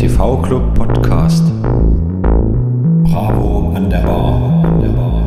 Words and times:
TV-Club 0.00 0.74
Podcast. 0.74 1.44
Bravo 3.04 3.74
an 3.76 3.90
der 3.90 3.98
Bar. 3.98 4.64
An 4.64 4.80
der 4.80 4.88
Bar. 4.88 5.20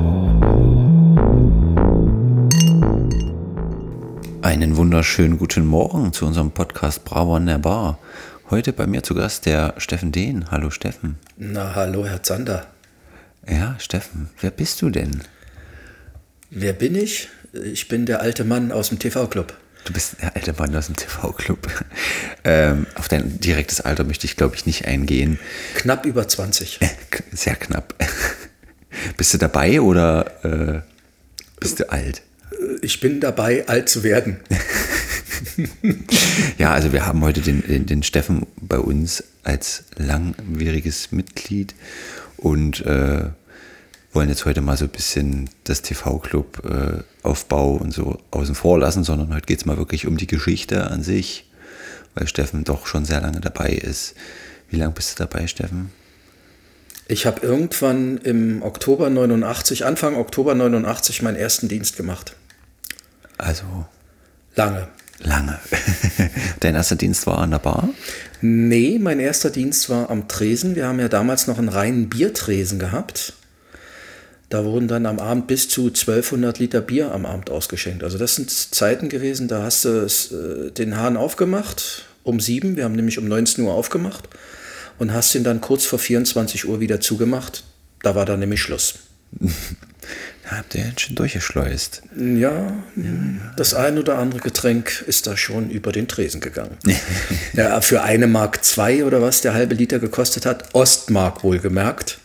Einen 4.42 4.76
wunderschönen 4.76 5.38
guten 5.38 5.68
Morgen 5.68 6.12
zu 6.12 6.26
unserem 6.26 6.50
Podcast 6.50 7.06
Bravo 7.06 7.36
an 7.36 7.46
der 7.46 7.60
Bar. 7.60 8.00
Heute 8.50 8.74
bei 8.74 8.88
mir 8.88 9.04
zu 9.04 9.14
Gast 9.14 9.46
der 9.46 9.76
Steffen 9.78 10.12
Dehn. 10.12 10.50
Hallo 10.50 10.72
Steffen. 10.72 11.18
Na, 11.38 11.76
hallo, 11.76 12.08
Herr 12.08 12.24
Zander. 12.24 12.66
Ja, 13.48 13.76
Steffen, 13.78 14.32
wer 14.42 14.50
bist 14.50 14.82
du 14.82 14.90
denn? 14.90 15.22
Wer 16.50 16.74
bin 16.74 16.96
ich? 16.96 17.30
Ich 17.54 17.88
bin 17.90 18.08
der 18.08 18.22
alte 18.22 18.44
Mann 18.44 18.72
aus 18.72 18.90
dem 18.90 18.98
TV-Club. 18.98 19.54
Du 19.86 19.92
bist 19.92 20.16
der 20.22 20.36
alte 20.36 20.54
Mann 20.54 20.76
aus 20.76 20.88
dem 20.88 20.96
TV-Club. 20.96 21.68
Ähm, 22.46 22.88
auf 22.96 23.08
dein 23.08 23.40
direktes 23.40 23.82
Alter 23.82 24.04
möchte 24.04 24.26
ich, 24.26 24.36
glaube 24.36 24.56
ich, 24.56 24.66
nicht 24.66 24.86
eingehen. 24.86 25.40
Knapp 25.76 26.06
über 26.06 26.28
20. 26.28 26.80
Sehr 27.32 27.56
knapp. 27.56 27.94
bist 29.18 29.34
du 29.34 29.38
dabei 29.38 29.82
oder 29.82 30.46
äh, 30.46 30.82
bist 31.60 31.80
du 31.80 31.92
alt? 31.92 32.22
Ich 32.82 33.00
bin 33.02 33.20
dabei, 33.20 33.68
alt 33.68 33.90
zu 33.90 34.04
werden. 34.04 34.40
ja, 36.58 36.74
also 36.74 36.94
wir 36.94 37.06
haben 37.06 37.22
heute 37.22 37.42
den, 37.42 37.62
den, 37.66 37.86
den 37.86 38.04
Steffen 38.04 38.46
bei 38.58 38.78
uns 38.78 39.24
als 39.44 39.84
langwieriges 39.98 41.12
Mitglied 41.12 41.76
und 42.38 42.86
äh, 42.86 43.26
wollen 44.14 44.30
jetzt 44.30 44.46
heute 44.46 44.62
mal 44.62 44.78
so 44.78 44.86
ein 44.86 44.92
bisschen 44.92 45.50
das 45.64 45.82
TV-Club-Aufbau 45.82 47.76
äh, 47.76 47.80
und 47.80 47.92
so 47.92 48.20
außen 48.32 48.56
vor 48.56 48.80
lassen, 48.80 49.04
sondern 49.04 49.34
heute 49.34 49.46
geht 49.46 49.60
es 49.60 49.66
mal 49.66 49.78
wirklich 49.78 50.08
um 50.08 50.18
die 50.18 50.28
Geschichte 50.28 50.90
an 50.90 51.04
sich, 51.04 51.50
weil 52.14 52.28
Steffen 52.28 52.64
doch 52.64 52.86
schon 52.86 53.06
sehr 53.06 53.22
lange 53.22 53.42
dabei 53.42 53.70
ist. 53.70 54.16
Wie 54.70 54.78
lange 54.78 54.94
bist 54.94 55.20
du 55.20 55.24
dabei, 55.24 55.48
Steffen? 55.48 55.92
Ich 57.08 57.26
habe 57.26 57.46
irgendwann 57.46 58.18
im 58.18 58.62
Oktober 58.62 59.10
89, 59.10 59.86
Anfang 59.86 60.16
Oktober 60.16 60.56
89 60.56 61.22
meinen 61.22 61.36
ersten 61.36 61.68
Dienst 61.68 61.98
gemacht. 61.98 62.36
Also 63.38 63.86
lange. 64.56 64.88
Lange. 65.20 65.60
Dein 66.60 66.76
erster 66.76 66.96
Dienst 66.96 67.28
war 67.28 67.40
an 67.40 67.52
der 67.52 67.60
Bar? 67.60 67.90
Nee, 68.42 69.00
mein 69.00 69.20
erster 69.20 69.50
Dienst 69.50 69.90
war 69.90 70.10
am 70.10 70.28
Tresen. 70.28 70.76
Wir 70.76 70.88
haben 70.88 71.00
ja 71.00 71.08
damals 71.08 71.48
noch 71.48 71.58
einen 71.58 71.70
reinen 71.70 72.10
Biertresen 72.10 72.80
gehabt. 72.80 73.34
Da 74.54 74.64
wurden 74.66 74.88
dann 74.88 75.08
am 75.08 75.18
Abend 75.18 75.48
bis 75.48 75.68
zu 75.68 75.88
1200 75.88 76.60
Liter 76.60 76.82
Bier 76.82 77.12
am 77.12 77.26
Abend 77.26 77.50
ausgeschenkt. 77.50 78.04
Also 78.04 78.20
das 78.20 78.36
sind 78.36 78.52
Zeiten 78.52 79.10
gewesen, 79.10 79.48
da 79.48 79.64
hast 79.64 79.84
du 79.84 80.06
äh, 80.06 80.70
den 80.70 80.96
Hahn 80.96 81.18
aufgemacht 81.18 82.06
um 82.22 82.40
sieben. 82.40 82.78
Wir 82.78 82.84
haben 82.84 82.94
nämlich 82.94 83.18
um 83.18 83.28
19 83.28 83.64
Uhr 83.64 83.74
aufgemacht 83.74 84.30
und 85.00 85.12
hast 85.12 85.34
ihn 85.34 85.44
dann 85.44 85.60
kurz 85.60 85.86
vor 85.86 85.98
24 85.98 86.68
Uhr 86.68 86.80
wieder 86.80 87.02
zugemacht. 87.02 87.64
Da 88.04 88.14
war 88.14 88.26
dann 88.26 88.42
nämlich 88.42 88.62
Schluss. 88.62 89.00
Habt 90.46 90.76
ihr 90.76 90.94
schon 90.98 91.16
durchgeschleust? 91.16 92.04
Ja, 92.16 92.84
ja, 92.96 93.54
das 93.58 93.74
ein 93.74 93.98
oder 93.98 94.20
andere 94.20 94.40
Getränk 94.40 95.04
ist 95.08 95.26
da 95.26 95.36
schon 95.36 95.72
über 95.72 95.92
den 95.92 96.08
Tresen 96.08 96.42
gegangen. 96.42 96.78
ja, 97.54 97.82
für 97.82 98.04
eine 98.04 98.28
Mark 98.28 98.64
zwei 98.64 99.04
oder 99.04 99.20
was 99.20 99.42
der 99.42 99.56
halbe 99.56 99.74
Liter 99.74 99.98
gekostet 99.98 100.46
hat, 100.46 100.76
Ostmark 100.76 101.44
wohlgemerkt. 101.44 102.20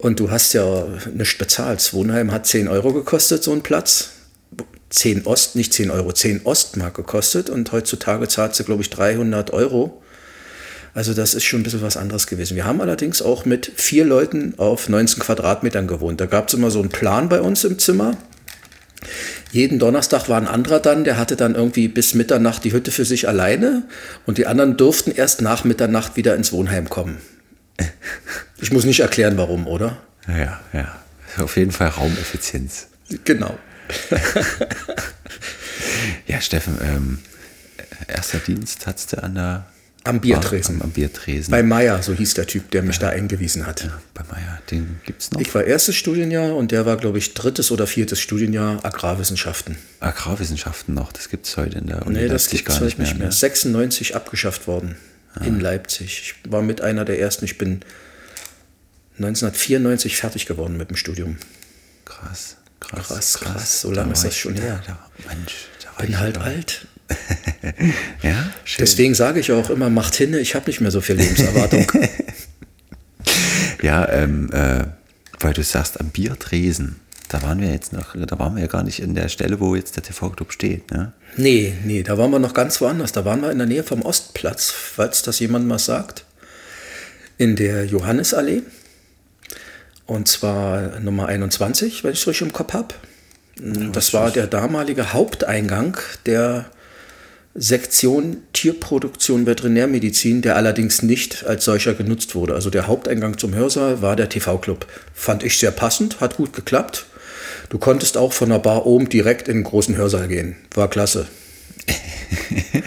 Und 0.00 0.18
du 0.18 0.30
hast 0.30 0.52
ja 0.54 0.86
nichts 1.12 1.36
bezahlt. 1.36 1.92
Wohnheim 1.92 2.32
hat 2.32 2.46
10 2.46 2.68
Euro 2.68 2.92
gekostet, 2.92 3.42
so 3.42 3.52
ein 3.52 3.62
Platz. 3.62 4.10
10 4.88 5.26
Ost, 5.26 5.56
nicht 5.56 5.72
10 5.72 5.90
Euro, 5.90 6.12
10 6.12 6.42
Ostmark 6.44 6.94
gekostet. 6.94 7.50
Und 7.50 7.70
heutzutage 7.72 8.26
zahlt 8.26 8.54
sie, 8.54 8.64
glaube 8.64 8.82
ich, 8.82 8.90
300 8.90 9.52
Euro. 9.52 10.02
Also 10.94 11.14
das 11.14 11.34
ist 11.34 11.44
schon 11.44 11.60
ein 11.60 11.62
bisschen 11.62 11.82
was 11.82 11.96
anderes 11.96 12.26
gewesen. 12.26 12.56
Wir 12.56 12.64
haben 12.64 12.80
allerdings 12.80 13.22
auch 13.22 13.44
mit 13.44 13.70
vier 13.76 14.04
Leuten 14.04 14.54
auf 14.56 14.88
19 14.88 15.22
Quadratmetern 15.22 15.86
gewohnt. 15.86 16.20
Da 16.20 16.26
gab 16.26 16.48
es 16.48 16.54
immer 16.54 16.70
so 16.70 16.80
einen 16.80 16.88
Plan 16.88 17.28
bei 17.28 17.40
uns 17.40 17.62
im 17.64 17.78
Zimmer. 17.78 18.16
Jeden 19.52 19.78
Donnerstag 19.78 20.28
war 20.28 20.40
ein 20.40 20.48
anderer 20.48 20.80
dann, 20.80 21.04
der 21.04 21.16
hatte 21.16 21.36
dann 21.36 21.54
irgendwie 21.54 21.88
bis 21.88 22.14
Mitternacht 22.14 22.64
die 22.64 22.72
Hütte 22.72 22.90
für 22.90 23.04
sich 23.04 23.28
alleine 23.28 23.84
und 24.26 24.38
die 24.38 24.46
anderen 24.46 24.76
durften 24.76 25.12
erst 25.12 25.42
nach 25.42 25.64
Mitternacht 25.64 26.16
wieder 26.16 26.34
ins 26.36 26.52
Wohnheim 26.52 26.88
kommen. 26.88 27.18
Ich 28.60 28.70
muss 28.72 28.84
nicht 28.84 29.00
erklären, 29.00 29.36
warum, 29.36 29.66
oder? 29.66 29.98
Ja, 30.28 30.60
ja. 30.72 30.96
Auf 31.38 31.56
jeden 31.56 31.72
Fall 31.72 31.88
Raumeffizienz. 31.88 32.88
Genau. 33.24 33.58
ja, 36.26 36.40
Steffen, 36.40 36.78
ähm, 36.82 37.18
erster 38.06 38.38
Dienst 38.38 38.86
hattest 38.86 39.12
du 39.12 39.22
an 39.22 39.34
der 39.34 39.66
am 40.02 40.20
Biertresen. 40.20 40.76
Am, 40.76 40.82
am, 40.82 40.90
Biertresen. 40.92 41.50
Bei 41.50 41.62
Meier, 41.62 42.02
so 42.02 42.14
hieß 42.14 42.32
der 42.34 42.46
Typ, 42.46 42.70
der 42.70 42.82
mich 42.82 42.96
ja. 42.96 43.02
da 43.02 43.08
eingewiesen 43.10 43.66
hat. 43.66 43.84
Ja, 43.84 44.00
bei 44.14 44.22
Meier, 44.30 44.58
den 44.70 44.98
gibt 45.04 45.20
es 45.20 45.30
noch. 45.30 45.40
Ich 45.40 45.54
war 45.54 45.62
erstes 45.62 45.94
Studienjahr 45.94 46.56
und 46.56 46.72
der 46.72 46.86
war, 46.86 46.96
glaube 46.96 47.18
ich, 47.18 47.34
drittes 47.34 47.70
oder 47.70 47.86
viertes 47.86 48.18
Studienjahr 48.18 48.82
Agrarwissenschaften. 48.82 49.76
Agrarwissenschaften 50.00 50.94
noch, 50.94 51.12
das 51.12 51.28
gibt 51.28 51.46
es 51.46 51.56
heute 51.58 51.78
in 51.78 51.86
der 51.86 52.06
Uni 52.06 52.18
nee, 52.18 52.28
das 52.28 52.44
Leipzig 52.44 52.64
gar 52.64 52.80
nicht 52.80 52.98
mehr. 52.98 53.06
Nicht 53.06 53.18
mehr. 53.18 53.26
Ne? 53.28 53.32
96 53.32 54.16
abgeschafft 54.16 54.66
worden 54.66 54.96
ah. 55.34 55.44
in 55.44 55.60
Leipzig. 55.60 56.34
Ich 56.44 56.50
war 56.50 56.62
mit 56.62 56.80
einer 56.80 57.04
der 57.04 57.20
ersten, 57.20 57.44
ich 57.44 57.58
bin 57.58 57.82
1994 59.20 60.16
fertig 60.16 60.46
geworden 60.46 60.76
mit 60.76 60.88
dem 60.88 60.96
Studium. 60.96 61.36
Krass, 62.04 62.56
krass, 62.80 63.08
krass. 63.08 63.38
krass. 63.38 63.80
So 63.82 63.92
lange 63.92 64.12
ist 64.12 64.24
das 64.24 64.36
schon 64.36 64.54
her. 64.56 64.82
Da, 64.86 64.98
Mensch, 65.28 65.66
da 65.84 66.02
bin 66.02 66.18
halt 66.18 66.38
alt. 66.38 66.86
ja, 68.22 68.50
schön. 68.64 68.84
Deswegen 68.84 69.14
sage 69.14 69.40
ich 69.40 69.52
auch 69.52 69.68
immer, 69.68 69.90
macht 69.90 70.14
hinne, 70.14 70.38
ich 70.38 70.54
habe 70.54 70.66
nicht 70.66 70.80
mehr 70.80 70.90
so 70.90 71.00
viel 71.00 71.16
Lebenserwartung. 71.16 71.90
ja, 73.82 74.08
ähm, 74.08 74.50
äh, 74.52 74.84
weil 75.40 75.52
du 75.52 75.62
sagst, 75.62 76.00
am 76.00 76.10
Biertresen, 76.10 76.96
da 77.28 77.42
waren 77.42 77.60
wir 77.60 77.70
jetzt 77.70 77.92
noch, 77.92 78.14
da 78.14 78.38
waren 78.38 78.54
wir 78.54 78.62
ja 78.62 78.68
gar 78.68 78.82
nicht 78.82 79.00
in 79.00 79.14
der 79.14 79.28
Stelle, 79.28 79.60
wo 79.60 79.74
jetzt 79.74 79.96
der 79.96 80.02
TV-Club 80.02 80.52
steht, 80.52 80.90
ne? 80.90 81.12
Nee, 81.36 81.74
nee, 81.84 82.02
da 82.02 82.18
waren 82.18 82.30
wir 82.30 82.38
noch 82.38 82.54
ganz 82.54 82.80
woanders. 82.80 83.12
Da 83.12 83.24
waren 83.24 83.42
wir 83.42 83.50
in 83.52 83.58
der 83.58 83.66
Nähe 83.66 83.84
vom 83.84 84.02
Ostplatz, 84.02 84.70
falls 84.70 85.22
das 85.22 85.38
jemand 85.38 85.66
mal 85.66 85.78
sagt. 85.78 86.24
In 87.38 87.56
der 87.56 87.84
Johannisallee. 87.84 88.62
Und 90.10 90.26
zwar 90.26 90.98
Nummer 90.98 91.26
21, 91.26 92.02
wenn 92.02 92.10
ich 92.10 92.18
es 92.18 92.26
richtig 92.26 92.48
im 92.48 92.52
Kopf 92.52 92.72
habe. 92.72 92.88
Das 93.92 94.12
war 94.12 94.32
der 94.32 94.48
damalige 94.48 95.12
Haupteingang 95.12 95.98
der 96.26 96.64
Sektion 97.54 98.38
Tierproduktion 98.52 99.46
Veterinärmedizin, 99.46 100.42
der 100.42 100.56
allerdings 100.56 101.04
nicht 101.04 101.46
als 101.46 101.64
solcher 101.64 101.94
genutzt 101.94 102.34
wurde. 102.34 102.54
Also 102.54 102.70
der 102.70 102.88
Haupteingang 102.88 103.38
zum 103.38 103.54
Hörsaal 103.54 104.02
war 104.02 104.16
der 104.16 104.28
TV-Club. 104.28 104.84
Fand 105.14 105.44
ich 105.44 105.58
sehr 105.58 105.70
passend, 105.70 106.20
hat 106.20 106.38
gut 106.38 106.54
geklappt. 106.54 107.06
Du 107.68 107.78
konntest 107.78 108.16
auch 108.16 108.32
von 108.32 108.48
der 108.48 108.58
Bar 108.58 108.86
oben 108.86 109.08
direkt 109.08 109.46
in 109.46 109.58
den 109.58 109.64
großen 109.64 109.96
Hörsaal 109.96 110.26
gehen. 110.26 110.56
War 110.74 110.90
klasse. 110.90 111.28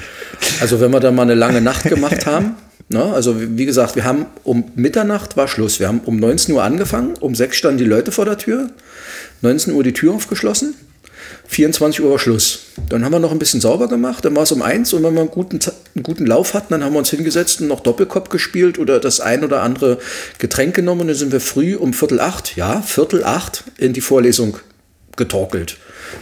Also 0.60 0.82
wenn 0.82 0.92
wir 0.92 1.00
dann 1.00 1.16
mal 1.16 1.24
eine 1.24 1.36
lange 1.36 1.62
Nacht 1.62 1.84
gemacht 1.86 2.26
haben, 2.26 2.58
ne, 2.94 3.04
also 3.14 3.36
wie 3.40 3.66
gesagt, 3.66 3.96
wir 3.96 4.06
haben 4.06 4.28
um 4.44 4.72
Mitternacht 4.76 5.36
war 5.36 5.48
Schluss. 5.48 5.80
Wir 5.80 5.88
haben 5.88 6.02
um 6.06 6.18
19 6.18 6.56
Uhr 6.56 6.64
angefangen, 6.64 7.16
um 7.20 7.36
6 7.36 7.58
standen 7.58 7.78
die 7.80 7.86
Leute 7.86 8.12
vor 8.12 8.26
der 8.26 8.38
Tür, 8.38 8.70
19 9.42 9.74
Uhr 9.74 9.84
die 9.84 9.94
Tür 9.94 10.14
aufgeschlossen 10.14 10.76
24 11.48 12.04
Uhr 12.04 12.12
war 12.12 12.20
Schluss. 12.20 12.60
Dann 12.90 13.04
haben 13.04 13.12
wir 13.12 13.20
noch 13.20 13.32
ein 13.32 13.40
bisschen 13.40 13.62
sauber 13.62 13.88
gemacht, 13.88 14.26
dann 14.26 14.36
war 14.36 14.44
es 14.44 14.52
um 14.52 14.62
eins 14.62 14.94
und 14.94 15.04
wenn 15.04 15.14
wir 15.14 15.22
einen 15.22 15.30
guten, 15.30 15.60
einen 15.96 16.04
guten 16.04 16.26
Lauf 16.26 16.54
hatten, 16.54 16.70
dann 16.70 16.84
haben 16.84 16.94
wir 16.94 17.00
uns 17.00 17.10
hingesetzt 17.10 17.62
und 17.62 17.68
noch 17.68 17.82
Doppelkopf 17.82 18.30
gespielt 18.30 18.80
oder 18.80 19.00
das 19.00 19.20
ein 19.20 19.44
oder 19.44 19.62
andere 19.62 20.00
Getränk 20.40 20.76
genommen 20.76 21.02
und 21.02 21.08
dann 21.08 21.16
sind 21.16 21.32
wir 21.32 21.42
früh 21.42 21.76
um 21.76 21.94
Viertel 21.94 22.20
acht, 22.20 22.56
ja, 22.56 22.82
Viertel 22.82 23.24
acht 23.24 23.66
in 23.78 23.94
die 23.94 24.02
Vorlesung 24.02 24.58
getorkelt. 25.16 25.78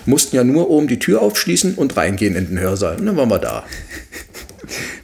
Mussten 0.06 0.36
ja 0.36 0.44
nur 0.44 0.70
oben 0.70 0.88
die 0.88 1.00
Tür 1.00 1.22
aufschließen 1.22 1.76
und 1.76 1.96
reingehen 1.96 2.36
in 2.36 2.48
den 2.48 2.60
Hörsaal. 2.60 2.98
Und 2.98 3.06
dann 3.06 3.18
waren 3.18 3.30
wir 3.30 3.40
da. 3.40 3.64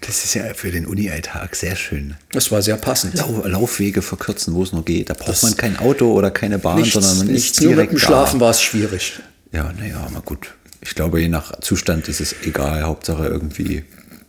Das 0.02 0.24
ist 0.24 0.34
ja 0.34 0.54
für 0.54 0.72
den 0.72 0.86
Uni-Alltag 0.86 1.56
sehr 1.56 1.76
schön. 1.76 2.16
Das 2.32 2.52
war 2.52 2.62
sehr 2.62 2.78
passend. 2.78 3.16
Lau 3.16 3.44
Laufwege 3.46 4.02
verkürzen, 4.02 4.54
wo 4.54 4.64
es 4.64 4.72
nur 4.72 4.86
geht. 4.86 5.10
Da 5.10 5.14
braucht 5.14 5.30
das 5.30 5.44
man 5.44 5.58
kein 5.58 5.78
Auto 5.78 6.14
oder 6.14 6.32
keine 6.32 6.60
Bahn, 6.60 6.78
nichts, 6.78 6.94
sondern 6.94 7.18
man 7.18 7.28
nichts, 7.28 7.52
ist 7.52 7.60
direkt 7.60 7.76
Nur 7.76 7.84
mit 7.84 7.92
dem 7.92 8.00
Schlafen 8.00 8.40
war 8.40 8.52
es 8.52 8.62
schwierig. 8.62 9.20
Ja, 9.52 9.72
naja, 9.78 10.08
mal 10.14 10.22
gut. 10.22 10.54
Ich 10.82 10.96
glaube, 10.96 11.20
je 11.20 11.28
nach 11.28 11.60
Zustand 11.62 12.08
ist 12.08 12.22
es 12.22 12.36
egal. 12.44 12.84
Hauptsache 12.84 13.28
irgendwie. 13.28 13.84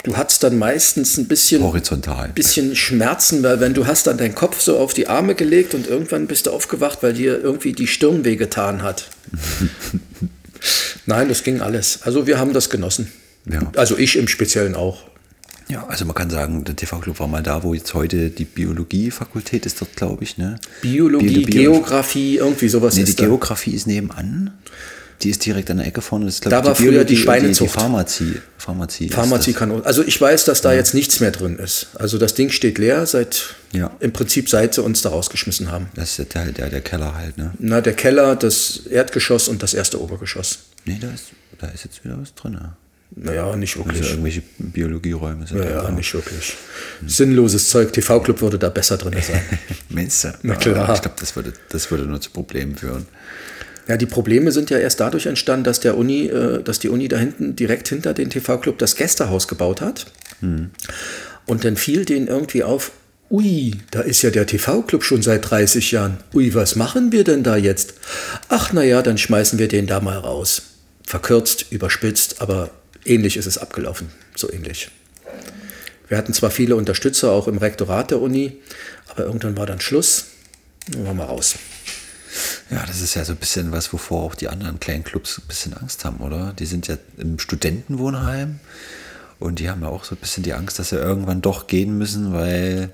Du 0.04 0.16
hast 0.16 0.42
dann 0.42 0.58
meistens 0.58 1.18
ein 1.18 1.26
bisschen, 1.26 1.62
horizontal. 1.62 2.28
bisschen 2.30 2.76
Schmerzen, 2.76 3.42
weil 3.42 3.60
wenn 3.60 3.74
du 3.74 3.86
hast 3.86 4.06
dann 4.06 4.16
deinen 4.16 4.34
Kopf 4.34 4.60
so 4.60 4.78
auf 4.78 4.94
die 4.94 5.08
Arme 5.08 5.34
gelegt 5.34 5.74
und 5.74 5.86
irgendwann 5.86 6.26
bist 6.26 6.46
du 6.46 6.52
aufgewacht, 6.52 7.02
weil 7.02 7.14
dir 7.14 7.40
irgendwie 7.40 7.72
die 7.72 7.86
Stirn 7.86 8.24
wehgetan 8.24 8.82
hat. 8.82 9.10
Nein, 11.06 11.28
das 11.28 11.42
ging 11.42 11.60
alles. 11.60 12.00
Also 12.02 12.26
wir 12.26 12.38
haben 12.38 12.52
das 12.52 12.70
genossen. 12.70 13.10
Ja. 13.50 13.60
Also 13.76 13.96
ich 13.96 14.16
im 14.16 14.28
Speziellen 14.28 14.74
auch. 14.74 15.04
Ja, 15.68 15.86
also 15.86 16.04
man 16.06 16.14
kann 16.14 16.30
sagen, 16.30 16.64
der 16.64 16.76
TV-Club 16.76 17.18
war 17.20 17.26
mal 17.28 17.42
da, 17.42 17.62
wo 17.62 17.74
jetzt 17.74 17.92
heute 17.94 18.30
die 18.30 18.44
Biologie-Fakultät 18.46 19.66
ist 19.66 19.80
dort, 19.80 19.94
glaube 19.96 20.24
ich. 20.24 20.38
Ne? 20.38 20.58
Biologie, 20.80 21.44
Bio 21.44 21.72
Geografie, 21.72 22.36
irgendwie 22.36 22.68
sowas 22.68 22.96
nee, 22.96 23.02
ist 23.02 23.18
die 23.18 23.22
da. 23.22 23.26
Geografie 23.28 23.72
ist 23.74 23.86
nebenan. 23.86 24.52
Die 25.22 25.30
ist 25.30 25.44
direkt 25.44 25.68
an 25.70 25.78
der 25.78 25.86
Ecke 25.86 26.00
vorne. 26.00 26.26
Das 26.26 26.34
ist, 26.34 26.42
glaub 26.42 26.52
Da 26.52 26.60
ich, 26.60 26.64
war 26.66 26.74
früher 26.76 26.90
Biologie- 26.92 27.06
die 27.08 27.16
Schweinezucht. 27.16 27.70
Die, 27.70 27.74
die 27.74 27.80
Pharmazie. 27.80 28.34
Pharmazie. 28.56 29.08
Pharmazie 29.08 29.52
kann. 29.52 29.82
Also 29.84 30.04
ich 30.04 30.20
weiß, 30.20 30.44
dass 30.44 30.60
da 30.60 30.72
jetzt 30.72 30.94
nichts 30.94 31.18
mehr 31.18 31.32
drin 31.32 31.58
ist. 31.58 31.88
Also 31.94 32.18
das 32.18 32.34
Ding 32.34 32.50
steht 32.50 32.78
leer 32.78 33.04
seit 33.04 33.56
Ja. 33.72 33.90
im 33.98 34.12
Prinzip 34.12 34.48
seit 34.48 34.74
sie 34.74 34.82
uns 34.82 35.02
da 35.02 35.08
rausgeschmissen 35.08 35.72
haben. 35.72 35.88
Das 35.96 36.18
ist 36.20 36.34
der, 36.34 36.52
der, 36.52 36.70
der 36.70 36.80
Keller 36.82 37.16
halt, 37.16 37.36
ne? 37.36 37.50
Na, 37.58 37.80
der 37.80 37.94
Keller, 37.94 38.36
das 38.36 38.86
Erdgeschoss 38.88 39.48
und 39.48 39.60
das 39.62 39.74
erste 39.74 40.00
Obergeschoss. 40.00 40.60
Nee, 40.84 40.98
da 41.00 41.10
ist, 41.10 41.24
da 41.58 41.66
ist 41.66 41.84
jetzt 41.84 42.04
wieder 42.04 42.16
was 42.20 42.32
drin. 42.34 42.52
Ja. 42.60 42.76
Naja, 43.16 43.56
nicht 43.56 43.76
Also 43.76 43.86
wirklich. 43.88 44.10
irgendwelche 44.10 44.42
Biologieräume 44.58 45.46
sind 45.46 45.58
Ja, 45.58 45.64
da 45.64 45.70
ja, 45.70 45.82
auch. 45.82 45.90
nicht 45.90 46.12
wirklich. 46.14 46.54
Sinnloses 47.06 47.68
Zeug. 47.70 47.92
TV-Club 47.92 48.40
würde 48.42 48.58
da 48.58 48.68
besser 48.68 48.96
drin 48.98 49.14
sein. 49.22 49.40
Meinst 49.88 50.24
du? 50.24 50.34
Na 50.42 50.54
klar. 50.54 50.94
Ich 50.94 51.00
glaube, 51.02 51.16
das 51.18 51.34
würde, 51.34 51.52
das 51.70 51.90
würde 51.90 52.04
nur 52.04 52.20
zu 52.20 52.30
Problemen 52.30 52.76
führen. 52.76 53.06
Ja, 53.88 53.96
die 53.96 54.06
Probleme 54.06 54.52
sind 54.52 54.68
ja 54.68 54.78
erst 54.78 55.00
dadurch 55.00 55.24
entstanden, 55.24 55.64
dass 55.64 55.80
der 55.80 55.96
Uni, 55.96 56.26
äh, 56.26 56.62
dass 56.62 56.78
die 56.78 56.90
Uni 56.90 57.08
da 57.08 57.16
hinten 57.16 57.56
direkt 57.56 57.88
hinter 57.88 58.12
den 58.12 58.28
TV-Club 58.28 58.78
das 58.78 58.94
Gästehaus 58.96 59.48
gebaut 59.48 59.80
hat. 59.80 60.06
Und 61.46 61.64
dann 61.64 61.76
fiel 61.76 62.04
denen 62.04 62.28
irgendwie 62.28 62.62
auf, 62.62 62.92
ui, 63.30 63.74
da 63.90 64.00
ist 64.02 64.20
ja 64.22 64.30
der 64.30 64.46
TV-Club 64.46 65.02
schon 65.02 65.22
seit 65.22 65.50
30 65.50 65.90
Jahren. 65.92 66.18
Ui, 66.34 66.54
was 66.54 66.76
machen 66.76 67.10
wir 67.10 67.24
denn 67.24 67.42
da 67.42 67.56
jetzt? 67.56 67.94
Ach, 68.50 68.72
naja, 68.74 69.00
dann 69.02 69.16
schmeißen 69.18 69.58
wir 69.58 69.68
den 69.68 69.86
da 69.86 70.00
mal 70.00 70.18
raus. 70.18 70.62
Verkürzt, 71.04 71.66
überspitzt, 71.72 72.42
aber 72.42 72.70
ähnlich 73.08 73.36
ist 73.36 73.46
es 73.46 73.58
abgelaufen. 73.58 74.08
So 74.34 74.50
ähnlich. 74.52 74.90
Wir 76.08 76.16
hatten 76.16 76.32
zwar 76.32 76.50
viele 76.50 76.76
Unterstützer 76.76 77.32
auch 77.32 77.48
im 77.48 77.58
Rektorat 77.58 78.10
der 78.10 78.20
Uni, 78.20 78.56
aber 79.08 79.24
irgendwann 79.24 79.56
war 79.56 79.66
dann 79.66 79.80
Schluss. 79.80 80.26
Dann 80.90 81.06
waren 81.06 81.16
wir 81.16 81.24
raus. 81.24 81.56
Ja, 82.70 82.84
das 82.86 83.00
ist 83.00 83.14
ja 83.14 83.24
so 83.24 83.32
ein 83.32 83.38
bisschen 83.38 83.72
was, 83.72 83.92
wovor 83.92 84.22
auch 84.22 84.34
die 84.34 84.48
anderen 84.48 84.80
kleinen 84.80 85.04
Clubs 85.04 85.38
ein 85.38 85.46
bisschen 85.48 85.74
Angst 85.74 86.04
haben, 86.04 86.18
oder? 86.18 86.54
Die 86.58 86.66
sind 86.66 86.88
ja 86.88 86.96
im 87.16 87.38
Studentenwohnheim 87.38 88.60
und 89.38 89.58
die 89.58 89.70
haben 89.70 89.82
ja 89.82 89.88
auch 89.88 90.04
so 90.04 90.14
ein 90.14 90.18
bisschen 90.18 90.42
die 90.42 90.54
Angst, 90.54 90.78
dass 90.78 90.90
sie 90.90 90.96
irgendwann 90.96 91.42
doch 91.42 91.66
gehen 91.66 91.96
müssen, 91.96 92.32
weil 92.32 92.90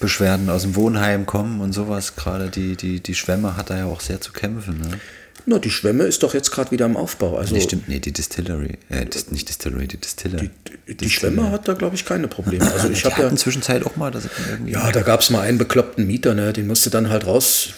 Beschwerden 0.00 0.50
aus 0.50 0.62
dem 0.62 0.76
Wohnheim 0.76 1.26
kommen 1.26 1.60
und 1.60 1.72
sowas. 1.72 2.16
Gerade 2.16 2.50
die, 2.50 2.76
die, 2.76 3.00
die 3.00 3.14
Schwemme 3.14 3.56
hat 3.56 3.70
da 3.70 3.78
ja 3.78 3.86
auch 3.86 4.00
sehr 4.00 4.20
zu 4.20 4.32
kämpfen. 4.32 4.80
Ne? 4.80 5.00
Na, 5.46 5.58
die 5.58 5.70
Schwemme 5.70 6.04
ist 6.04 6.22
doch 6.22 6.32
jetzt 6.32 6.50
gerade 6.50 6.70
wieder 6.70 6.86
im 6.86 6.96
Aufbau. 6.96 7.36
Also 7.36 7.54
Nee, 7.54 7.60
stimmt, 7.60 7.88
nee, 7.88 7.98
die 7.98 8.12
Distillery. 8.12 8.78
Äh, 8.88 9.04
dis, 9.04 9.30
nicht 9.30 9.48
Distillery, 9.48 9.86
die 9.86 9.98
Distiller. 9.98 10.40
die, 10.40 10.94
die 10.94 11.10
Schwemme 11.10 11.50
hat 11.50 11.68
da, 11.68 11.74
glaube 11.74 11.96
ich, 11.96 12.04
keine 12.06 12.28
Probleme. 12.28 12.70
Also 12.72 12.88
ich 12.88 13.04
habe 13.04 13.22
ja, 13.22 13.36
zwischenzeit 13.36 13.84
auch 13.84 13.96
mal, 13.96 14.10
dass 14.10 14.24
irgendwie. 14.50 14.72
ja, 14.72 14.90
da 14.90 15.02
gab 15.02 15.20
es 15.20 15.30
mal 15.30 15.40
einen 15.40 15.58
bekloppten 15.58 16.06
Mieter, 16.06 16.34
ne? 16.34 16.52
den 16.52 16.66
musste 16.66 16.88
dann 16.88 17.10
halt 17.10 17.26
raus 17.26 17.74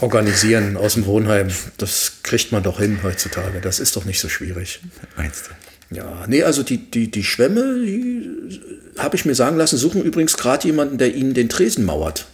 organisieren 0.00 0.76
aus 0.76 0.94
dem 0.94 1.06
Wohnheim. 1.06 1.48
Das 1.78 2.18
kriegt 2.22 2.52
man 2.52 2.62
doch 2.62 2.78
hin 2.78 3.00
heutzutage. 3.02 3.60
Das 3.60 3.80
ist 3.80 3.96
doch 3.96 4.04
nicht 4.04 4.20
so 4.20 4.28
schwierig. 4.28 4.80
Meinst 5.16 5.46
du? 5.46 5.96
Ja, 5.96 6.24
nee, 6.28 6.42
also 6.44 6.62
die, 6.62 6.78
die, 6.78 7.10
die 7.10 7.24
Schwemme, 7.24 7.82
die 7.84 8.60
habe 8.98 9.16
ich 9.16 9.24
mir 9.24 9.34
sagen 9.34 9.56
lassen, 9.56 9.76
suchen 9.76 10.02
übrigens 10.02 10.36
gerade 10.36 10.66
jemanden, 10.66 10.98
der 10.98 11.14
ihnen 11.14 11.34
den 11.34 11.48
Tresen 11.48 11.84
mauert. 11.84 12.26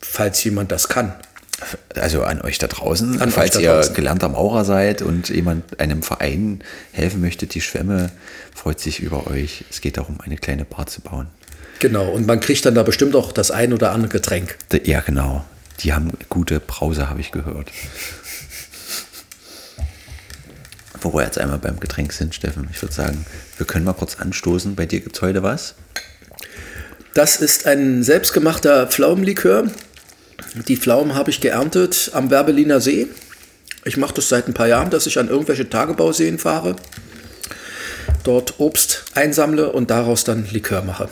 Falls 0.00 0.44
jemand 0.44 0.70
das 0.70 0.88
kann. 0.88 1.14
Also 1.94 2.24
an 2.24 2.42
euch 2.42 2.58
da 2.58 2.66
draußen, 2.66 3.20
An 3.20 3.30
falls 3.30 3.52
da 3.52 3.60
ihr 3.60 3.74
draußen. 3.74 3.94
gelernter 3.94 4.28
Maurer 4.28 4.64
seid 4.64 5.02
und 5.02 5.28
jemand 5.28 5.78
einem 5.80 6.02
Verein 6.02 6.62
helfen 6.92 7.20
möchte, 7.20 7.46
die 7.46 7.60
Schwemme 7.60 8.10
freut 8.54 8.80
sich 8.80 9.00
über 9.00 9.28
euch. 9.28 9.64
Es 9.70 9.80
geht 9.80 9.96
darum, 9.96 10.18
eine 10.20 10.36
kleine 10.36 10.64
Bar 10.64 10.86
zu 10.86 11.00
bauen. 11.00 11.28
Genau, 11.78 12.10
und 12.10 12.26
man 12.26 12.40
kriegt 12.40 12.64
dann 12.66 12.74
da 12.74 12.82
bestimmt 12.82 13.14
auch 13.14 13.30
das 13.32 13.50
ein 13.50 13.72
oder 13.72 13.92
andere 13.92 14.10
Getränk. 14.10 14.56
Ja, 14.84 15.00
genau. 15.00 15.44
Die 15.80 15.92
haben 15.92 16.12
gute 16.28 16.60
Brause, 16.60 17.08
habe 17.08 17.20
ich 17.20 17.30
gehört. 17.30 17.70
Wo 21.00 21.12
wir 21.12 21.24
jetzt 21.24 21.38
einmal 21.38 21.58
beim 21.58 21.78
Getränk 21.80 22.12
sind, 22.12 22.34
Steffen, 22.34 22.68
ich 22.72 22.80
würde 22.80 22.94
sagen, 22.94 23.26
wir 23.58 23.66
können 23.66 23.84
mal 23.84 23.92
kurz 23.92 24.16
anstoßen. 24.16 24.74
Bei 24.74 24.86
dir 24.86 25.00
gibt 25.00 25.16
es 25.16 25.22
heute 25.22 25.42
was? 25.42 25.74
Das 27.14 27.36
ist 27.36 27.66
ein 27.66 28.02
selbstgemachter 28.02 28.86
Pflaumenlikör. 28.86 29.68
Die 30.68 30.76
Pflaumen 30.76 31.14
habe 31.14 31.30
ich 31.30 31.40
geerntet 31.40 32.10
am 32.14 32.30
Werbeliner 32.30 32.80
See. 32.80 33.06
Ich 33.84 33.96
mache 33.96 34.14
das 34.14 34.28
seit 34.28 34.48
ein 34.48 34.54
paar 34.54 34.68
Jahren, 34.68 34.90
dass 34.90 35.06
ich 35.06 35.18
an 35.18 35.28
irgendwelche 35.28 35.68
Tagebauseen 35.68 36.38
fahre, 36.38 36.76
dort 38.22 38.54
Obst 38.58 39.04
einsammle 39.14 39.72
und 39.72 39.90
daraus 39.90 40.24
dann 40.24 40.46
Likör 40.50 40.82
mache. 40.82 41.08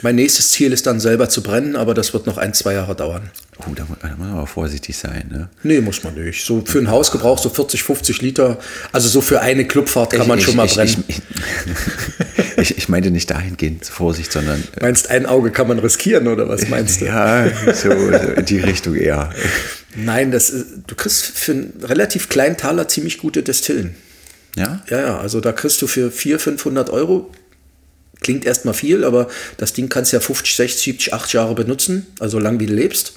Mein 0.00 0.16
nächstes 0.16 0.50
Ziel 0.50 0.72
ist 0.72 0.86
dann 0.86 1.00
selber 1.00 1.28
zu 1.28 1.42
brennen, 1.42 1.76
aber 1.76 1.92
das 1.94 2.12
wird 2.14 2.26
noch 2.26 2.38
ein, 2.38 2.54
zwei 2.54 2.72
Jahre 2.72 2.96
dauern. 2.96 3.30
Oh, 3.58 3.72
da 3.74 3.84
mu- 3.84 3.94
da 4.00 4.08
muss 4.08 4.18
man 4.18 4.30
aber 4.32 4.46
vorsichtig 4.46 4.96
sein. 4.96 5.28
Ne? 5.30 5.48
Nee, 5.62 5.80
muss 5.82 6.02
man 6.02 6.14
nicht. 6.14 6.44
So 6.44 6.64
für 6.64 6.78
ein 6.78 6.90
Hausgebrauch 6.90 7.38
so 7.38 7.50
40, 7.50 7.82
50 7.82 8.22
Liter. 8.22 8.58
Also 8.90 9.08
so 9.08 9.20
für 9.20 9.40
eine 9.42 9.66
Clubfahrt 9.66 10.14
kann 10.14 10.26
man 10.26 10.38
Ich- 10.38 10.46
schon 10.46 10.56
mal 10.56 10.64
ich, 10.66 10.74
brennen. 10.74 11.04
Ich, 12.62 12.78
ich, 12.78 12.88
meinte 12.88 13.10
nicht 13.10 13.28
dahingehend 13.30 13.84
Vorsicht, 13.84 14.32
sondern 14.32 14.62
äh, 14.76 14.82
Meinst 14.82 15.10
ein 15.10 15.26
Auge 15.26 15.50
kann 15.50 15.68
man 15.68 15.78
riskieren 15.80 16.28
oder 16.28 16.48
was 16.48 16.68
meinst 16.68 17.00
du? 17.00 17.04
ja, 17.06 17.50
so, 17.74 17.90
so 17.90 18.30
in 18.36 18.44
die 18.44 18.60
Richtung 18.60 18.94
eher. 18.94 19.30
Nein, 19.96 20.30
das 20.30 20.50
ist, 20.50 20.66
du 20.86 20.94
kriegst 20.94 21.24
für 21.24 21.52
einen 21.52 21.72
relativ 21.82 22.28
kleinen 22.28 22.56
Taler 22.56 22.88
ziemlich 22.88 23.18
gute 23.18 23.42
Destillen. 23.42 23.96
Ja? 24.56 24.82
Ja, 24.88 25.00
ja, 25.00 25.18
also 25.18 25.40
da 25.40 25.52
kriegst 25.52 25.82
du 25.82 25.86
für 25.86 26.10
400, 26.10 26.42
500 26.42 26.90
Euro, 26.90 27.30
klingt 28.20 28.44
erstmal 28.44 28.74
viel, 28.74 29.04
aber 29.04 29.28
das 29.56 29.72
Ding 29.72 29.88
kannst 29.88 30.12
du 30.12 30.16
ja 30.16 30.20
50, 30.20 30.54
60, 30.54 30.82
70, 30.82 31.14
80 31.14 31.32
Jahre 31.32 31.54
benutzen, 31.54 32.06
also 32.20 32.38
lang 32.38 32.60
wie 32.60 32.66
du 32.66 32.74
lebst. 32.74 33.14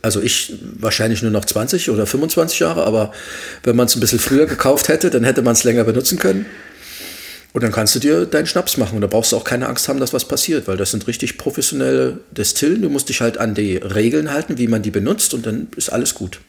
Also 0.00 0.22
ich 0.22 0.54
wahrscheinlich 0.78 1.22
nur 1.22 1.32
noch 1.32 1.44
20 1.44 1.90
oder 1.90 2.06
25 2.06 2.60
Jahre, 2.60 2.84
aber 2.84 3.12
wenn 3.64 3.76
man 3.76 3.86
es 3.86 3.96
ein 3.96 4.00
bisschen 4.00 4.20
früher 4.20 4.46
gekauft 4.46 4.88
hätte, 4.88 5.10
dann 5.10 5.24
hätte 5.24 5.42
man 5.42 5.52
es 5.52 5.64
länger 5.64 5.84
benutzen 5.84 6.18
können. 6.18 6.46
Und 7.52 7.62
dann 7.62 7.72
kannst 7.72 7.94
du 7.94 7.98
dir 7.98 8.26
deinen 8.26 8.46
Schnaps 8.46 8.76
machen 8.76 8.96
und 8.96 9.00
da 9.00 9.06
brauchst 9.06 9.32
du 9.32 9.36
auch 9.36 9.44
keine 9.44 9.68
Angst 9.68 9.88
haben, 9.88 9.98
dass 10.00 10.12
was 10.12 10.26
passiert, 10.26 10.68
weil 10.68 10.76
das 10.76 10.90
sind 10.90 11.06
richtig 11.06 11.38
professionelle 11.38 12.20
Destillen. 12.30 12.82
Du 12.82 12.90
musst 12.90 13.08
dich 13.08 13.20
halt 13.20 13.38
an 13.38 13.54
die 13.54 13.76
Regeln 13.76 14.30
halten, 14.30 14.58
wie 14.58 14.68
man 14.68 14.82
die 14.82 14.90
benutzt 14.90 15.32
und 15.32 15.46
dann 15.46 15.68
ist 15.74 15.88
alles 15.88 16.14
gut. 16.14 16.40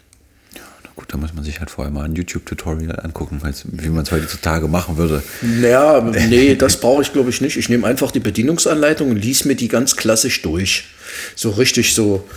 Na 0.56 0.90
gut, 0.96 1.06
da 1.08 1.18
muss 1.18 1.34
man 1.34 1.46
sich 1.46 1.60
halt 1.62 1.70
vorher 1.70 1.92
mal 1.92 2.04
ein 2.04 2.16
YouTube-Tutorial 2.16 3.00
angucken, 3.00 3.42
wie 3.64 3.90
man 3.90 4.04
es 4.04 4.12
heutzutage 4.12 4.68
machen 4.68 4.98
würde. 4.98 5.24
Naja, 5.42 6.02
nee, 6.30 6.56
das 6.56 6.78
brauche 6.78 7.02
ich 7.02 7.14
glaube 7.14 7.30
ich 7.30 7.40
nicht. 7.40 7.56
Ich 7.56 7.70
nehme 7.70 7.88
einfach 7.88 8.12
die 8.12 8.20
Bedienungsanleitung 8.20 9.10
und 9.10 9.18
lies 9.18 9.46
mir 9.46 9.56
die 9.56 9.70
ganz 9.70 9.96
klassisch 9.96 10.42
durch. 10.42 10.90
So 11.36 11.52
richtig 11.52 11.94
so 11.94 12.28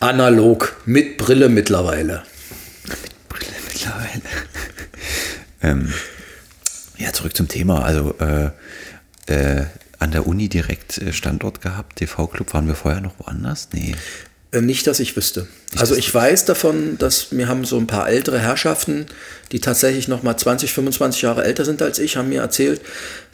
analog, 0.00 0.76
mit 0.84 1.16
Brille 1.16 1.48
mittlerweile. 1.48 2.22
Brille 3.30 3.52
mittlerweile. 3.72 4.22
ähm, 5.62 5.92
ja, 6.98 7.12
zurück 7.12 7.36
zum 7.36 7.48
Thema. 7.48 7.84
Also 7.84 8.14
äh, 8.18 8.50
äh, 9.26 9.66
an 9.98 10.10
der 10.10 10.26
Uni 10.26 10.48
direkt 10.48 10.98
äh, 10.98 11.12
Standort 11.12 11.60
gehabt, 11.60 11.96
TV-Club. 11.96 12.52
Waren 12.54 12.66
wir 12.66 12.74
vorher 12.74 13.00
noch 13.00 13.18
woanders? 13.18 13.68
Nee. 13.72 13.94
Äh, 14.52 14.60
Nicht, 14.60 14.86
dass 14.86 15.00
ich 15.00 15.16
wüsste. 15.16 15.46
Also 15.76 15.94
dass 15.94 15.98
ich 15.98 16.14
weiß 16.14 16.44
davon, 16.44 16.98
dass 16.98 17.32
wir 17.32 17.48
haben 17.48 17.64
so 17.64 17.76
ein 17.76 17.86
paar 17.86 18.08
ältere 18.08 18.38
Herrschaften, 18.38 19.06
die 19.52 19.60
tatsächlich 19.60 20.08
noch 20.08 20.22
mal 20.22 20.36
20, 20.36 20.72
25 20.72 21.22
Jahre 21.22 21.44
älter 21.44 21.64
sind 21.64 21.80
als 21.82 21.98
ich, 21.98 22.16
haben 22.16 22.28
mir 22.28 22.40
erzählt, 22.40 22.80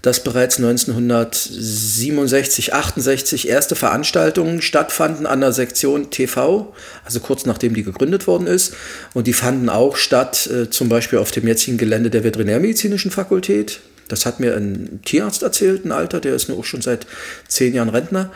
dass 0.02 0.23
bereits 0.25 0.59
1967, 0.59 2.75
68 2.75 3.49
erste 3.49 3.76
Veranstaltungen 3.76 4.62
stattfanden 4.62 5.26
an 5.26 5.40
der 5.40 5.52
Sektion 5.52 6.11
TV, 6.11 6.75
also 7.04 7.21
kurz 7.21 7.47
nachdem 7.47 7.75
die 7.75 7.85
gegründet 7.85 8.26
worden 8.26 8.49
ist. 8.49 8.75
Und 9.14 9.28
die 9.28 9.33
fanden 9.33 9.69
auch 9.69 9.95
statt, 9.97 10.49
äh, 10.49 10.69
zum 10.71 10.88
Beispiel 10.88 11.21
auf 11.21 11.31
dem 11.31 11.47
jetzigen 11.47 11.78
Gelände 11.78 12.11
der 12.11 12.25
Veterinärmedizinischen 12.25 13.12
Fakultät. 13.12 13.81
Das 14.09 14.26
hat 14.26 14.40
mir 14.40 14.57
ein 14.57 15.00
Tierarzt 15.04 15.42
erzählt, 15.42 15.85
ein 15.85 15.92
Alter, 15.92 16.19
der 16.21 16.35
ist 16.35 16.49
nur 16.49 16.59
auch 16.59 16.64
schon 16.64 16.83
seit 16.83 17.07
zehn 17.49 17.75
Jahren 17.75 17.88
Rentner. 17.88 18.33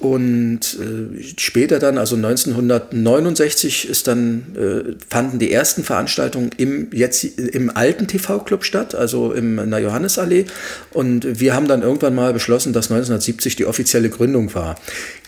Und 0.00 0.60
äh, 0.80 1.22
später 1.36 1.78
dann, 1.78 1.98
also 1.98 2.16
1969, 2.16 3.86
ist 3.88 4.08
dann, 4.08 4.46
äh, 4.56 4.94
fanden 5.10 5.38
die 5.38 5.52
ersten 5.52 5.84
Veranstaltungen 5.84 6.50
im, 6.56 6.88
jetzt, 6.92 7.22
im 7.22 7.68
alten 7.76 8.08
TV-Club 8.08 8.64
statt, 8.64 8.94
also 8.94 9.32
im, 9.32 9.58
in 9.58 9.70
der 9.70 9.80
Johannesallee. 9.80 10.46
Und 10.92 11.38
wir 11.38 11.54
haben 11.54 11.68
dann 11.68 11.82
irgendwann 11.82 12.14
mal 12.14 12.32
beschlossen, 12.32 12.72
dass 12.72 12.86
1970 12.86 13.56
die 13.56 13.66
offizielle 13.66 14.08
Gründung 14.08 14.54
war. 14.54 14.76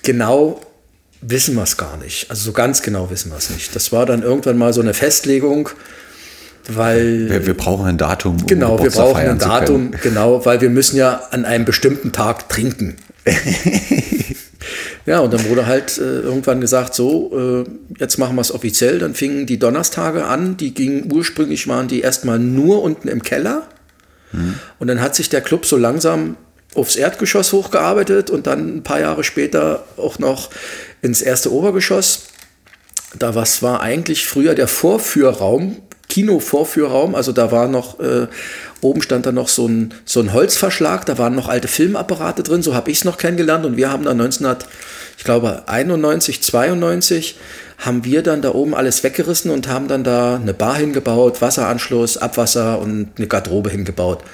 Genau 0.02 0.60
wissen 1.20 1.54
wir 1.54 1.62
es 1.62 1.76
gar 1.76 1.98
nicht. 1.98 2.30
Also 2.30 2.44
so 2.46 2.52
ganz 2.52 2.82
genau 2.82 3.10
wissen 3.10 3.30
wir 3.30 3.38
es 3.38 3.50
nicht. 3.50 3.76
Das 3.76 3.92
war 3.92 4.06
dann 4.06 4.22
irgendwann 4.22 4.58
mal 4.58 4.72
so 4.72 4.80
eine 4.80 4.94
Festlegung, 4.94 5.68
weil... 6.68 7.28
Wir, 7.28 7.46
wir 7.46 7.54
brauchen 7.54 7.86
ein 7.86 7.98
Datum, 7.98 8.40
um 8.40 8.46
Genau, 8.46 8.82
wir 8.82 8.90
brauchen 8.90 9.20
ein 9.20 9.38
Datum, 9.38 9.92
genau, 10.02 10.44
weil 10.44 10.60
wir 10.60 10.70
müssen 10.70 10.96
ja 10.96 11.22
an 11.30 11.44
einem 11.44 11.64
bestimmten 11.64 12.12
Tag 12.12 12.48
trinken. 12.48 12.96
ja, 15.06 15.20
und 15.20 15.32
dann 15.32 15.48
wurde 15.48 15.66
halt 15.66 15.98
äh, 15.98 16.20
irgendwann 16.20 16.60
gesagt, 16.60 16.94
so, 16.94 17.64
äh, 17.66 17.70
jetzt 17.98 18.18
machen 18.18 18.36
wir 18.36 18.40
es 18.40 18.54
offiziell. 18.54 18.98
Dann 18.98 19.14
fingen 19.14 19.46
die 19.46 19.58
Donnerstage 19.58 20.24
an, 20.24 20.56
die 20.56 20.74
gingen 20.74 21.12
ursprünglich, 21.12 21.66
waren 21.68 21.88
die 21.88 22.00
erstmal 22.00 22.38
nur 22.38 22.82
unten 22.82 23.08
im 23.08 23.22
Keller. 23.22 23.68
Und 24.78 24.86
dann 24.86 25.02
hat 25.02 25.14
sich 25.14 25.28
der 25.28 25.42
Club 25.42 25.66
so 25.66 25.76
langsam 25.76 26.36
aufs 26.74 26.96
Erdgeschoss 26.96 27.52
hochgearbeitet 27.52 28.30
und 28.30 28.46
dann 28.46 28.76
ein 28.76 28.82
paar 28.82 28.98
Jahre 28.98 29.24
später 29.24 29.84
auch 29.98 30.18
noch 30.18 30.48
ins 31.02 31.20
erste 31.20 31.52
Obergeschoss. 31.52 32.28
Da 33.18 33.34
was 33.34 33.62
war 33.62 33.82
eigentlich 33.82 34.26
früher 34.26 34.54
der 34.54 34.68
Vorführraum 34.68 35.76
Kinovorführraum. 36.12 37.14
Also 37.14 37.32
da 37.32 37.50
war 37.50 37.68
noch, 37.68 37.98
äh, 37.98 38.26
oben 38.82 39.00
stand 39.00 39.24
da 39.24 39.32
noch 39.32 39.48
so 39.48 39.66
ein, 39.66 39.94
so 40.04 40.20
ein 40.20 40.34
Holzverschlag, 40.34 41.06
da 41.06 41.16
waren 41.16 41.34
noch 41.34 41.48
alte 41.48 41.68
Filmapparate 41.68 42.42
drin, 42.42 42.62
so 42.62 42.74
habe 42.74 42.90
ich 42.90 42.98
es 42.98 43.04
noch 43.04 43.16
kennengelernt. 43.16 43.64
Und 43.64 43.78
wir 43.78 43.90
haben 43.90 44.04
dann 44.04 44.18
19, 44.18 44.46
ich 45.22 45.24
glaube 45.24 45.68
91, 45.68 46.42
92, 46.42 47.36
haben 47.78 48.04
wir 48.04 48.24
dann 48.24 48.42
da 48.42 48.52
oben 48.54 48.74
alles 48.74 49.04
weggerissen 49.04 49.52
und 49.52 49.68
haben 49.68 49.86
dann 49.86 50.02
da 50.02 50.34
eine 50.34 50.52
Bar 50.52 50.74
hingebaut, 50.74 51.40
Wasseranschluss, 51.40 52.16
Abwasser 52.16 52.80
und 52.80 53.10
eine 53.16 53.28
Garderobe 53.28 53.70
hingebaut. 53.70 54.24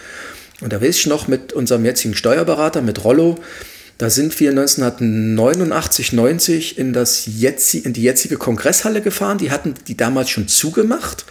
Und 0.62 0.72
da 0.72 0.80
weiß 0.80 0.96
ich 0.96 1.06
noch 1.06 1.28
mit 1.28 1.52
unserem 1.52 1.84
jetzigen 1.84 2.14
Steuerberater, 2.14 2.80
mit 2.80 3.04
Rollo, 3.04 3.36
da 3.98 4.10
sind 4.10 4.38
wir 4.38 4.50
1989, 4.50 6.12
90 6.12 6.78
in, 6.78 6.92
das 6.92 7.24
jetzi, 7.26 7.78
in 7.78 7.92
die 7.92 8.02
jetzige 8.02 8.36
Kongresshalle 8.36 9.00
gefahren. 9.00 9.38
Die 9.38 9.50
hatten 9.50 9.74
die 9.88 9.96
damals 9.96 10.30
schon 10.30 10.46
zugemacht. 10.46 11.24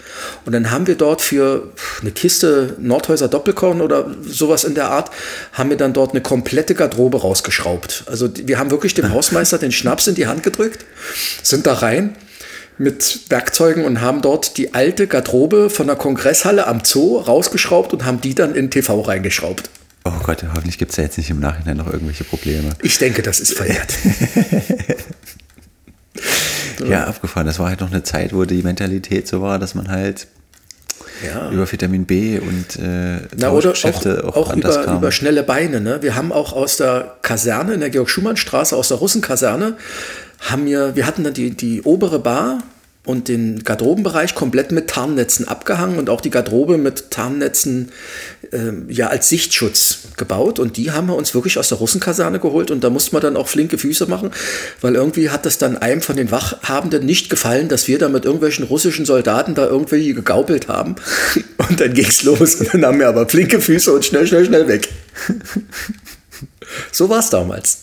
Und 0.45 0.51
dann 0.51 0.69
haben 0.69 0.86
wir 0.86 0.95
dort 0.95 1.21
für 1.21 1.71
eine 2.01 2.12
Kiste 2.12 2.75
Nordhäuser 2.77 3.29
Doppelkorn 3.29 3.79
oder 3.79 4.13
sowas 4.21 4.65
in 4.65 4.75
der 4.75 4.89
Art, 4.89 5.12
haben 5.53 5.69
wir 5.69 5.77
dann 5.77 5.93
dort 5.93 6.12
eine 6.12 6.19
komplette 6.19 6.75
Garderobe 6.75 7.21
rausgeschraubt. 7.21 8.03
Also 8.07 8.29
wir 8.36 8.59
haben 8.59 8.69
wirklich 8.69 8.93
dem 8.93 9.09
Hausmeister 9.13 9.57
den 9.57 9.71
Schnaps 9.71 10.07
in 10.07 10.15
die 10.15 10.27
Hand 10.27 10.43
gedrückt, 10.43 10.83
sind 11.43 11.65
da 11.65 11.74
rein 11.74 12.17
mit 12.77 13.21
Werkzeugen 13.29 13.86
und 13.86 14.01
haben 14.01 14.21
dort 14.21 14.57
die 14.57 14.74
alte 14.74 15.07
Garderobe 15.07 15.69
von 15.69 15.88
der 15.88 15.95
Kongresshalle 15.95 16.67
am 16.67 16.81
Zoo 16.83 17.17
rausgeschraubt 17.17 17.93
und 17.93 18.03
haben 18.03 18.19
die 18.19 18.36
dann 18.36 18.55
in 18.55 18.69
TV 18.69 19.00
reingeschraubt. 19.00 19.69
Oh 20.07 20.23
Gott, 20.23 20.43
hoffentlich 20.43 20.77
gibt 20.77 20.91
es 20.91 20.97
ja 20.97 21.03
jetzt 21.03 21.17
nicht 21.17 21.29
im 21.29 21.39
Nachhinein 21.39 21.77
noch 21.77 21.87
irgendwelche 21.87 22.23
Probleme. 22.23 22.69
Ich 22.81 22.97
denke, 22.97 23.21
das 23.21 23.39
ist 23.39 23.53
verjährt. 23.53 23.97
ja, 26.87 27.05
abgefahren. 27.05 27.47
Das 27.47 27.59
war 27.59 27.69
halt 27.69 27.81
noch 27.81 27.91
eine 27.91 28.03
Zeit, 28.03 28.33
wo 28.33 28.45
die 28.45 28.61
Mentalität 28.63 29.27
so 29.27 29.41
war, 29.41 29.59
dass 29.59 29.75
man 29.75 29.89
halt 29.89 30.27
ja. 31.25 31.51
über 31.51 31.69
Vitamin 31.69 32.05
B 32.05 32.39
und 32.39 32.77
äh, 32.77 33.19
Na, 33.35 33.51
oder 33.51 33.71
auch, 33.71 34.05
auch, 34.05 34.35
auch 34.35 34.55
über, 34.55 34.85
über, 34.85 35.11
schnelle 35.11 35.43
Beine. 35.43 35.81
Ne? 35.81 36.01
Wir 36.01 36.15
haben 36.15 36.31
auch 36.31 36.53
aus 36.53 36.77
der 36.77 37.17
Kaserne 37.21 37.73
in 37.73 37.79
der 37.79 37.89
Georg-Schumann-Straße, 37.89 38.75
aus 38.75 38.89
der 38.89 38.97
Russenkaserne, 38.97 39.77
haben 40.39 40.65
wir, 40.65 40.95
wir 40.95 41.05
hatten 41.05 41.23
dann 41.23 41.33
die, 41.33 41.51
die 41.51 41.81
obere 41.81 42.19
Bar 42.19 42.63
und 43.07 43.29
den 43.29 43.63
Garderobenbereich 43.63 44.35
komplett 44.35 44.73
mit 44.73 44.89
Tarnnetzen 44.89 45.47
abgehangen 45.47 45.97
und 45.97 46.09
auch 46.09 46.19
die 46.19 46.29
Garderobe 46.29 46.77
mit 46.77 47.09
Tarnnetzen 47.09 47.91
äh, 48.51 48.71
ja 48.89 49.07
als 49.07 49.29
Sichtschutz 49.29 49.99
gebaut. 50.17 50.59
Und 50.59 50.75
die 50.75 50.91
haben 50.91 51.07
wir 51.07 51.15
uns 51.15 51.33
wirklich 51.33 51.57
aus 51.57 51.69
der 51.69 51.77
Russenkaserne 51.77 52.39
geholt 52.39 52.69
und 52.69 52.83
da 52.83 52.89
musste 52.89 53.13
man 53.13 53.21
dann 53.21 53.37
auch 53.37 53.47
flinke 53.47 53.77
Füße 53.77 54.07
machen, 54.07 54.31
weil 54.81 54.95
irgendwie 54.95 55.29
hat 55.29 55.45
das 55.45 55.57
dann 55.57 55.77
einem 55.77 56.01
von 56.01 56.17
den 56.17 56.31
Wachhabenden 56.31 57.05
nicht 57.05 57.29
gefallen, 57.29 57.69
dass 57.69 57.87
wir 57.87 57.97
da 57.97 58.09
mit 58.09 58.25
irgendwelchen 58.25 58.65
russischen 58.65 59.05
Soldaten 59.05 59.55
da 59.55 59.65
irgendwie 59.65 60.13
gegaupelt 60.13 60.67
haben. 60.67 60.95
Und 61.69 61.79
dann 61.79 61.93
ging's 61.93 62.23
los 62.23 62.55
und 62.55 62.73
dann 62.73 62.85
haben 62.85 62.99
wir 62.99 63.09
aber 63.09 63.27
flinke 63.27 63.59
Füße 63.59 63.91
und 63.91 64.05
schnell, 64.05 64.25
schnell, 64.25 64.45
schnell 64.45 64.67
weg. 64.69 64.87
So 66.91 67.10
war 67.10 67.20
es 67.20 67.29
damals. 67.29 67.79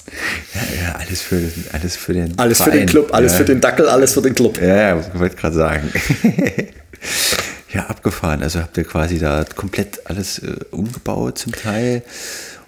Ja, 0.55 0.87
ja, 0.87 0.93
alles 0.95 1.23
für, 1.23 1.41
alles 1.73 1.97
für 1.97 2.13
den 2.13 2.39
Alles 2.39 2.59
Verein. 2.59 2.73
für 2.73 2.79
den 2.79 2.89
Club, 2.89 3.15
alles 3.15 3.33
ja. 3.33 3.39
für 3.39 3.45
den 3.45 3.61
Dackel, 3.61 3.89
alles 3.89 4.13
für 4.13 4.23
den 4.23 4.35
Club. 4.35 4.61
Ja, 4.61 4.77
ja 4.77 5.01
ich 5.01 5.19
wollte 5.19 5.37
gerade 5.37 5.57
sagen. 5.57 5.93
ja, 7.73 7.87
abgefahren. 7.87 8.43
Also 8.43 8.61
habt 8.61 8.77
ihr 8.77 8.85
quasi 8.85 9.19
da 9.19 9.45
komplett 9.57 10.01
alles 10.05 10.39
äh, 10.39 10.57
umgebaut 10.71 11.39
zum 11.39 11.53
Teil. 11.53 12.03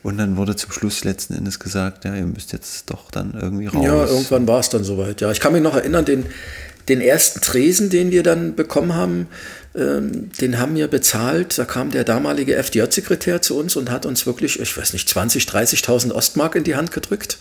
Und 0.03 0.19
dann 0.19 0.37
wurde 0.37 0.55
zum 0.55 0.71
Schluss 0.71 1.03
letzten 1.03 1.35
Endes 1.35 1.59
gesagt, 1.59 2.05
ja, 2.05 2.15
ihr 2.15 2.27
müsst 2.27 2.53
jetzt 2.53 2.91
doch 2.91 3.11
dann 3.11 3.35
irgendwie 3.41 3.67
raus. 3.67 3.85
Ja, 3.85 4.05
irgendwann 4.07 4.47
war 4.47 4.61
es 4.61 4.69
dann 4.69 4.85
soweit. 4.85 5.21
Ja, 5.21 5.33
ich 5.33 5.41
kann 5.41 5.53
mich 5.53 5.63
noch 5.63 5.75
erinnern, 5.75 6.05
den, 6.05 6.27
den 6.89 7.01
ersten 7.01 7.41
Tresen, 7.41 7.91
den 7.91 8.11
wir 8.11 8.23
dann 8.23 8.55
bekommen 8.55 8.95
haben, 8.95 9.29
ähm, 9.75 10.31
den 10.41 10.59
haben 10.59 10.75
wir 10.77 10.89
bezahlt. 10.89 11.59
Da 11.59 11.65
kam 11.65 11.91
der 11.91 12.05
damalige 12.05 12.57
FDJ-Sekretär 12.57 13.43
zu 13.43 13.59
uns 13.59 13.77
und 13.77 13.91
hat 13.91 14.07
uns 14.07 14.27
wirklich, 14.27 14.61
ich 14.61 14.77
weiß 14.77 14.93
nicht, 14.93 15.09
20, 15.09 15.45
30.000 15.45 16.13
Ostmark 16.13 16.55
in 16.55 16.65
die 16.65 16.77
Hand 16.77 16.93
gedrückt 16.93 17.39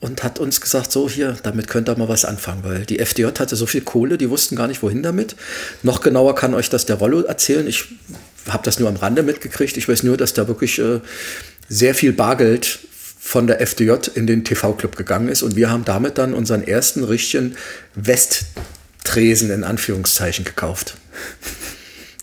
und 0.00 0.22
hat 0.22 0.38
uns 0.38 0.60
gesagt, 0.60 0.92
so 0.92 1.08
hier, 1.08 1.36
damit 1.42 1.68
könnt 1.68 1.88
ihr 1.88 1.98
mal 1.98 2.08
was 2.08 2.24
anfangen, 2.24 2.62
weil 2.62 2.86
die 2.86 3.00
FDJ 3.00 3.26
hatte 3.38 3.56
so 3.56 3.66
viel 3.66 3.80
Kohle, 3.80 4.16
die 4.16 4.30
wussten 4.30 4.56
gar 4.56 4.68
nicht, 4.68 4.82
wohin 4.82 5.02
damit. 5.02 5.34
Noch 5.82 6.00
genauer 6.00 6.34
kann 6.34 6.54
euch 6.54 6.70
das 6.70 6.86
der 6.86 6.96
Rollo 6.96 7.22
erzählen. 7.22 7.66
Ich 7.66 7.86
habe 8.48 8.64
das 8.64 8.78
nur 8.78 8.88
am 8.88 8.96
Rande 8.96 9.22
mitgekriegt. 9.22 9.76
Ich 9.76 9.88
weiß 9.88 10.04
nur, 10.04 10.16
dass 10.16 10.34
da 10.34 10.46
wirklich 10.48 10.78
äh, 10.78 11.00
sehr 11.68 11.94
viel 11.94 12.12
Bargeld 12.12 12.78
von 13.28 13.46
der 13.46 13.60
FDJ 13.60 13.92
in 14.14 14.26
den 14.26 14.42
TV-Club 14.42 14.96
gegangen 14.96 15.28
ist 15.28 15.42
und 15.42 15.54
wir 15.54 15.70
haben 15.70 15.84
damit 15.84 16.16
dann 16.16 16.32
unseren 16.32 16.66
ersten 16.66 17.04
richtigen 17.04 17.56
Westtresen 17.94 19.50
in 19.50 19.64
Anführungszeichen 19.64 20.46
gekauft. 20.46 20.96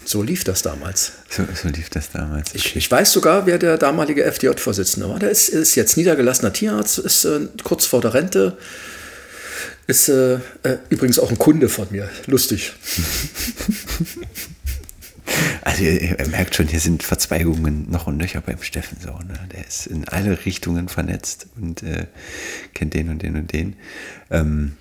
So 0.04 0.24
lief 0.24 0.44
das 0.44 0.64
damals. 0.64 1.12
So, 1.30 1.44
so 1.62 1.68
lief 1.68 1.92
das 1.92 2.10
damals. 2.10 2.50
Okay. 2.50 2.58
Ich, 2.58 2.76
ich, 2.76 2.90
weiß 2.90 3.12
sogar, 3.12 3.46
wer 3.46 3.60
der 3.60 3.78
damalige 3.78 4.24
FDJ-Vorsitzende 4.24 5.08
war. 5.08 5.20
Der 5.20 5.30
ist, 5.30 5.50
ist, 5.50 5.76
jetzt 5.76 5.96
niedergelassener 5.96 6.54
Tierarzt, 6.54 6.98
ist 6.98 7.24
äh, 7.26 7.42
kurz 7.64 7.86
vor 7.86 8.02
der 8.02 8.16
Rente. 8.16 8.58
Ist 9.86 10.10
äh, 10.10 10.40
äh, 10.64 10.80
übrigens 10.90 11.20
auch 11.20 11.30
ein 11.30 11.38
Kunde 11.38 11.70
von 11.70 11.86
mir. 11.92 12.10
Lustig. 12.26 12.74
Also 15.62 15.84
ihr, 15.84 16.20
ihr, 16.20 16.28
merkt 16.28 16.56
schon, 16.56 16.68
hier 16.68 16.80
sind 16.80 17.04
Verzweigungen 17.04 17.90
noch 17.90 18.08
und 18.08 18.18
nöcher 18.18 18.42
beim 18.42 18.62
Steffen 18.62 18.98
so. 19.02 19.12
Ne? 19.12 19.40
Der 19.52 19.68
ist 19.68 19.88
in 19.88 20.08
alle 20.08 20.46
Richtungen 20.46 20.88
vernetzt 20.88 21.48
und 21.60 21.82
äh, 21.84 22.08
kennt 22.74 22.94
den 22.94 23.10
und 23.10 23.22
den 23.24 23.36
und 23.36 23.52
den. 23.52 23.76
Ähm, 24.30 24.78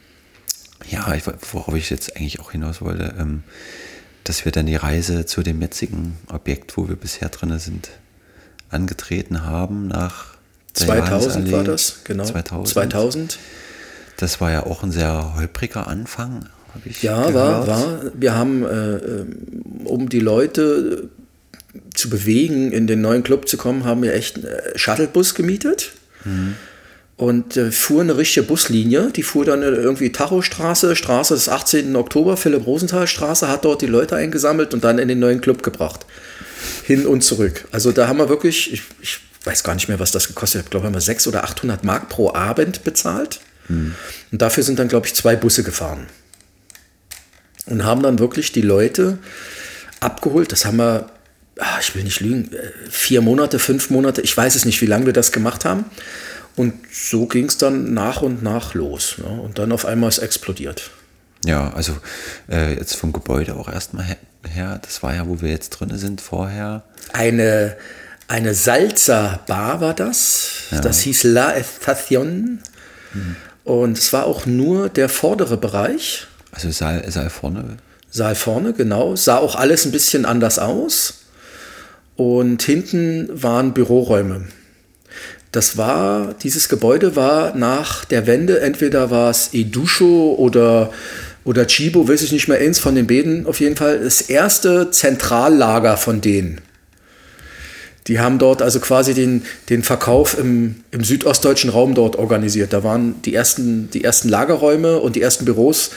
ja, 0.91 1.15
ich, 1.15 1.25
worauf 1.53 1.75
ich 1.75 1.89
jetzt 1.91 2.17
eigentlich 2.17 2.41
auch 2.41 2.53
hinaus 2.53 2.83
wollte, 2.83 3.15
ähm, 3.19 3.43
dass 4.25 4.45
wir 4.45 4.53
dann 4.53 4.67
die 4.67 4.77
Reise 4.77 5.27
zu 5.27 5.43
dem 5.43 5.61
jetzigen 5.61 6.19
Objekt, 6.29 6.77
wo 6.77 6.89
wir 6.89 6.97
bisher 6.97 7.29
drin 7.29 7.59
sind, 7.59 7.91
angetreten 8.71 9.45
haben 9.45 9.89
nach 9.89 10.35
2000 10.75 11.53
war 11.53 11.65
das, 11.65 12.01
genau. 12.05 12.25
2000. 12.25 12.69
2000. 12.69 13.39
Das 14.17 14.41
war 14.41 14.51
ja 14.51 14.65
auch 14.65 14.83
ein 14.83 14.91
sehr 14.91 15.35
holpriger 15.37 15.87
Anfang, 15.87 16.49
habe 16.75 16.89
ich 16.89 17.03
Ja, 17.03 17.29
gehört. 17.29 17.35
war, 17.35 17.67
war. 17.67 18.13
Wir 18.15 18.35
haben, 18.35 18.65
äh, 18.65 18.97
äh, 18.97 19.27
um 19.85 20.09
die 20.09 20.21
Leute 20.21 21.09
zu 21.95 22.11
bewegen, 22.11 22.73
in 22.73 22.87
den 22.87 23.01
neuen 23.01 23.23
Club 23.23 23.49
zu 23.49 23.57
kommen, 23.57 23.85
haben 23.85 24.03
wir 24.03 24.15
echt 24.15 24.37
einen 24.37 24.49
Shuttlebus 24.77 25.35
gemietet. 25.35 25.93
Mhm. 26.25 26.57
Und 27.17 27.57
äh, 27.57 27.71
fuhr 27.71 28.01
eine 28.01 28.17
richtige 28.17 28.45
Buslinie, 28.45 29.11
die 29.15 29.23
fuhr 29.23 29.45
dann 29.45 29.63
irgendwie 29.63 30.11
Tachostraße, 30.11 30.97
Straße 30.97 31.35
des 31.35 31.49
18. 31.49 31.95
Oktober, 31.95 32.37
Philipp 32.37 32.67
Rosenthal 32.67 33.07
Straße, 33.07 33.47
hat 33.49 33.65
dort 33.65 33.83
die 33.83 33.87
Leute 33.87 34.17
eingesammelt 34.17 34.75
und 34.75 34.83
dann 34.83 34.99
in 34.99 35.07
den 35.07 35.21
neuen 35.21 35.41
Club 35.41 35.63
gebracht. 35.63 36.07
Hin 36.83 37.07
und 37.07 37.23
zurück. 37.23 37.67
Also 37.71 37.93
da 37.93 38.09
haben 38.09 38.19
wir 38.19 38.29
wirklich, 38.29 38.73
ich, 38.73 38.83
ich 39.01 39.21
weiß 39.45 39.63
gar 39.63 39.75
nicht 39.75 39.89
mehr, 39.89 40.01
was 40.01 40.11
das 40.11 40.27
gekostet 40.27 40.61
hat, 40.61 40.67
ich 40.67 40.71
glaube, 40.71 40.87
haben 40.87 40.95
wir 40.95 41.01
600 41.01 41.41
oder 41.41 41.49
800 41.49 41.85
Mark 41.85 42.09
pro 42.09 42.35
Abend 42.35 42.83
bezahlt. 42.83 43.39
Mhm. 43.69 43.95
Und 44.33 44.43
dafür 44.43 44.65
sind 44.65 44.81
dann, 44.81 44.89
glaube 44.89 45.07
ich, 45.07 45.15
zwei 45.15 45.37
Busse 45.37 45.63
gefahren 45.63 46.09
und 47.67 47.85
haben 47.85 48.03
dann 48.03 48.19
wirklich 48.19 48.53
die 48.53 48.63
Leute 48.63 49.19
abgeholt. 50.01 50.53
Das 50.53 50.65
haben 50.65 50.77
wir, 50.77 51.11
ach, 51.59 51.81
ich 51.81 51.95
will 51.95 52.05
nicht 52.05 52.21
lügen, 52.21 52.53
äh, 52.53 52.71
vier 52.91 53.21
Monate, 53.21 53.59
fünf 53.59 53.91
Monate, 53.91 54.21
ich 54.21 54.37
weiß 54.37 54.55
es 54.55 54.65
nicht, 54.65 54.81
wie 54.81 54.87
lange 54.87 55.07
wir 55.07 55.13
das 55.13 55.33
gemacht 55.33 55.65
haben. 55.65 55.85
Und 56.57 56.75
so 56.93 57.27
ging 57.27 57.47
es 57.47 57.59
dann 57.59 57.95
nach 57.95 58.23
und 58.23 58.43
nach 58.43 58.75
los. 58.75 59.17
Ne? 59.19 59.27
Und 59.27 59.59
dann 59.59 59.73
auf 59.73 59.85
einmal 59.87 60.09
ist 60.09 60.19
explodiert. 60.19 60.91
Ja, 61.45 61.73
also 61.75 61.97
äh, 62.51 62.75
jetzt 62.75 62.95
vom 62.95 63.13
Gebäude 63.13 63.55
auch 63.55 63.69
erstmal 63.69 64.05
her, 64.05 64.17
her, 64.49 64.81
das 64.83 65.03
war 65.03 65.15
ja, 65.15 65.27
wo 65.27 65.41
wir 65.41 65.51
jetzt 65.51 65.71
drin 65.71 65.97
sind 65.99 66.21
vorher. 66.21 66.85
Eine, 67.13 67.77
eine 68.29 68.55
Salsa-Bar 68.55 69.81
war 69.81 69.95
das. 69.95 70.49
Ja. 70.71 70.81
Das 70.81 71.01
hieß 71.01 71.25
La 71.25 71.55
Estación. 71.55 72.59
Mhm. 73.13 73.37
Und 73.65 73.99
es 73.99 74.13
war 74.13 74.27
auch 74.27 74.47
nur 74.47 74.89
der 74.89 75.09
vordere 75.09 75.57
Bereich. 75.57 76.27
Also 76.55 76.71
Saal, 76.71 77.05
Saal 77.11 77.31
vorne. 77.31 77.77
Saal 78.11 78.37
vorne, 78.37 78.73
genau. 78.73 79.17
Sah 79.17 79.39
auch 79.39 79.57
alles 79.57 79.85
ein 79.85 79.93
bisschen 79.93 80.25
anders 80.25 80.59
aus. 80.59 81.25
Und 82.17 82.63
hinten 82.63 83.29
waren 83.33 83.75
Büroräume. 83.75 84.45
Das 85.51 85.77
war, 85.77 86.35
dieses 86.43 86.69
Gebäude 86.69 87.17
war 87.17 87.55
nach 87.55 88.05
der 88.05 88.27
Wende, 88.27 88.61
entweder 88.61 89.11
war 89.11 89.31
es 89.31 89.51
Edusho 89.53 90.35
oder, 90.37 90.93
oder 91.45 91.67
Chibo, 91.67 92.09
weiß 92.09 92.23
ich 92.23 92.33
nicht 92.33 92.49
mehr, 92.49 92.59
eins 92.59 92.81
von 92.81 92.95
den 92.95 93.07
beiden 93.07 93.47
auf 93.47 93.61
jeden 93.61 93.77
Fall, 93.77 94.01
das 94.01 94.23
erste 94.23 94.91
Zentrallager 94.91 95.97
von 95.97 96.21
denen. 96.21 96.61
Die 98.07 98.19
haben 98.19 98.39
dort 98.39 98.63
also 98.63 98.81
quasi 98.81 99.15
den, 99.15 99.43
den 99.71 99.83
Verkauf 99.83 100.37
im, 100.39 100.77
im 100.91 101.05
südostdeutschen 101.05 101.71
Raum 101.71 101.95
dort 101.95 102.17
organisiert. 102.17 102.73
Da 102.73 102.85
waren 102.85 103.23
die 103.23 103.35
ersten, 103.35 103.89
die 103.91 104.05
ersten 104.05 104.29
Lagerräume 104.29 104.99
und 104.99 105.17
die 105.17 105.23
ersten 105.23 105.45
Büros 105.45 105.91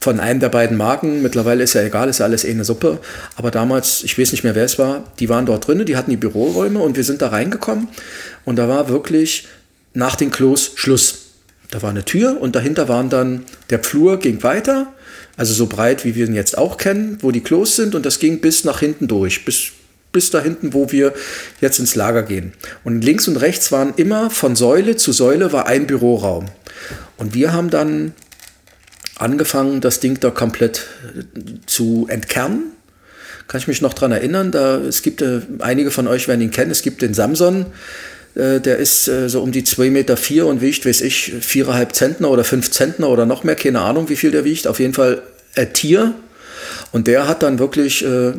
von 0.00 0.18
einem 0.18 0.40
der 0.40 0.48
beiden 0.48 0.76
Marken. 0.76 1.22
Mittlerweile 1.22 1.62
ist 1.62 1.74
ja 1.74 1.82
egal, 1.82 2.08
ist 2.08 2.18
ja 2.18 2.24
alles 2.24 2.44
eh 2.44 2.50
eine 2.50 2.64
Suppe. 2.64 2.98
Aber 3.36 3.50
damals, 3.50 4.02
ich 4.02 4.18
weiß 4.18 4.32
nicht 4.32 4.44
mehr, 4.44 4.54
wer 4.54 4.64
es 4.64 4.78
war, 4.78 5.04
die 5.18 5.28
waren 5.28 5.46
dort 5.46 5.66
drin, 5.66 5.84
die 5.84 5.96
hatten 5.96 6.10
die 6.10 6.16
Büroräume 6.16 6.80
und 6.80 6.96
wir 6.96 7.04
sind 7.04 7.22
da 7.22 7.28
reingekommen 7.28 7.88
und 8.44 8.56
da 8.56 8.68
war 8.68 8.88
wirklich 8.88 9.46
nach 9.92 10.16
den 10.16 10.30
Klos 10.30 10.72
Schluss. 10.76 11.26
Da 11.70 11.82
war 11.82 11.90
eine 11.90 12.04
Tür 12.04 12.40
und 12.40 12.56
dahinter 12.56 12.88
waren 12.88 13.10
dann, 13.10 13.44
der 13.68 13.78
Flur 13.80 14.18
ging 14.18 14.42
weiter, 14.42 14.92
also 15.36 15.52
so 15.54 15.66
breit, 15.66 16.04
wie 16.04 16.14
wir 16.14 16.26
ihn 16.26 16.34
jetzt 16.34 16.58
auch 16.58 16.78
kennen, 16.78 17.18
wo 17.20 17.30
die 17.30 17.42
Klos 17.42 17.76
sind 17.76 17.94
und 17.94 18.04
das 18.06 18.18
ging 18.18 18.40
bis 18.40 18.64
nach 18.64 18.80
hinten 18.80 19.06
durch, 19.06 19.44
bis, 19.44 19.70
bis 20.12 20.30
da 20.30 20.40
hinten, 20.40 20.72
wo 20.72 20.90
wir 20.90 21.12
jetzt 21.60 21.78
ins 21.78 21.94
Lager 21.94 22.22
gehen. 22.22 22.52
Und 22.82 23.02
links 23.02 23.28
und 23.28 23.36
rechts 23.36 23.70
waren 23.70 23.92
immer 23.96 24.30
von 24.30 24.56
Säule 24.56 24.96
zu 24.96 25.12
Säule 25.12 25.52
war 25.52 25.66
ein 25.66 25.86
Büroraum. 25.86 26.46
Und 27.16 27.34
wir 27.34 27.52
haben 27.52 27.70
dann 27.70 28.14
angefangen, 29.20 29.80
das 29.80 30.00
Ding 30.00 30.18
da 30.20 30.30
komplett 30.30 30.86
zu 31.66 32.06
entkernen. 32.08 32.72
Kann 33.48 33.60
ich 33.60 33.68
mich 33.68 33.82
noch 33.82 33.94
daran 33.94 34.12
erinnern, 34.12 34.52
da, 34.52 34.76
es 34.78 35.02
gibt, 35.02 35.22
äh, 35.22 35.40
einige 35.58 35.90
von 35.90 36.06
euch 36.06 36.28
werden 36.28 36.40
ihn 36.40 36.52
kennen, 36.52 36.70
es 36.70 36.82
gibt 36.82 37.02
den 37.02 37.14
Samson, 37.14 37.66
äh, 38.34 38.60
der 38.60 38.76
ist 38.76 39.08
äh, 39.08 39.28
so 39.28 39.42
um 39.42 39.52
die 39.52 39.62
2,4 39.62 39.90
Meter 39.90 40.16
vier 40.16 40.46
und 40.46 40.60
wiegt, 40.60 40.86
weiß 40.86 41.00
ich, 41.00 41.32
4,5 41.40 41.92
Zentner 41.92 42.30
oder 42.30 42.44
5 42.44 42.70
Zentner 42.70 43.08
oder 43.08 43.26
noch 43.26 43.44
mehr, 43.44 43.56
keine 43.56 43.80
Ahnung, 43.80 44.08
wie 44.08 44.16
viel 44.16 44.30
der 44.30 44.44
wiegt. 44.44 44.66
Auf 44.66 44.78
jeden 44.78 44.94
Fall 44.94 45.22
ein 45.56 45.72
Tier. 45.72 46.14
Und 46.92 47.06
der 47.06 47.26
hat 47.26 47.42
dann 47.42 47.58
wirklich 47.58 48.04
äh, 48.04 48.32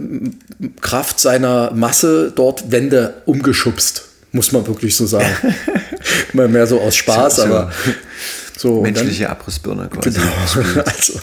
Kraft 0.79 1.19
seiner 1.19 1.71
Masse 1.73 2.31
dort 2.33 2.71
Wände 2.71 3.15
umgeschubst, 3.25 4.05
muss 4.31 4.51
man 4.51 4.65
wirklich 4.67 4.95
so 4.95 5.05
sagen. 5.05 5.35
Mal 6.33 6.47
mehr 6.47 6.67
so 6.67 6.79
aus 6.79 6.95
Spaß, 6.95 7.39
aber 7.41 7.71
so. 8.61 8.81
Menschliche 8.81 9.29
Abrissbirne 9.29 9.89
quasi. 9.89 10.19
Genau. 10.19 10.83
also 10.85 11.19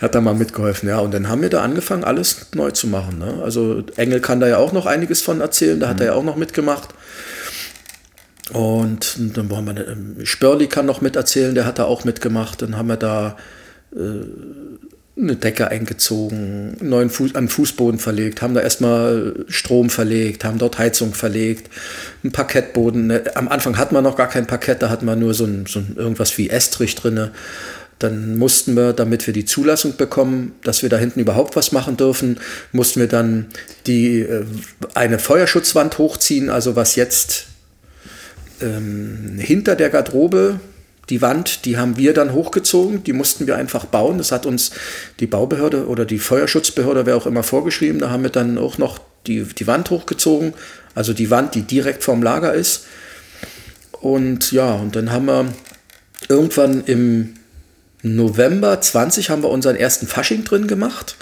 hat 0.00 0.14
da 0.14 0.20
mal 0.20 0.34
mitgeholfen, 0.34 0.88
ja. 0.88 0.98
Und 0.98 1.14
dann 1.14 1.28
haben 1.28 1.42
wir 1.42 1.48
da 1.48 1.62
angefangen, 1.62 2.02
alles 2.02 2.48
neu 2.54 2.72
zu 2.72 2.88
machen. 2.88 3.18
Ne? 3.18 3.40
Also 3.42 3.84
Engel 3.96 4.20
kann 4.20 4.40
da 4.40 4.48
ja 4.48 4.58
auch 4.58 4.72
noch 4.72 4.86
einiges 4.86 5.22
von 5.22 5.40
erzählen, 5.40 5.78
da 5.78 5.88
hat 5.88 5.96
mhm. 5.96 6.02
er 6.02 6.06
ja 6.08 6.12
auch 6.14 6.24
noch 6.24 6.36
mitgemacht. 6.36 6.88
Und 8.52 9.16
dann 9.36 9.48
wollen 9.50 9.66
wir, 9.66 9.88
ähm, 9.88 10.16
Spörli 10.24 10.66
kann 10.66 10.84
noch 10.84 11.00
miterzählen, 11.00 11.54
der 11.54 11.64
hat 11.64 11.78
da 11.78 11.84
auch 11.84 12.04
mitgemacht. 12.04 12.60
Dann 12.62 12.76
haben 12.76 12.88
wir 12.88 12.96
da 12.96 13.36
äh, 13.94 13.98
eine 15.16 15.36
Decke 15.36 15.68
eingezogen, 15.68 16.76
neuen 16.80 17.10
Fuß, 17.10 17.34
an 17.34 17.48
Fußboden 17.48 17.98
verlegt, 17.98 18.42
haben 18.42 18.54
da 18.54 18.60
erstmal 18.60 19.44
Strom 19.48 19.90
verlegt, 19.90 20.44
haben 20.44 20.58
dort 20.58 20.78
Heizung 20.78 21.14
verlegt, 21.14 21.70
einen 22.22 22.32
Parkettboden. 22.32 23.08
Ne, 23.08 23.24
am 23.34 23.48
Anfang 23.48 23.76
hatten 23.76 23.94
wir 23.94 24.02
noch 24.02 24.16
gar 24.16 24.28
kein 24.28 24.46
Parkett, 24.46 24.82
da 24.82 24.88
hatten 24.88 25.06
wir 25.06 25.16
nur 25.16 25.34
so, 25.34 25.44
ein, 25.44 25.66
so 25.66 25.80
ein 25.80 25.96
irgendwas 25.96 26.36
wie 26.38 26.48
Estrich 26.48 26.94
drin. 26.94 27.30
Dann 27.98 28.38
mussten 28.38 28.76
wir, 28.76 28.94
damit 28.94 29.26
wir 29.26 29.34
die 29.34 29.44
Zulassung 29.44 29.96
bekommen, 29.96 30.52
dass 30.62 30.82
wir 30.82 30.88
da 30.88 30.96
hinten 30.96 31.20
überhaupt 31.20 31.54
was 31.54 31.70
machen 31.70 31.98
dürfen, 31.98 32.40
mussten 32.72 33.00
wir 33.00 33.08
dann 33.08 33.46
die, 33.86 34.20
äh, 34.20 34.44
eine 34.94 35.18
Feuerschutzwand 35.18 35.98
hochziehen, 35.98 36.48
also 36.48 36.76
was 36.76 36.96
jetzt 36.96 37.46
ähm, 38.62 39.38
hinter 39.38 39.76
der 39.76 39.90
Garderobe, 39.90 40.60
die 41.10 41.20
Wand, 41.20 41.64
die 41.64 41.76
haben 41.76 41.96
wir 41.96 42.14
dann 42.14 42.32
hochgezogen, 42.32 43.02
die 43.02 43.12
mussten 43.12 43.46
wir 43.46 43.56
einfach 43.56 43.84
bauen. 43.84 44.18
Das 44.18 44.32
hat 44.32 44.46
uns 44.46 44.70
die 45.18 45.26
Baubehörde 45.26 45.86
oder 45.88 46.04
die 46.04 46.18
Feuerschutzbehörde, 46.18 47.04
wer 47.04 47.16
auch 47.16 47.26
immer, 47.26 47.42
vorgeschrieben. 47.42 47.98
Da 47.98 48.10
haben 48.10 48.22
wir 48.22 48.30
dann 48.30 48.56
auch 48.56 48.78
noch 48.78 48.98
die, 49.26 49.42
die 49.42 49.66
Wand 49.66 49.90
hochgezogen, 49.90 50.54
also 50.94 51.12
die 51.12 51.30
Wand, 51.30 51.54
die 51.54 51.62
direkt 51.62 52.04
vorm 52.04 52.22
Lager 52.22 52.54
ist. 52.54 52.86
Und 54.00 54.52
ja, 54.52 54.72
und 54.72 54.96
dann 54.96 55.10
haben 55.10 55.26
wir 55.26 55.46
irgendwann 56.28 56.84
im 56.84 57.34
November 58.02 58.80
20 58.80 59.28
haben 59.28 59.42
wir 59.42 59.50
unseren 59.50 59.76
ersten 59.76 60.06
Fasching 60.06 60.44
drin 60.44 60.66
gemacht. 60.68 61.16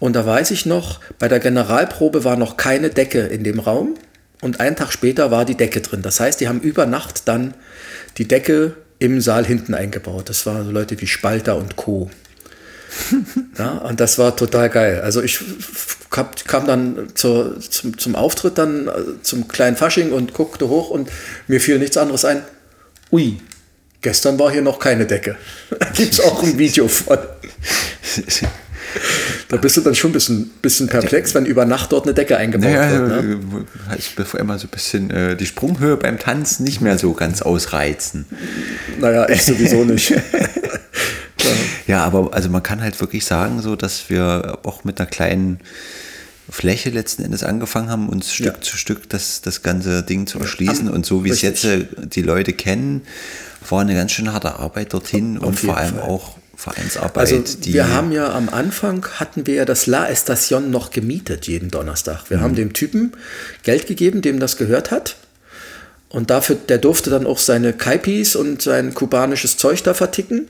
Und 0.00 0.16
da 0.16 0.26
weiß 0.26 0.50
ich 0.50 0.66
noch, 0.66 1.00
bei 1.18 1.28
der 1.28 1.40
Generalprobe 1.40 2.24
war 2.24 2.36
noch 2.36 2.56
keine 2.56 2.90
Decke 2.90 3.20
in 3.20 3.44
dem 3.44 3.60
Raum 3.60 3.94
und 4.40 4.60
einen 4.60 4.76
Tag 4.76 4.92
später 4.92 5.30
war 5.30 5.44
die 5.44 5.56
Decke 5.56 5.80
drin. 5.80 6.02
Das 6.02 6.20
heißt, 6.20 6.40
die 6.40 6.48
haben 6.48 6.60
über 6.60 6.86
Nacht 6.86 7.28
dann 7.28 7.54
die 8.18 8.26
Decke 8.26 8.74
im 9.00 9.20
Saal 9.20 9.44
hinten 9.44 9.74
eingebaut. 9.74 10.28
Das 10.28 10.46
waren 10.46 10.64
so 10.64 10.70
Leute 10.70 11.00
wie 11.00 11.08
Spalter 11.08 11.56
und 11.56 11.74
Co. 11.74 12.08
ja, 13.58 13.78
und 13.78 13.98
das 13.98 14.18
war 14.18 14.36
total 14.36 14.68
geil. 14.68 15.00
Also 15.00 15.22
ich 15.22 15.40
kam 16.10 16.66
dann 16.66 17.08
zur, 17.14 17.58
zum, 17.60 17.98
zum 17.98 18.14
Auftritt 18.14 18.58
dann 18.58 18.88
äh, 18.88 19.22
zum 19.22 19.48
kleinen 19.48 19.76
Fasching 19.76 20.12
und 20.12 20.34
guckte 20.34 20.68
hoch 20.68 20.90
und 20.90 21.08
mir 21.48 21.60
fiel 21.60 21.78
nichts 21.78 21.96
anderes 21.96 22.24
ein. 22.24 22.42
Ui, 23.10 23.40
gestern 24.02 24.38
war 24.38 24.50
hier 24.50 24.62
noch 24.62 24.78
keine 24.78 25.06
Decke. 25.06 25.36
Da 25.78 25.86
gibt 25.90 26.12
es 26.14 26.20
auch 26.20 26.42
ein 26.42 26.58
Video 26.58 26.86
von. 26.88 27.18
Da 29.50 29.56
bist 29.56 29.76
du 29.76 29.80
dann 29.80 29.96
schon 29.96 30.10
ein 30.10 30.12
bisschen, 30.12 30.50
bisschen 30.62 30.86
perplex, 30.86 31.34
wenn 31.34 31.44
über 31.44 31.64
Nacht 31.64 31.90
dort 31.90 32.04
eine 32.04 32.14
Decke 32.14 32.36
eingebaut 32.36 32.70
naja, 32.70 33.08
wird. 33.08 33.24
Ne? 33.24 33.66
Ich 33.98 34.14
bevor 34.14 34.38
immer 34.38 34.56
so 34.60 34.68
ein 34.68 34.70
bisschen 34.70 35.10
äh, 35.10 35.36
die 35.36 35.44
Sprunghöhe 35.44 35.96
beim 35.96 36.20
Tanzen 36.20 36.62
nicht 36.62 36.80
mehr 36.80 36.98
so 36.98 37.14
ganz 37.14 37.42
ausreizen. 37.42 38.26
Naja, 39.00 39.28
ich 39.28 39.44
sowieso 39.44 39.84
nicht. 39.84 40.14
ja, 41.88 42.04
aber 42.04 42.32
also 42.32 42.48
man 42.48 42.62
kann 42.62 42.80
halt 42.80 43.00
wirklich 43.00 43.24
sagen, 43.24 43.60
so 43.60 43.74
dass 43.74 44.08
wir 44.08 44.60
auch 44.62 44.84
mit 44.84 45.00
einer 45.00 45.10
kleinen 45.10 45.58
Fläche 46.48 46.90
letzten 46.90 47.24
Endes 47.24 47.42
angefangen 47.42 47.90
haben, 47.90 48.08
uns 48.08 48.32
Stück 48.32 48.54
ja. 48.54 48.60
zu 48.60 48.76
Stück 48.76 49.08
das, 49.08 49.40
das 49.40 49.62
ganze 49.62 50.04
Ding 50.04 50.28
zu 50.28 50.38
erschließen. 50.38 50.88
Und 50.88 51.06
so 51.06 51.24
wie 51.24 51.30
es 51.30 51.42
jetzt 51.42 51.64
äh, 51.64 51.86
die 51.96 52.22
Leute 52.22 52.52
kennen, 52.52 53.02
war 53.68 53.80
eine 53.80 53.96
ganz 53.96 54.12
schön 54.12 54.32
harte 54.32 54.60
Arbeit 54.60 54.92
dorhin 54.92 55.38
Auf 55.38 55.44
und 55.44 55.58
vor 55.58 55.76
allem 55.76 55.96
Fall. 55.96 56.02
auch 56.02 56.39
Vereinsarbeit. 56.60 57.16
Also 57.16 57.42
wir 57.62 57.88
haben 57.88 58.12
ja 58.12 58.32
am 58.34 58.50
Anfang, 58.50 59.06
hatten 59.14 59.46
wir 59.46 59.54
ja 59.54 59.64
das 59.64 59.86
La 59.86 60.08
Estación 60.08 60.70
noch 60.70 60.90
gemietet 60.90 61.46
jeden 61.46 61.70
Donnerstag. 61.70 62.28
Wir 62.28 62.36
mhm. 62.36 62.42
haben 62.42 62.54
dem 62.54 62.72
Typen 62.74 63.12
Geld 63.62 63.86
gegeben, 63.86 64.20
dem 64.20 64.38
das 64.38 64.58
gehört 64.58 64.90
hat. 64.90 65.16
Und 66.10 66.28
dafür, 66.28 66.56
der 66.56 66.78
durfte 66.78 67.08
dann 67.08 67.26
auch 67.26 67.38
seine 67.38 67.72
Kaipis 67.72 68.36
und 68.36 68.60
sein 68.60 68.92
kubanisches 68.92 69.56
Zeug 69.56 69.82
da 69.84 69.94
verticken. 69.94 70.48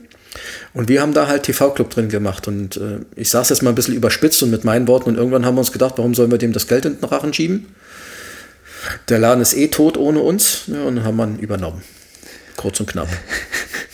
Und 0.73 0.89
wir 0.89 1.01
haben 1.01 1.13
da 1.13 1.27
halt 1.27 1.43
TV-Club 1.43 1.89
drin 1.89 2.09
gemacht. 2.09 2.47
Und 2.47 2.77
äh, 2.77 2.99
ich 3.15 3.29
sage 3.29 3.43
es 3.43 3.49
jetzt 3.49 3.61
mal 3.61 3.69
ein 3.69 3.75
bisschen 3.75 3.95
überspitzt 3.95 4.43
und 4.43 4.51
mit 4.51 4.65
meinen 4.65 4.87
Worten. 4.87 5.11
Und 5.11 5.17
irgendwann 5.17 5.45
haben 5.45 5.55
wir 5.55 5.59
uns 5.59 5.71
gedacht, 5.71 5.93
warum 5.97 6.13
sollen 6.13 6.31
wir 6.31 6.37
dem 6.37 6.51
das 6.51 6.67
Geld 6.67 6.83
in 6.85 6.99
den 6.99 7.05
Rachen 7.05 7.33
schieben? 7.33 7.67
Der 9.07 9.19
Laden 9.19 9.41
ist 9.41 9.53
eh 9.53 9.67
tot 9.67 9.97
ohne 9.97 10.19
uns. 10.19 10.63
Ja, 10.67 10.83
und 10.83 10.97
dann 10.97 11.05
haben 11.05 11.15
wir 11.15 11.27
ihn 11.27 11.39
übernommen. 11.39 11.83
Kurz 12.57 12.79
und 12.81 12.87
knapp. 12.87 13.07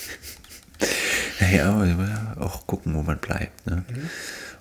Naja, 1.40 2.36
auch 2.40 2.68
gucken, 2.68 2.94
wo 2.96 3.04
man 3.04 3.18
bleibt. 3.18 3.68
Ne? 3.68 3.84
Mhm. 3.90 4.10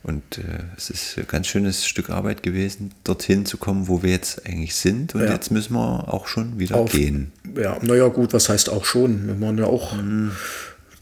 Und 0.06 0.38
äh, 0.38 0.42
es 0.76 0.88
ist 0.88 1.18
ein 1.18 1.26
ganz 1.26 1.48
schönes 1.48 1.84
Stück 1.84 2.10
Arbeit 2.10 2.44
gewesen, 2.44 2.92
dorthin 3.02 3.44
zu 3.44 3.56
kommen, 3.56 3.88
wo 3.88 4.04
wir 4.04 4.10
jetzt 4.12 4.46
eigentlich 4.46 4.76
sind. 4.76 5.16
Und 5.16 5.24
ja. 5.24 5.32
jetzt 5.32 5.50
müssen 5.50 5.74
wir 5.74 6.14
auch 6.14 6.28
schon 6.28 6.60
wieder 6.60 6.76
Auf, 6.76 6.92
gehen. 6.92 7.32
Ja, 7.56 7.76
naja, 7.82 8.06
gut, 8.06 8.32
was 8.32 8.48
heißt 8.48 8.70
auch 8.70 8.84
schon? 8.84 9.26
Wir 9.26 9.40
waren 9.40 9.58
ja 9.58 9.64
auch 9.64 9.94
mhm. 9.94 10.30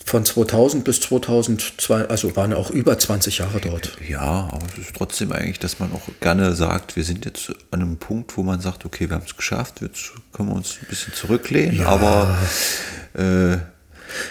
von 0.07 0.25
2000 0.25 0.85
bis 0.85 1.01
2002, 1.01 2.07
also 2.09 2.35
waren 2.35 2.53
ja 2.53 2.57
auch 2.57 2.71
über 2.71 2.99
20 2.99 3.39
Jahre 3.39 3.61
dort. 3.61 3.99
Ja, 4.09 4.49
aber 4.51 4.67
es 4.73 4.87
ist 4.87 4.97
trotzdem 4.97 5.33
eigentlich, 5.33 5.59
dass 5.59 5.81
man 5.81 5.93
auch 5.93 6.09
gerne 6.23 6.55
sagt, 6.55 6.97
wir 6.97 7.05
sind 7.05 7.27
jetzt 7.27 7.51
an 7.73 7.83
einem 7.83 7.99
Punkt, 7.99 8.39
wo 8.39 8.43
man 8.43 8.63
sagt, 8.63 8.87
okay, 8.87 9.11
wir 9.11 9.17
haben 9.17 9.27
es 9.27 9.37
geschafft, 9.37 9.83
jetzt 9.83 10.13
können 10.33 10.49
wir 10.49 10.57
uns 10.57 10.79
ein 10.81 10.89
bisschen 10.89 11.13
zurücklehnen. 11.13 11.77
Ja. 11.77 11.89
Aber 11.89 12.39
äh, 13.13 13.59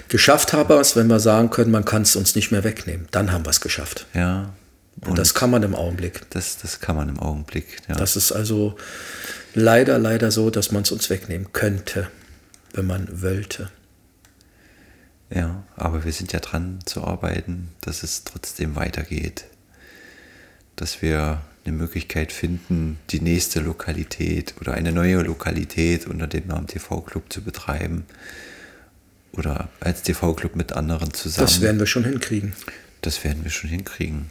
Geschafft 0.07 0.53
haben 0.53 0.69
wir 0.69 0.79
es, 0.79 0.95
wenn 0.95 1.07
wir 1.07 1.19
sagen 1.19 1.49
können, 1.49 1.71
man 1.71 1.85
kann 1.85 2.03
es 2.03 2.15
uns 2.15 2.35
nicht 2.35 2.51
mehr 2.51 2.63
wegnehmen. 2.63 3.07
Dann 3.11 3.31
haben 3.31 3.45
wir 3.45 3.49
es 3.49 3.61
geschafft. 3.61 4.07
Ja. 4.13 4.53
Und, 5.01 5.09
und, 5.09 5.17
das 5.17 5.33
kann 5.33 5.49
man 5.49 5.63
im 5.63 5.75
Augenblick. 5.75 6.29
Das, 6.29 6.57
das 6.57 6.79
kann 6.79 6.95
man 6.95 7.09
im 7.09 7.19
Augenblick. 7.19 7.81
Ja. 7.87 7.95
Das 7.95 8.15
ist 8.15 8.31
also 8.31 8.75
leider, 9.53 9.97
leider 9.97 10.31
so, 10.31 10.49
dass 10.49 10.71
man 10.71 10.83
es 10.83 10.91
uns 10.91 11.09
wegnehmen 11.09 11.51
könnte, 11.51 12.07
wenn 12.73 12.85
man 12.85 13.21
wollte. 13.21 13.69
Ja, 15.29 15.63
aber 15.75 16.05
wir 16.05 16.11
sind 16.11 16.31
ja 16.31 16.39
dran 16.39 16.79
zu 16.85 17.03
arbeiten, 17.03 17.69
dass 17.81 18.03
es 18.03 18.23
trotzdem 18.23 18.75
weitergeht. 18.75 19.45
Dass 20.75 21.01
wir 21.01 21.41
eine 21.65 21.75
Möglichkeit 21.75 22.31
finden, 22.31 22.99
die 23.09 23.21
nächste 23.21 23.61
Lokalität 23.61 24.53
oder 24.59 24.73
eine 24.73 24.91
neue 24.91 25.21
Lokalität 25.21 26.07
unter 26.07 26.27
dem 26.27 26.47
Namen 26.47 26.67
TV-Club 26.67 27.31
zu 27.31 27.41
betreiben 27.41 28.05
oder 29.37 29.69
als 29.79 30.03
TV-Club 30.03 30.55
mit 30.55 30.73
anderen 30.73 31.13
zusammen. 31.13 31.47
Das 31.47 31.61
werden 31.61 31.79
wir 31.79 31.87
schon 31.87 32.03
hinkriegen. 32.03 32.53
Das 33.01 33.23
werden 33.23 33.43
wir 33.43 33.51
schon 33.51 33.69
hinkriegen. 33.69 34.29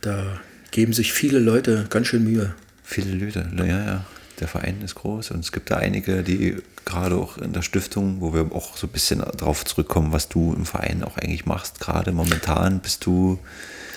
Da 0.00 0.40
geben 0.70 0.92
sich 0.92 1.12
viele 1.12 1.38
Leute 1.38 1.86
ganz 1.90 2.08
schön 2.08 2.24
Mühe. 2.24 2.54
Viele 2.82 3.12
Leute, 3.12 3.48
ja, 3.56 3.64
ja. 3.66 4.04
Der 4.40 4.48
Verein 4.48 4.80
ist 4.82 4.96
groß 4.96 5.30
und 5.30 5.40
es 5.40 5.52
gibt 5.52 5.70
da 5.70 5.76
einige, 5.76 6.22
die 6.22 6.56
gerade 6.84 7.14
auch 7.14 7.38
in 7.38 7.52
der 7.52 7.62
Stiftung, 7.62 8.20
wo 8.20 8.34
wir 8.34 8.50
auch 8.52 8.76
so 8.76 8.86
ein 8.86 8.90
bisschen 8.90 9.20
darauf 9.20 9.64
zurückkommen, 9.64 10.12
was 10.12 10.28
du 10.28 10.52
im 10.54 10.66
Verein 10.66 11.04
auch 11.04 11.16
eigentlich 11.16 11.46
machst. 11.46 11.78
Gerade 11.78 12.10
momentan 12.12 12.80
bist 12.80 13.06
du. 13.06 13.38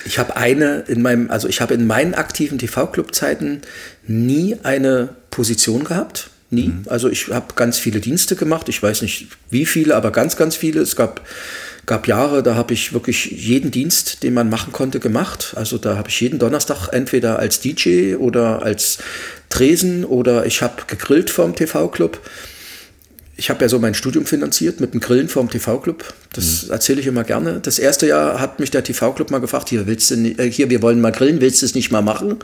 Ich 0.06 0.20
habe 0.20 0.36
eine 0.36 0.82
in 0.82 1.02
meinem, 1.02 1.32
also 1.32 1.48
ich 1.48 1.62
habe 1.62 1.74
in 1.74 1.88
meinen 1.88 2.14
aktiven 2.14 2.60
TV-Club-Zeiten 2.60 3.62
nie 4.06 4.58
eine 4.62 5.16
Position 5.32 5.84
gehabt. 5.84 6.30
Nie. 6.56 6.70
Mhm. 6.70 6.84
Also 6.88 7.10
ich 7.10 7.28
habe 7.28 7.54
ganz 7.56 7.78
viele 7.78 8.00
Dienste 8.00 8.36
gemacht. 8.36 8.70
Ich 8.70 8.82
weiß 8.82 9.02
nicht 9.02 9.28
wie 9.50 9.66
viele, 9.66 9.96
aber 9.96 10.12
ganz, 10.12 10.38
ganz 10.38 10.56
viele. 10.56 10.82
Es 10.82 10.96
gab, 10.96 11.22
gab 11.86 12.08
Jahre, 12.08 12.42
da 12.42 12.56
habe 12.56 12.74
ich 12.74 12.94
wirklich 12.94 13.26
jeden 13.26 13.72
Dienst, 13.72 14.24
den 14.24 14.34
man 14.34 14.50
machen 14.50 14.72
konnte, 14.72 15.00
gemacht. 15.00 15.54
Also 15.56 15.78
da 15.78 15.98
habe 15.98 16.10
ich 16.10 16.20
jeden 16.22 16.40
Donnerstag 16.40 16.88
entweder 16.94 17.40
als 17.40 17.60
DJ 17.60 18.16
oder 18.16 18.64
als 18.64 19.00
Tresen 19.50 20.06
oder 20.06 20.46
ich 20.46 20.62
habe 20.62 20.84
gegrillt 20.88 21.30
vom 21.30 21.56
TV-Club. 21.56 22.20
ich 23.38 23.50
habe 23.50 23.62
ja 23.62 23.68
so 23.68 23.80
mein 23.80 23.94
Studium 23.94 24.26
finanziert 24.26 24.80
mit 24.80 24.94
dem 24.94 25.02
Grillen 25.02 25.28
vom 25.28 25.50
TV-Club. 25.50 26.06
Das 26.32 26.68
mhm. 26.68 26.72
erzähle 26.72 27.02
ich 27.02 27.08
immer 27.08 27.26
gerne. 27.26 27.60
Das 27.62 27.80
erste 27.80 28.08
Jahr 28.08 28.40
hat 28.40 28.62
mich 28.62 28.72
der 28.72 28.84
TV-Club 28.84 29.30
mal 29.30 29.40
gefragt, 29.40 29.68
hier, 29.68 29.88
willst 29.88 30.10
du, 30.12 30.16
äh, 30.16 30.50
hier, 30.50 30.70
wir 30.70 30.82
wollen 30.82 31.02
mal 31.02 31.12
grillen, 31.12 31.42
willst 31.42 31.62
du 31.62 31.66
es 31.66 31.76
nicht 31.76 31.92
mal 31.92 32.02
machen? 32.02 32.38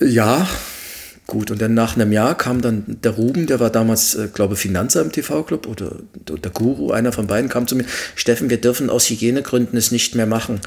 Ja, 0.00 0.46
gut. 1.28 1.52
Und 1.52 1.62
dann 1.62 1.74
nach 1.74 1.94
einem 1.94 2.10
Jahr 2.10 2.36
kam 2.36 2.60
dann 2.60 2.84
der 2.86 3.12
Ruben, 3.12 3.46
der 3.46 3.60
war 3.60 3.70
damals, 3.70 4.16
äh, 4.16 4.28
glaube 4.34 4.54
ich, 4.54 4.60
Finanzer 4.60 5.02
im 5.02 5.12
TV-Club 5.12 5.68
oder 5.68 5.92
der 6.14 6.50
Guru, 6.50 6.90
einer 6.90 7.12
von 7.12 7.28
beiden, 7.28 7.48
kam 7.48 7.68
zu 7.68 7.76
mir, 7.76 7.84
Steffen, 8.16 8.50
wir 8.50 8.60
dürfen 8.60 8.90
aus 8.90 9.08
Hygienegründen 9.08 9.78
es 9.78 9.92
nicht 9.92 10.16
mehr 10.16 10.26
machen. 10.26 10.60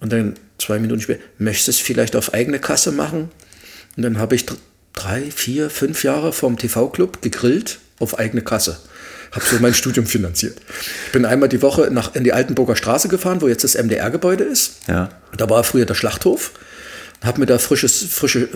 Und 0.00 0.12
dann 0.12 0.34
zwei 0.58 0.80
Minuten 0.80 1.02
später, 1.02 1.20
möchtest 1.38 1.68
du 1.68 1.70
es 1.72 1.78
vielleicht 1.78 2.16
auf 2.16 2.34
eigene 2.34 2.58
Kasse 2.58 2.90
machen? 2.90 3.30
Und 3.96 4.02
dann 4.02 4.18
habe 4.18 4.34
ich 4.34 4.46
drei, 4.94 5.22
vier, 5.30 5.70
fünf 5.70 6.02
Jahre 6.02 6.32
vom 6.32 6.56
TV-Club 6.56 7.22
gegrillt 7.22 7.78
auf 7.98 8.18
eigene 8.18 8.42
Kasse. 8.42 8.78
Habe 9.32 9.44
so 9.44 9.56
mein 9.60 9.74
Studium 9.80 10.06
finanziert. 10.06 10.56
Ich 11.06 11.12
bin 11.12 11.26
einmal 11.26 11.50
die 11.50 11.62
Woche 11.62 11.90
nach, 11.92 12.14
in 12.14 12.24
die 12.24 12.32
Altenburger 12.32 12.74
Straße 12.74 13.08
gefahren, 13.08 13.42
wo 13.42 13.48
jetzt 13.48 13.64
das 13.64 13.74
MDR-Gebäude 13.74 14.44
ist. 14.44 14.76
Ja. 14.88 15.10
Da 15.36 15.48
war 15.48 15.62
früher 15.62 15.84
der 15.84 15.94
Schlachthof. 15.94 16.52
Habe 17.22 17.40
mir 17.40 17.46
da 17.46 17.58
frisches, 17.58 18.06
frische 18.10 18.48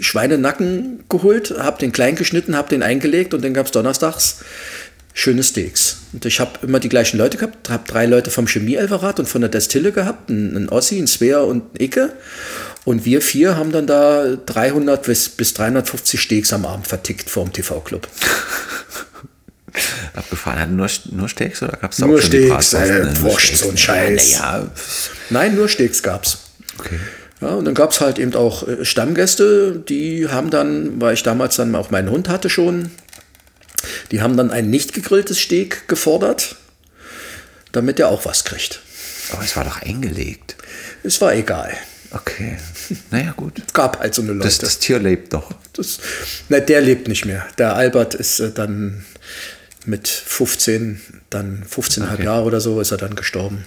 Schweinenacken 0.00 1.04
geholt, 1.08 1.54
habe 1.56 1.78
den 1.78 1.92
klein 1.92 2.16
geschnitten, 2.16 2.56
habe 2.56 2.68
den 2.68 2.82
eingelegt 2.82 3.32
und 3.32 3.44
dann 3.44 3.54
gab 3.54 3.66
es 3.66 3.72
donnerstags 3.72 4.40
schöne 5.18 5.42
Steaks. 5.42 5.96
Und 6.12 6.24
ich 6.26 6.38
habe 6.38 6.52
immer 6.62 6.78
die 6.78 6.88
gleichen 6.88 7.18
Leute 7.18 7.38
gehabt, 7.38 7.68
habe 7.70 7.82
drei 7.88 8.06
Leute 8.06 8.30
vom 8.30 8.46
Chemie-Elverat 8.46 9.18
und 9.18 9.28
von 9.28 9.40
der 9.40 9.50
Destille 9.50 9.90
gehabt, 9.90 10.30
einen, 10.30 10.68
Ossi, 10.68 10.96
einen 10.96 11.08
Svea 11.08 11.40
und 11.40 11.62
einen 11.62 11.80
Icke. 11.80 12.12
Und 12.84 13.04
wir 13.04 13.20
vier 13.20 13.56
haben 13.56 13.72
dann 13.72 13.88
da 13.88 14.36
300 14.36 15.02
bis, 15.02 15.28
bis 15.28 15.54
350 15.54 16.20
Steaks 16.20 16.52
am 16.52 16.64
Abend 16.64 16.86
vertickt 16.86 17.28
vor 17.28 17.44
dem 17.44 17.52
TV-Club. 17.52 18.06
Abgefahren. 20.14 20.60
Hatten 20.60 20.76
nur, 20.76 20.88
nur 21.10 21.28
Steaks 21.28 21.62
oder 21.62 21.76
gab 21.76 21.92
es 21.92 22.00
auch 22.00 22.06
Nur 22.06 22.22
Steaks, 22.22 22.74
äh, 22.74 23.20
Wurst, 23.20 23.56
so 23.56 23.70
ein 23.70 23.76
Scheiß. 23.76 24.34
Ja, 24.34 24.60
ja. 24.60 24.70
Nein, 25.30 25.56
nur 25.56 25.68
Steaks 25.68 26.00
gab's. 26.02 26.38
Okay. 26.78 26.98
Ja, 27.40 27.48
und 27.50 27.64
dann 27.64 27.74
gab 27.74 27.92
es 27.92 28.00
halt 28.00 28.18
eben 28.18 28.34
auch 28.34 28.66
äh, 28.66 28.84
Stammgäste, 28.84 29.82
die 29.88 30.28
haben 30.28 30.50
dann, 30.50 31.00
weil 31.00 31.14
ich 31.14 31.22
damals 31.22 31.56
dann 31.56 31.74
auch 31.74 31.90
meinen 31.90 32.10
Hund 32.10 32.28
hatte 32.28 32.50
schon, 32.50 32.90
die 34.10 34.22
haben 34.22 34.36
dann 34.36 34.50
ein 34.50 34.70
nicht 34.70 34.92
gegrilltes 34.92 35.38
Steak 35.40 35.86
gefordert, 35.88 36.56
damit 37.72 38.00
er 38.00 38.08
auch 38.08 38.24
was 38.24 38.44
kriegt. 38.44 38.80
Aber 39.32 39.44
es 39.44 39.56
war 39.56 39.64
doch 39.64 39.82
eingelegt. 39.82 40.56
Es 41.04 41.20
war 41.20 41.34
egal. 41.34 41.76
Okay. 42.10 42.56
Naja, 43.10 43.32
gut. 43.36 43.62
Es 43.66 43.72
gab 43.74 44.00
halt 44.00 44.14
so 44.14 44.22
eine 44.22 44.32
Leute. 44.32 44.48
Das, 44.48 44.58
das 44.58 44.78
Tier 44.78 44.98
lebt 44.98 45.34
doch. 45.34 45.52
Das, 45.74 45.98
na, 46.48 46.58
der 46.58 46.80
lebt 46.80 47.06
nicht 47.06 47.26
mehr. 47.26 47.46
Der 47.58 47.74
Albert 47.76 48.14
ist 48.14 48.40
äh, 48.40 48.50
dann 48.50 49.04
mit 49.84 50.08
15, 50.08 51.00
dann 51.30 51.64
15,5 51.64 52.12
okay. 52.14 52.24
Jahre 52.24 52.44
oder 52.44 52.60
so, 52.60 52.80
ist 52.80 52.90
er 52.90 52.96
dann 52.96 53.14
gestorben. 53.14 53.66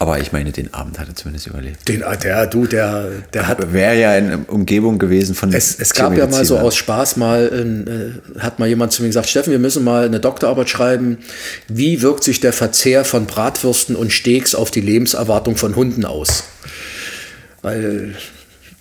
Aber 0.00 0.18
ich 0.18 0.32
meine, 0.32 0.50
den 0.50 0.72
Abend 0.72 0.98
hat 0.98 1.08
er 1.08 1.14
zumindest 1.14 1.46
überlebt. 1.46 1.86
Den, 1.86 2.02
der, 2.22 2.46
du, 2.46 2.64
der, 2.64 3.10
der 3.34 3.46
hat. 3.46 3.74
Wäre 3.74 4.00
ja 4.00 4.16
in 4.16 4.46
Umgebung 4.46 4.98
gewesen 4.98 5.34
von. 5.34 5.52
Es, 5.52 5.78
es 5.78 5.92
gab 5.92 6.16
ja 6.16 6.26
mal 6.26 6.42
so 6.42 6.56
aus 6.56 6.74
Spaß 6.74 7.18
mal, 7.18 8.18
äh, 8.34 8.40
hat 8.40 8.58
mal 8.58 8.66
jemand 8.66 8.92
zu 8.92 9.02
mir 9.02 9.10
gesagt: 9.10 9.28
Steffen, 9.28 9.50
wir 9.50 9.58
müssen 9.58 9.84
mal 9.84 10.06
eine 10.06 10.18
Doktorarbeit 10.18 10.70
schreiben. 10.70 11.18
Wie 11.68 12.00
wirkt 12.00 12.24
sich 12.24 12.40
der 12.40 12.54
Verzehr 12.54 13.04
von 13.04 13.26
Bratwürsten 13.26 13.94
und 13.94 14.10
Steaks 14.10 14.54
auf 14.54 14.70
die 14.70 14.80
Lebenserwartung 14.80 15.56
von 15.56 15.76
Hunden 15.76 16.06
aus? 16.06 16.44
Weil 17.60 18.14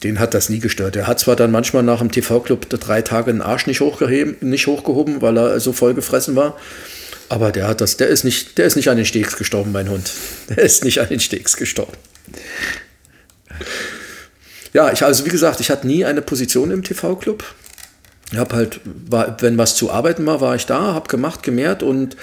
den 0.04 0.20
hat 0.20 0.34
das 0.34 0.48
nie 0.48 0.60
gestört. 0.60 0.96
Er 0.96 1.06
hat 1.06 1.20
zwar 1.20 1.36
dann 1.36 1.52
manchmal 1.52 1.84
nach 1.84 2.00
dem 2.00 2.12
TV-Club 2.12 2.70
drei 2.70 3.02
Tage 3.02 3.34
den 3.34 3.42
Arsch 3.42 3.68
nicht, 3.68 3.82
hochgeheben, 3.82 4.38
nicht 4.40 4.68
hochgehoben, 4.68 5.22
weil 5.22 5.38
er 5.38 5.60
so 5.60 5.74
voll 5.74 5.94
gefressen 5.94 6.38
war. 6.38 6.56
Aber 7.30 7.52
der 7.52 7.68
hat 7.68 7.80
das, 7.80 7.96
der 7.98 8.08
ist 8.08 8.24
nicht, 8.24 8.58
der 8.58 8.66
ist 8.66 8.76
nicht 8.76 8.90
an 8.90 8.98
den 8.98 9.06
Steaks 9.06 9.38
gestorben, 9.38 9.72
mein 9.72 9.90
Hund. 9.90 10.12
Der 10.50 10.58
ist 10.58 10.84
nicht 10.84 11.00
an 11.00 11.10
den 11.10 11.20
Steaks 11.20 11.56
gestorben. 11.56 11.94
Ja, 14.74 14.92
ich, 14.92 15.04
also 15.04 15.26
wie 15.26 15.30
gesagt, 15.30 15.60
ich 15.60 15.70
hatte 15.70 15.88
nie 15.88 16.06
eine 16.06 16.22
Position 16.22 16.72
im 16.72 16.84
TV-Club. 16.84 17.44
Ich 18.32 18.38
habe 18.38 18.56
halt, 18.56 18.80
war, 18.84 19.42
wenn 19.42 19.58
was 19.58 19.76
zu 19.76 19.90
arbeiten 19.90 20.26
war, 20.28 20.40
war 20.40 20.56
ich 20.56 20.68
da, 20.68 20.94
habe 20.94 21.08
gemacht, 21.08 21.42
gemehrt 21.42 21.82
und 21.82 22.16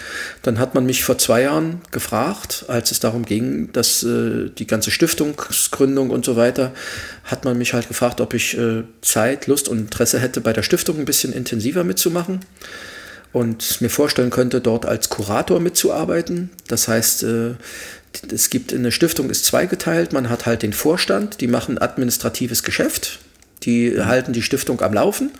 dann 0.43 0.61
hat 0.61 0.75
man 0.75 0.87
mich 0.87 1.03
vor 1.03 1.19
zwei 1.19 1.43
Jahren 1.43 1.81
gefragt, 1.91 2.65
als 2.69 2.93
es 2.93 3.01
darum 3.01 3.25
ging, 3.25 3.73
dass 3.73 4.05
äh, 4.05 4.51
die 4.51 4.69
ganze 4.69 4.93
Stiftungsgründung 4.93 6.11
und 6.11 6.25
so 6.25 6.37
weiter, 6.37 6.73
hat 7.25 7.45
man 7.45 7.59
mich 7.59 7.75
halt 7.75 7.89
gefragt, 7.89 8.21
ob 8.21 8.35
ich 8.35 8.57
äh, 8.57 8.85
Zeit, 9.03 9.49
Lust 9.49 9.69
und 9.69 9.79
Interesse 9.79 10.21
hätte, 10.21 10.41
bei 10.41 10.53
der 10.53 10.63
Stiftung 10.63 11.01
ein 11.01 11.07
bisschen 11.07 11.33
intensiver 11.33 11.83
mitzumachen 11.83 12.41
und 13.37 13.83
mir 13.83 13.91
vorstellen 13.91 14.31
könnte, 14.31 14.63
dort 14.63 14.87
als 14.87 15.11
Kurator 15.11 15.61
mitzuarbeiten. 15.61 16.49
Das 16.69 16.89
heißt, 16.89 17.23
äh, 17.25 17.51
es 18.33 18.49
gibt 18.49 18.73
eine 18.73 18.91
Stiftung, 18.91 19.29
ist 19.29 19.45
zweigeteilt. 19.45 20.15
Man 20.15 20.31
hat 20.31 20.47
halt 20.47 20.63
den 20.63 20.73
Vorstand, 20.73 21.43
die 21.43 21.47
machen 21.47 21.77
administratives 21.77 22.63
Geschäft. 22.63 23.19
Die 23.65 24.03
halten 24.03 24.33
die 24.33 24.41
Stiftung 24.41 24.81
am 24.81 24.95
Laufen. 24.95 25.33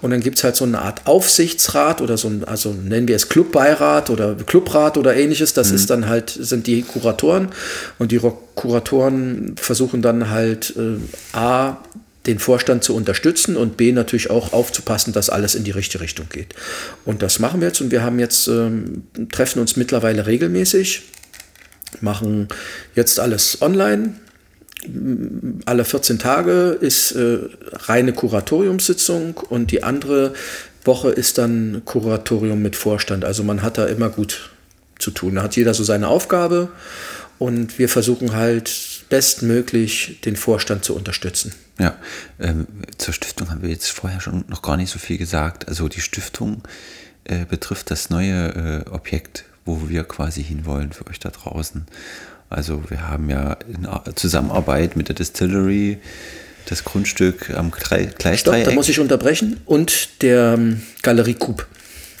Und 0.00 0.12
dann 0.12 0.20
gibt 0.20 0.38
es 0.38 0.44
halt 0.44 0.56
so 0.56 0.64
eine 0.64 0.80
Art 0.80 1.06
Aufsichtsrat 1.06 2.00
oder 2.00 2.16
so 2.16 2.28
ein, 2.28 2.44
also 2.44 2.72
nennen 2.72 3.06
wir 3.06 3.16
es 3.16 3.28
Clubbeirat 3.28 4.08
oder 4.08 4.34
Clubrat 4.34 4.96
oder 4.96 5.14
ähnliches. 5.14 5.52
Das 5.52 5.68
mhm. 5.68 5.74
ist 5.74 5.90
dann 5.90 6.08
halt, 6.08 6.30
sind 6.30 6.66
die 6.66 6.80
Kuratoren. 6.80 7.48
Und 7.98 8.12
die 8.12 8.20
Kuratoren 8.54 9.56
versuchen 9.56 10.00
dann 10.00 10.30
halt 10.30 10.74
äh, 10.78 11.36
A, 11.36 11.76
den 12.26 12.38
Vorstand 12.38 12.84
zu 12.84 12.94
unterstützen 12.94 13.56
und 13.56 13.76
B 13.76 13.92
natürlich 13.92 14.30
auch 14.30 14.52
aufzupassen, 14.52 15.12
dass 15.12 15.30
alles 15.30 15.54
in 15.54 15.64
die 15.64 15.72
richtige 15.72 16.02
Richtung 16.02 16.26
geht. 16.28 16.54
Und 17.04 17.22
das 17.22 17.38
machen 17.38 17.60
wir 17.60 17.68
jetzt 17.68 17.80
und 17.80 17.90
wir 17.90 18.02
haben 18.02 18.18
jetzt 18.18 18.46
ähm, 18.48 19.04
treffen 19.30 19.60
uns 19.60 19.76
mittlerweile 19.76 20.26
regelmäßig, 20.26 21.02
machen 22.00 22.48
jetzt 22.94 23.18
alles 23.18 23.60
online. 23.60 24.14
Alle 25.64 25.84
14 25.84 26.18
Tage 26.18 26.76
ist 26.80 27.12
äh, 27.12 27.38
reine 27.72 28.12
Kuratoriumssitzung 28.12 29.36
und 29.36 29.70
die 29.70 29.82
andere 29.82 30.34
Woche 30.84 31.10
ist 31.10 31.38
dann 31.38 31.82
Kuratorium 31.84 32.62
mit 32.62 32.76
Vorstand. 32.76 33.24
Also 33.24 33.44
man 33.44 33.62
hat 33.62 33.78
da 33.78 33.86
immer 33.86 34.08
gut 34.08 34.50
zu 34.98 35.10
tun. 35.10 35.36
Da 35.36 35.42
hat 35.42 35.56
jeder 35.56 35.74
so 35.74 35.84
seine 35.84 36.08
Aufgabe 36.08 36.68
und 37.38 37.78
wir 37.78 37.88
versuchen 37.88 38.34
halt 38.34 38.91
bestmöglich 39.12 40.20
den 40.24 40.36
Vorstand 40.36 40.86
zu 40.86 40.96
unterstützen. 40.96 41.52
Ja, 41.78 41.98
ähm, 42.40 42.66
zur 42.96 43.12
Stiftung 43.12 43.50
haben 43.50 43.60
wir 43.60 43.68
jetzt 43.68 43.90
vorher 43.90 44.22
schon 44.22 44.46
noch 44.48 44.62
gar 44.62 44.78
nicht 44.78 44.90
so 44.90 44.98
viel 44.98 45.18
gesagt. 45.18 45.68
Also 45.68 45.86
die 45.88 46.00
Stiftung 46.00 46.62
äh, 47.24 47.44
betrifft 47.44 47.90
das 47.90 48.08
neue 48.08 48.84
äh, 48.86 48.90
Objekt, 48.90 49.44
wo 49.66 49.90
wir 49.90 50.04
quasi 50.04 50.42
hinwollen 50.42 50.92
für 50.94 51.06
euch 51.08 51.18
da 51.18 51.28
draußen. 51.28 51.84
Also 52.48 52.84
wir 52.88 53.06
haben 53.06 53.28
ja 53.28 53.58
in 53.68 53.86
Zusammenarbeit 54.14 54.96
mit 54.96 55.08
der 55.08 55.14
Distillery 55.14 55.98
das 56.70 56.82
Grundstück 56.82 57.50
am 57.50 57.70
Gleisdreieck. 57.70 58.38
Stopp, 58.38 58.64
da 58.64 58.70
muss 58.70 58.88
ich 58.88 58.98
unterbrechen. 58.98 59.60
Und 59.66 60.22
der 60.22 60.54
ähm, 60.54 60.80
Galerie 61.02 61.34
Coop. 61.34 61.66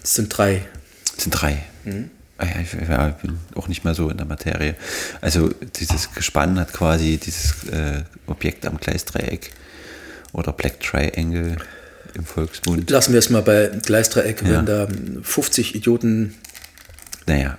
Das 0.02 0.16
sind 0.16 0.28
drei. 0.28 0.66
Das 1.14 1.24
sind 1.24 1.30
drei. 1.30 1.64
Mhm. 1.84 2.10
Ah 2.42 2.60
ich 2.60 2.88
ja, 2.88 3.08
bin 3.22 3.38
auch 3.54 3.68
nicht 3.68 3.84
mehr 3.84 3.94
so 3.94 4.08
in 4.08 4.16
der 4.16 4.26
Materie. 4.26 4.74
Also 5.20 5.50
dieses 5.76 6.12
Gespann 6.12 6.58
hat 6.58 6.72
quasi 6.72 7.16
dieses 7.16 7.68
äh, 7.68 8.02
Objekt 8.26 8.66
am 8.66 8.78
Gleisdreieck 8.78 9.52
oder 10.32 10.52
Black 10.52 10.80
Triangle 10.80 11.56
im 12.14 12.24
Volksmund. 12.24 12.90
Lassen 12.90 13.12
wir 13.12 13.20
es 13.20 13.30
mal 13.30 13.42
bei 13.42 13.70
Gleisdreieck, 13.84 14.42
ja. 14.42 14.50
wenn 14.50 14.66
da 14.66 14.88
50 15.22 15.76
Idioten 15.76 16.34
naja, 17.26 17.56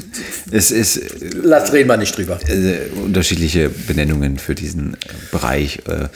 es 0.50 0.70
ist. 0.70 1.00
Lass 1.42 1.72
reden 1.72 1.88
wir 1.88 1.96
nicht 1.96 2.14
drüber. 2.14 2.38
Äh, 2.46 2.90
unterschiedliche 3.02 3.70
Benennungen 3.70 4.38
für 4.38 4.54
diesen 4.54 4.92
äh, 4.92 4.96
Bereich. 5.32 5.78
Äh, 5.88 6.08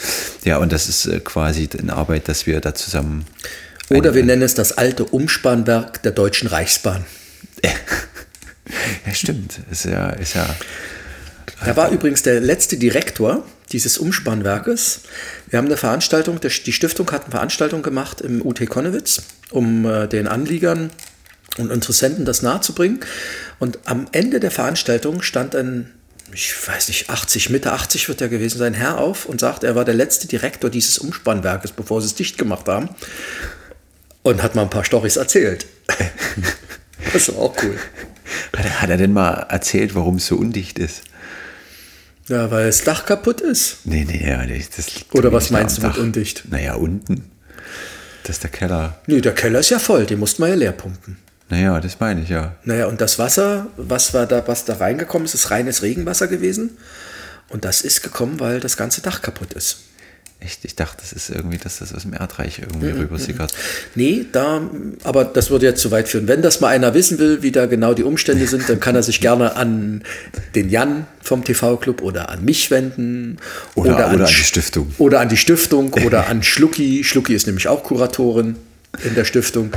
ja, 0.44 0.58
und 0.58 0.70
das 0.70 0.86
ist 0.90 1.24
quasi 1.24 1.66
in 1.78 1.88
Arbeit, 1.88 2.28
dass 2.28 2.46
wir 2.46 2.60
da 2.60 2.74
zusammen. 2.74 3.24
Oder 3.88 4.14
wir 4.14 4.22
nennen 4.22 4.42
es 4.42 4.54
das 4.54 4.72
alte 4.72 5.04
Umspannwerk 5.06 6.02
der 6.02 6.12
Deutschen 6.12 6.48
Reichsbahn. 6.48 7.06
ja, 9.06 9.14
stimmt. 9.14 9.60
Ist 9.70 9.84
ja, 9.84 10.10
ist 10.10 10.34
ja. 10.34 10.46
Er 11.64 11.76
war 11.76 11.90
übrigens 11.90 12.22
der 12.22 12.40
letzte 12.40 12.76
Direktor 12.76 13.44
dieses 13.72 13.98
Umspannwerkes. 13.98 15.02
Wir 15.48 15.58
haben 15.58 15.66
eine 15.66 15.76
Veranstaltung, 15.76 16.40
die 16.40 16.72
Stiftung 16.72 17.10
hat 17.12 17.24
eine 17.24 17.32
Veranstaltung 17.32 17.82
gemacht 17.82 18.20
im 18.20 18.44
UT 18.44 18.66
Konnewitz, 18.68 19.22
um 19.50 19.84
äh, 19.84 20.08
den 20.08 20.26
Anliegern 20.26 20.90
und 21.58 21.70
Interessenten 21.70 22.24
das 22.24 22.42
nahezubringen. 22.42 23.00
Und 23.58 23.78
am 23.84 24.06
Ende 24.12 24.40
der 24.40 24.50
Veranstaltung 24.50 25.22
stand 25.22 25.54
ein, 25.54 25.90
ich 26.32 26.54
weiß 26.66 26.88
nicht, 26.88 27.10
80, 27.10 27.50
Mitte 27.50 27.72
80 27.72 28.08
wird 28.08 28.20
er 28.20 28.28
gewesen 28.28 28.58
sein, 28.58 28.74
Herr 28.74 28.98
auf 28.98 29.26
und 29.26 29.40
sagt, 29.40 29.64
er 29.64 29.74
war 29.74 29.84
der 29.84 29.94
letzte 29.94 30.26
Direktor 30.26 30.70
dieses 30.70 30.98
Umspannwerkes, 30.98 31.72
bevor 31.72 32.00
sie 32.00 32.06
es 32.06 32.14
dicht 32.14 32.38
gemacht 32.38 32.66
haben. 32.68 32.88
Und 34.22 34.42
hat 34.42 34.54
mal 34.54 34.62
ein 34.62 34.70
paar 34.70 34.84
Storys 34.84 35.16
erzählt. 35.16 35.66
Das 37.12 37.28
ist 37.28 37.36
auch 37.36 37.54
cool. 37.62 37.78
Hat 38.56 38.90
er 38.90 38.96
denn 38.96 39.12
mal 39.12 39.46
erzählt, 39.48 39.94
warum 39.94 40.16
es 40.16 40.26
so 40.26 40.36
undicht 40.36 40.78
ist? 40.78 41.02
Ja, 42.28 42.50
weil 42.50 42.66
das 42.66 42.84
Dach 42.84 43.06
kaputt 43.06 43.40
ist. 43.40 43.78
Nee, 43.84 44.04
nee, 44.08 44.24
ja, 44.24 44.44
das 44.46 44.86
Oder 45.12 45.32
was 45.32 45.50
meinst 45.50 45.78
du 45.78 45.86
mit 45.86 45.98
undicht? 45.98 46.44
Naja, 46.48 46.74
unten. 46.74 47.30
Das 48.22 48.36
ist 48.36 48.44
der 48.44 48.50
Keller. 48.50 49.00
Nee, 49.06 49.20
der 49.20 49.34
Keller 49.34 49.58
ist 49.58 49.70
ja 49.70 49.80
voll, 49.80 50.06
den 50.06 50.20
musst 50.20 50.38
man 50.38 50.50
ja 50.50 50.54
leer 50.54 50.72
pumpen. 50.72 51.16
Naja, 51.48 51.80
das 51.80 51.98
meine 51.98 52.22
ich 52.22 52.28
ja. 52.28 52.54
Naja, 52.62 52.86
und 52.86 53.00
das 53.00 53.18
Wasser, 53.18 53.66
was, 53.76 54.14
war 54.14 54.26
da, 54.26 54.46
was 54.46 54.64
da 54.64 54.74
reingekommen 54.74 55.26
ist, 55.26 55.34
ist 55.34 55.50
reines 55.50 55.82
Regenwasser 55.82 56.28
gewesen. 56.28 56.78
Und 57.48 57.64
das 57.64 57.80
ist 57.80 58.02
gekommen, 58.02 58.38
weil 58.38 58.60
das 58.60 58.76
ganze 58.76 59.00
Dach 59.00 59.22
kaputt 59.22 59.52
ist. 59.54 59.78
Echt? 60.40 60.64
Ich 60.64 60.74
dachte, 60.74 60.96
das 61.00 61.12
ist 61.12 61.28
irgendwie, 61.28 61.58
dass 61.58 61.80
das 61.80 61.94
aus 61.94 62.02
dem 62.02 62.14
Erdreich 62.14 62.60
irgendwie 62.60 62.92
mhm. 62.92 63.00
rübersickert. 63.00 63.52
Nee, 63.94 64.24
da, 64.32 64.62
aber 65.04 65.24
das 65.24 65.50
würde 65.50 65.66
jetzt 65.66 65.82
zu 65.82 65.90
weit 65.90 66.08
führen. 66.08 66.28
Wenn 66.28 66.40
das 66.40 66.60
mal 66.60 66.68
einer 66.68 66.94
wissen 66.94 67.18
will, 67.18 67.42
wie 67.42 67.52
da 67.52 67.66
genau 67.66 67.92
die 67.92 68.04
Umstände 68.04 68.46
sind, 68.46 68.66
dann 68.68 68.80
kann 68.80 68.94
er 68.94 69.02
sich 69.02 69.20
gerne 69.20 69.56
an 69.56 70.02
den 70.54 70.70
Jan 70.70 71.06
vom 71.20 71.44
TV-Club 71.44 72.00
oder 72.00 72.30
an 72.30 72.42
mich 72.42 72.70
wenden. 72.70 73.36
Oder, 73.74 73.94
oder, 73.94 74.06
an, 74.06 74.14
oder 74.14 74.24
an, 74.24 74.30
die 74.30 74.34
Stiftung. 74.34 74.94
Oder 74.96 75.20
an 75.20 75.28
die 75.28 75.36
Stiftung 75.36 75.92
oder 76.06 76.28
an 76.28 76.42
Schlucki. 76.42 77.04
Schlucki 77.04 77.34
ist 77.34 77.46
nämlich 77.46 77.68
auch 77.68 77.82
Kuratorin 77.82 78.56
in 79.04 79.14
der 79.14 79.26
Stiftung. 79.26 79.72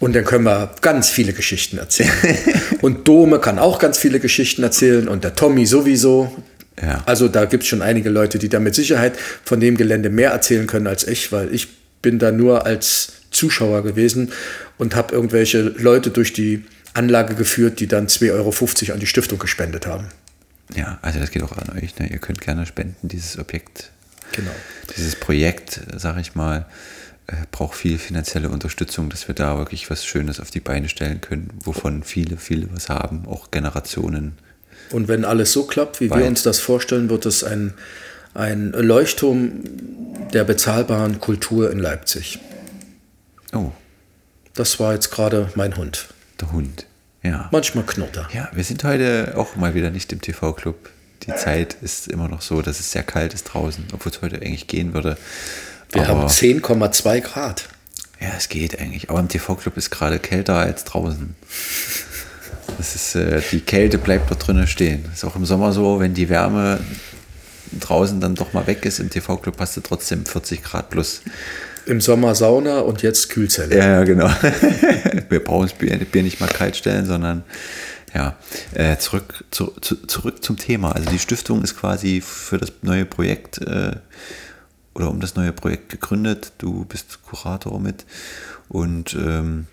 Und 0.00 0.16
dann 0.16 0.24
können 0.24 0.44
wir 0.44 0.74
ganz 0.80 1.08
viele 1.08 1.32
Geschichten 1.32 1.78
erzählen. 1.78 2.10
und 2.80 3.06
Dome 3.06 3.38
kann 3.38 3.60
auch 3.60 3.78
ganz 3.78 3.98
viele 3.98 4.18
Geschichten 4.18 4.64
erzählen 4.64 5.06
und 5.08 5.22
der 5.22 5.36
Tommy 5.36 5.66
sowieso. 5.66 6.34
Ja. 6.82 7.02
Also 7.06 7.28
da 7.28 7.44
gibt 7.44 7.62
es 7.62 7.68
schon 7.68 7.82
einige 7.82 8.10
Leute, 8.10 8.38
die 8.38 8.48
da 8.48 8.58
mit 8.58 8.74
Sicherheit 8.74 9.18
von 9.44 9.60
dem 9.60 9.76
Gelände 9.76 10.10
mehr 10.10 10.30
erzählen 10.30 10.66
können 10.66 10.86
als 10.86 11.06
ich, 11.06 11.30
weil 11.32 11.54
ich 11.54 11.68
bin 12.02 12.18
da 12.18 12.32
nur 12.32 12.66
als 12.66 13.12
Zuschauer 13.30 13.82
gewesen 13.82 14.32
und 14.78 14.96
habe 14.96 15.14
irgendwelche 15.14 15.60
Leute 15.60 16.10
durch 16.10 16.32
die 16.32 16.64
Anlage 16.94 17.34
geführt, 17.34 17.80
die 17.80 17.86
dann 17.86 18.06
2,50 18.06 18.32
Euro 18.32 18.94
an 18.94 19.00
die 19.00 19.06
Stiftung 19.06 19.38
gespendet 19.38 19.86
haben. 19.86 20.06
Ja, 20.74 20.98
also 21.02 21.18
das 21.18 21.30
geht 21.30 21.42
auch 21.42 21.56
an 21.56 21.78
euch. 21.78 21.98
Ne? 21.98 22.10
Ihr 22.10 22.18
könnt 22.18 22.40
gerne 22.40 22.66
spenden, 22.66 23.08
dieses 23.08 23.38
Objekt. 23.38 23.90
Genau. 24.32 24.50
Dieses 24.96 25.16
Projekt, 25.16 25.80
sage 25.96 26.20
ich 26.20 26.34
mal, 26.34 26.66
äh, 27.26 27.34
braucht 27.50 27.76
viel 27.76 27.98
finanzielle 27.98 28.48
Unterstützung, 28.48 29.10
dass 29.10 29.28
wir 29.28 29.34
da 29.34 29.58
wirklich 29.58 29.90
was 29.90 30.04
Schönes 30.04 30.40
auf 30.40 30.50
die 30.50 30.60
Beine 30.60 30.88
stellen 30.88 31.20
können, 31.20 31.50
wovon 31.64 32.02
viele, 32.02 32.36
viele 32.36 32.68
was 32.72 32.88
haben, 32.88 33.26
auch 33.26 33.50
Generationen 33.50 34.38
und 34.92 35.08
wenn 35.08 35.24
alles 35.24 35.52
so 35.52 35.64
klappt, 35.64 36.00
wie 36.00 36.10
Weit. 36.10 36.20
wir 36.20 36.26
uns 36.26 36.42
das 36.42 36.58
vorstellen, 36.58 37.10
wird 37.10 37.26
es 37.26 37.44
ein, 37.44 37.74
ein 38.34 38.72
Leuchtturm 38.72 39.62
der 40.32 40.44
bezahlbaren 40.44 41.20
Kultur 41.20 41.70
in 41.70 41.78
Leipzig. 41.78 42.38
Oh. 43.52 43.72
Das 44.54 44.80
war 44.80 44.94
jetzt 44.94 45.10
gerade 45.10 45.50
mein 45.54 45.76
Hund. 45.76 46.08
Der 46.40 46.52
Hund, 46.52 46.86
ja. 47.22 47.48
Manchmal 47.52 47.84
knurrt 47.84 48.16
er. 48.16 48.28
Ja, 48.32 48.50
wir 48.52 48.64
sind 48.64 48.84
heute 48.84 49.34
auch 49.36 49.56
mal 49.56 49.74
wieder 49.74 49.90
nicht 49.90 50.12
im 50.12 50.20
TV-Club. 50.20 50.90
Die 51.22 51.34
Zeit 51.34 51.76
ist 51.82 52.08
immer 52.08 52.28
noch 52.28 52.40
so, 52.40 52.62
dass 52.62 52.80
es 52.80 52.92
sehr 52.92 53.02
kalt 53.02 53.34
ist 53.34 53.44
draußen, 53.44 53.84
obwohl 53.92 54.10
es 54.10 54.22
heute 54.22 54.36
eigentlich 54.36 54.66
gehen 54.66 54.94
würde. 54.94 55.18
Wir 55.92 56.08
Aber, 56.08 56.22
haben 56.22 56.28
10,2 56.28 57.20
Grad. 57.20 57.68
Ja, 58.20 58.28
es 58.36 58.48
geht 58.48 58.78
eigentlich. 58.78 59.10
Aber 59.10 59.20
im 59.20 59.28
TV-Club 59.28 59.76
ist 59.76 59.90
gerade 59.90 60.18
kälter 60.18 60.56
als 60.56 60.84
draußen. 60.84 61.34
Das 62.78 62.94
ist, 62.94 63.14
äh, 63.14 63.40
die 63.50 63.60
Kälte 63.60 63.98
bleibt 63.98 64.30
dort 64.30 64.46
drinnen 64.46 64.66
stehen. 64.66 65.04
Ist 65.12 65.24
auch 65.24 65.36
im 65.36 65.44
Sommer 65.44 65.72
so, 65.72 66.00
wenn 66.00 66.14
die 66.14 66.28
Wärme 66.28 66.80
draußen 67.78 68.20
dann 68.20 68.34
doch 68.34 68.52
mal 68.52 68.66
weg 68.66 68.84
ist, 68.84 68.98
im 68.98 69.10
TV-Club 69.10 69.56
hast 69.58 69.76
du 69.76 69.80
trotzdem 69.80 70.26
40 70.26 70.62
Grad 70.62 70.90
plus. 70.90 71.22
Im 71.86 72.00
Sommer 72.00 72.34
Sauna 72.34 72.80
und 72.80 73.02
jetzt 73.02 73.30
Kühlzelle. 73.30 73.76
Ja, 73.76 74.04
genau. 74.04 74.28
Wir 75.28 75.42
brauchen 75.42 75.68
das 75.68 75.78
Bier, 75.78 75.96
Bier, 75.98 76.22
nicht 76.22 76.40
mal 76.40 76.48
kalt 76.48 76.76
stellen, 76.76 77.06
sondern 77.06 77.44
ja, 78.14 78.36
äh, 78.74 78.96
zurück, 78.98 79.44
zu, 79.50 79.72
zu, 79.80 79.96
zurück 80.06 80.42
zum 80.42 80.56
Thema. 80.56 80.92
Also 80.92 81.10
die 81.10 81.18
Stiftung 81.18 81.62
ist 81.62 81.76
quasi 81.76 82.20
für 82.20 82.58
das 82.58 82.72
neue 82.82 83.04
Projekt 83.04 83.58
äh, 83.58 83.92
oder 84.94 85.10
um 85.10 85.20
das 85.20 85.36
neue 85.36 85.52
Projekt 85.52 85.88
gegründet. 85.88 86.52
Du 86.58 86.84
bist 86.84 87.22
Kurator 87.22 87.80
mit 87.80 88.04
und 88.68 89.14
ähm, 89.14 89.66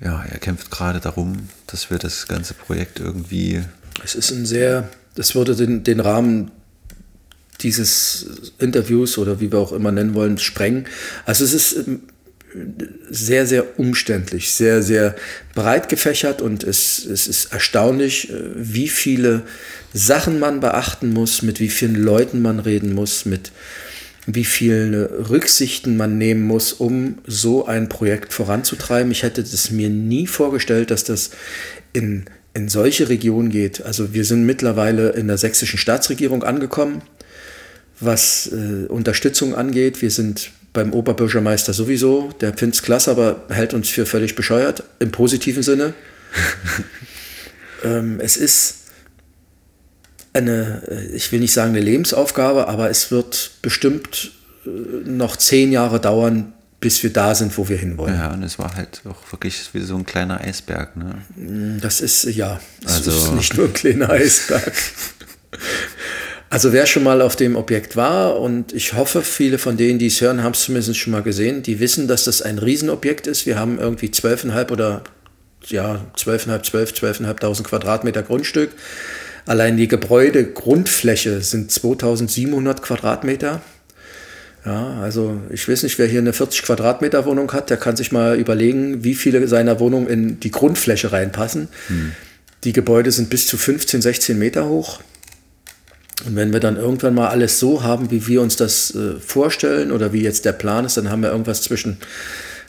ja, 0.00 0.24
er 0.24 0.38
kämpft 0.38 0.70
gerade 0.70 1.00
darum, 1.00 1.48
dass 1.66 1.90
wir 1.90 1.98
das 1.98 2.28
ganze 2.28 2.54
Projekt 2.54 3.00
irgendwie. 3.00 3.62
Es 4.04 4.14
ist 4.14 4.30
ein 4.30 4.46
sehr, 4.46 4.88
das 5.14 5.34
würde 5.34 5.56
den, 5.56 5.82
den 5.82 6.00
Rahmen 6.00 6.50
dieses 7.60 8.52
Interviews 8.58 9.18
oder 9.18 9.40
wie 9.40 9.50
wir 9.50 9.58
auch 9.58 9.72
immer 9.72 9.90
nennen 9.90 10.14
wollen, 10.14 10.38
sprengen. 10.38 10.86
Also 11.26 11.44
es 11.44 11.52
ist 11.52 11.88
ähm, 11.88 12.02
sehr, 13.10 13.46
sehr 13.46 13.78
umständlich, 13.78 14.52
sehr, 14.52 14.82
sehr 14.82 15.16
breit 15.54 15.88
gefächert 15.88 16.40
und 16.40 16.62
es, 16.62 17.04
es 17.04 17.26
ist 17.26 17.52
erstaunlich, 17.52 18.30
äh, 18.30 18.34
wie 18.54 18.88
viele 18.88 19.42
Sachen 19.92 20.38
man 20.38 20.60
beachten 20.60 21.12
muss, 21.12 21.42
mit 21.42 21.60
wie 21.60 21.68
vielen 21.68 21.96
Leuten 21.96 22.40
man 22.40 22.60
reden 22.60 22.94
muss, 22.94 23.24
mit 23.24 23.50
wie 24.30 24.44
viele 24.44 25.30
Rücksichten 25.30 25.96
man 25.96 26.18
nehmen 26.18 26.42
muss, 26.42 26.74
um 26.74 27.16
so 27.26 27.64
ein 27.64 27.88
Projekt 27.88 28.34
voranzutreiben. 28.34 29.10
Ich 29.10 29.22
hätte 29.22 29.40
es 29.40 29.70
mir 29.70 29.88
nie 29.88 30.26
vorgestellt, 30.26 30.90
dass 30.90 31.02
das 31.02 31.30
in, 31.94 32.26
in 32.52 32.68
solche 32.68 33.08
Regionen 33.08 33.48
geht. 33.48 33.82
Also 33.86 34.12
wir 34.12 34.26
sind 34.26 34.44
mittlerweile 34.44 35.10
in 35.10 35.28
der 35.28 35.38
sächsischen 35.38 35.78
Staatsregierung 35.78 36.42
angekommen, 36.42 37.00
was 38.00 38.52
äh, 38.52 38.86
Unterstützung 38.88 39.54
angeht. 39.54 40.02
Wir 40.02 40.10
sind 40.10 40.50
beim 40.74 40.92
Oberbürgermeister 40.92 41.72
sowieso, 41.72 42.28
der 42.42 42.52
findet 42.52 42.74
es 42.74 42.82
klasse, 42.82 43.10
aber 43.10 43.46
hält 43.48 43.72
uns 43.72 43.88
für 43.88 44.04
völlig 44.04 44.34
bescheuert, 44.34 44.82
im 44.98 45.10
positiven 45.10 45.62
Sinne. 45.62 45.94
ähm, 47.82 48.20
es 48.20 48.36
ist 48.36 48.87
eine, 50.38 50.82
äh, 50.88 51.16
ich 51.16 51.30
will 51.32 51.40
nicht 51.40 51.52
sagen 51.52 51.70
eine 51.70 51.80
Lebensaufgabe, 51.80 52.68
aber 52.68 52.90
es 52.90 53.10
wird 53.10 53.52
bestimmt 53.62 54.32
äh, 54.64 54.68
noch 55.08 55.36
zehn 55.36 55.72
Jahre 55.72 56.00
dauern, 56.00 56.52
bis 56.80 57.02
wir 57.02 57.12
da 57.12 57.34
sind, 57.34 57.56
wo 57.58 57.68
wir 57.68 57.76
hinwollen. 57.76 58.14
Ja, 58.14 58.32
und 58.32 58.42
es 58.42 58.58
war 58.58 58.76
halt 58.76 59.02
auch 59.08 59.32
wirklich 59.32 59.68
wie 59.72 59.80
so 59.80 59.96
ein 59.96 60.06
kleiner 60.06 60.40
Eisberg. 60.40 60.96
Ne? 60.96 61.14
Mm, 61.36 61.80
das 61.80 62.00
ist, 62.00 62.24
ja, 62.24 62.60
das 62.82 63.06
also. 63.06 63.10
ist 63.10 63.32
nicht 63.34 63.56
nur 63.56 63.66
ein 63.66 63.72
kleiner 63.72 64.10
Eisberg. 64.10 64.72
Also 66.50 66.72
wer 66.72 66.86
schon 66.86 67.02
mal 67.02 67.20
auf 67.20 67.36
dem 67.36 67.56
Objekt 67.56 67.94
war 67.94 68.40
und 68.40 68.72
ich 68.72 68.94
hoffe, 68.94 69.20
viele 69.20 69.58
von 69.58 69.76
denen, 69.76 69.98
die 69.98 70.06
es 70.06 70.20
hören, 70.22 70.42
haben 70.42 70.54
es 70.54 70.60
zumindest 70.60 70.96
schon 70.96 71.10
mal 71.10 71.22
gesehen, 71.22 71.62
die 71.62 71.78
wissen, 71.78 72.08
dass 72.08 72.24
das 72.24 72.40
ein 72.40 72.58
Riesenobjekt 72.58 73.26
ist. 73.26 73.44
Wir 73.44 73.58
haben 73.58 73.78
irgendwie 73.78 74.06
12,5 74.06 74.72
oder 74.72 75.02
ja, 75.66 76.06
12,5, 76.16 76.62
12, 76.62 76.92
12.500 76.92 77.62
Quadratmeter 77.64 78.22
Grundstück. 78.22 78.70
Allein 79.48 79.78
die 79.78 79.88
Gebäudegrundfläche 79.88 81.40
sind 81.40 81.72
2700 81.72 82.82
Quadratmeter. 82.82 83.62
Ja, 84.66 85.00
also 85.00 85.40
ich 85.48 85.66
weiß 85.66 85.84
nicht, 85.84 85.98
wer 85.98 86.06
hier 86.06 86.20
eine 86.20 86.34
40 86.34 86.64
Quadratmeter 86.64 87.24
Wohnung 87.24 87.50
hat, 87.54 87.70
der 87.70 87.78
kann 87.78 87.96
sich 87.96 88.12
mal 88.12 88.38
überlegen, 88.38 89.04
wie 89.04 89.14
viele 89.14 89.48
seiner 89.48 89.80
Wohnungen 89.80 90.06
in 90.06 90.38
die 90.38 90.50
Grundfläche 90.50 91.12
reinpassen. 91.12 91.68
Hm. 91.86 92.12
Die 92.64 92.74
Gebäude 92.74 93.10
sind 93.10 93.30
bis 93.30 93.46
zu 93.46 93.56
15, 93.56 94.02
16 94.02 94.38
Meter 94.38 94.68
hoch. 94.68 95.00
Und 96.26 96.36
wenn 96.36 96.52
wir 96.52 96.60
dann 96.60 96.76
irgendwann 96.76 97.14
mal 97.14 97.28
alles 97.28 97.58
so 97.58 97.82
haben, 97.82 98.10
wie 98.10 98.26
wir 98.26 98.42
uns 98.42 98.56
das 98.56 98.94
äh, 98.94 99.18
vorstellen 99.18 99.92
oder 99.92 100.12
wie 100.12 100.20
jetzt 100.20 100.44
der 100.44 100.52
Plan 100.52 100.84
ist, 100.84 100.98
dann 100.98 101.10
haben 101.10 101.22
wir 101.22 101.30
irgendwas 101.30 101.62
zwischen, 101.62 101.96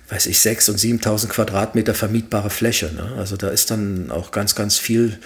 weiß 0.09 0.25
ich, 0.27 0.37
6.000 0.37 0.71
und 0.71 0.79
7.000 0.79 1.27
Quadratmeter 1.27 1.93
vermietbare 1.93 2.49
Fläche. 2.49 2.91
Ne? 2.93 3.13
Also 3.17 3.37
da 3.37 3.49
ist 3.49 3.71
dann 3.71 4.11
auch 4.11 4.31
ganz, 4.31 4.55
ganz 4.55 4.77
viel 4.77 5.19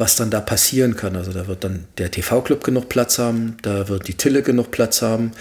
was 0.00 0.16
dann 0.16 0.30
da 0.30 0.40
passieren 0.40 0.96
kann. 0.96 1.14
Also 1.14 1.32
da 1.32 1.46
wird 1.46 1.62
dann 1.62 1.84
der 1.98 2.10
TV-Club 2.10 2.64
genug 2.64 2.88
Platz 2.88 3.18
haben, 3.18 3.58
da 3.62 3.88
wird 3.88 4.08
die 4.08 4.14
Tille 4.14 4.42
genug 4.42 4.70
Platz 4.70 5.02
haben, 5.02 5.32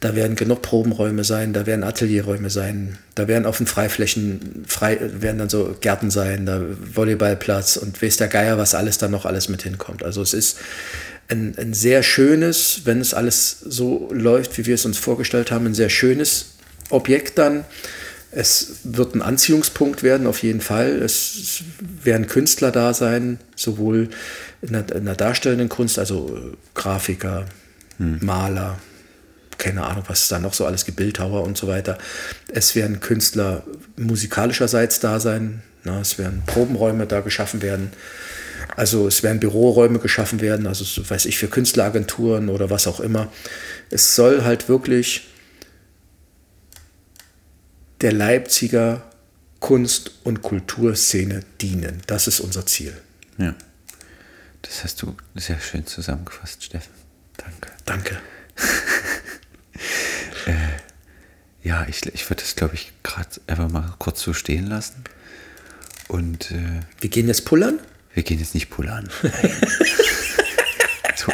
da 0.00 0.16
werden 0.16 0.34
genug 0.34 0.60
Probenräume 0.60 1.22
sein, 1.22 1.52
da 1.52 1.64
werden 1.64 1.84
Atelierräume 1.84 2.50
sein, 2.50 2.98
da 3.14 3.28
werden 3.28 3.46
auf 3.46 3.58
den 3.58 3.68
Freiflächen, 3.68 4.64
frei, 4.66 4.98
werden 5.00 5.38
dann 5.38 5.48
so 5.48 5.76
Gärten 5.80 6.10
sein, 6.10 6.44
da 6.44 6.60
Volleyballplatz 6.94 7.76
und 7.76 8.02
weiß 8.02 8.16
der 8.16 8.28
Geier, 8.28 8.58
was 8.58 8.74
alles 8.74 8.98
da 8.98 9.08
noch 9.08 9.24
alles 9.24 9.48
mit 9.48 9.62
hinkommt. 9.62 10.02
Also 10.02 10.20
es 10.20 10.34
ist 10.34 10.58
ein, 11.28 11.54
ein 11.56 11.72
sehr 11.72 12.02
schönes, 12.02 12.82
wenn 12.84 13.00
es 13.00 13.14
alles 13.14 13.60
so 13.60 14.10
läuft, 14.12 14.58
wie 14.58 14.66
wir 14.66 14.74
es 14.74 14.84
uns 14.84 14.98
vorgestellt 14.98 15.52
haben, 15.52 15.66
ein 15.66 15.74
sehr 15.74 15.90
schönes 15.90 16.56
Objekt 16.90 17.38
dann 17.38 17.64
es 18.34 18.78
wird 18.84 19.14
ein 19.14 19.22
Anziehungspunkt 19.22 20.02
werden, 20.02 20.26
auf 20.26 20.42
jeden 20.42 20.62
Fall. 20.62 20.90
Es 21.02 21.62
werden 22.02 22.26
Künstler 22.26 22.70
da 22.70 22.94
sein, 22.94 23.38
sowohl 23.56 24.08
in 24.62 24.72
der, 24.72 24.90
in 24.96 25.04
der 25.04 25.16
darstellenden 25.16 25.68
Kunst, 25.68 25.98
also 25.98 26.34
äh, 26.34 26.56
Grafiker, 26.74 27.44
hm. 27.98 28.18
Maler, 28.22 28.78
keine 29.58 29.84
Ahnung, 29.84 30.04
was 30.08 30.22
es 30.22 30.28
da 30.28 30.38
noch 30.38 30.54
so 30.54 30.64
alles 30.64 30.86
gibt, 30.86 30.96
Bildhauer 30.96 31.42
und 31.42 31.58
so 31.58 31.68
weiter. 31.68 31.98
Es 32.48 32.74
werden 32.74 33.00
Künstler 33.00 33.64
musikalischerseits 33.96 34.98
da 34.98 35.20
sein. 35.20 35.62
Na, 35.84 36.00
es 36.00 36.18
werden 36.18 36.42
Probenräume 36.46 37.06
da 37.06 37.20
geschaffen 37.20 37.60
werden. 37.60 37.92
Also 38.76 39.06
es 39.06 39.22
werden 39.22 39.40
Büroräume 39.40 39.98
geschaffen 39.98 40.40
werden, 40.40 40.66
also 40.66 40.84
so 40.84 41.08
weiß 41.08 41.26
ich, 41.26 41.36
für 41.36 41.48
Künstleragenturen 41.48 42.48
oder 42.48 42.70
was 42.70 42.86
auch 42.86 43.00
immer. 43.00 43.30
Es 43.90 44.14
soll 44.14 44.44
halt 44.44 44.68
wirklich 44.68 45.28
der 48.02 48.12
Leipziger 48.12 49.02
Kunst- 49.60 50.12
und 50.24 50.42
Kulturszene 50.42 51.40
dienen. 51.60 52.02
Das 52.06 52.26
ist 52.26 52.40
unser 52.40 52.66
Ziel. 52.66 52.96
Ja. 53.38 53.54
Das 54.62 54.84
hast 54.84 55.02
du 55.02 55.16
sehr 55.34 55.60
schön 55.60 55.86
zusammengefasst, 55.86 56.64
Steffen. 56.64 56.92
Danke. 57.36 57.70
Danke. 57.84 58.18
äh, 60.46 60.52
ja, 61.62 61.86
ich, 61.88 62.04
ich 62.06 62.28
würde 62.28 62.42
das, 62.42 62.56
glaube 62.56 62.74
ich, 62.74 62.92
gerade 63.02 63.28
einfach 63.46 63.68
mal 63.68 63.94
kurz 63.98 64.22
so 64.22 64.32
stehen 64.32 64.66
lassen. 64.66 65.04
Und 66.08 66.50
äh, 66.50 66.80
Wir 67.00 67.10
gehen 67.10 67.28
jetzt 67.28 67.44
pullern? 67.44 67.78
wir 68.14 68.22
gehen 68.22 68.38
jetzt 68.38 68.54
nicht 68.54 68.68
pullern. 68.68 69.08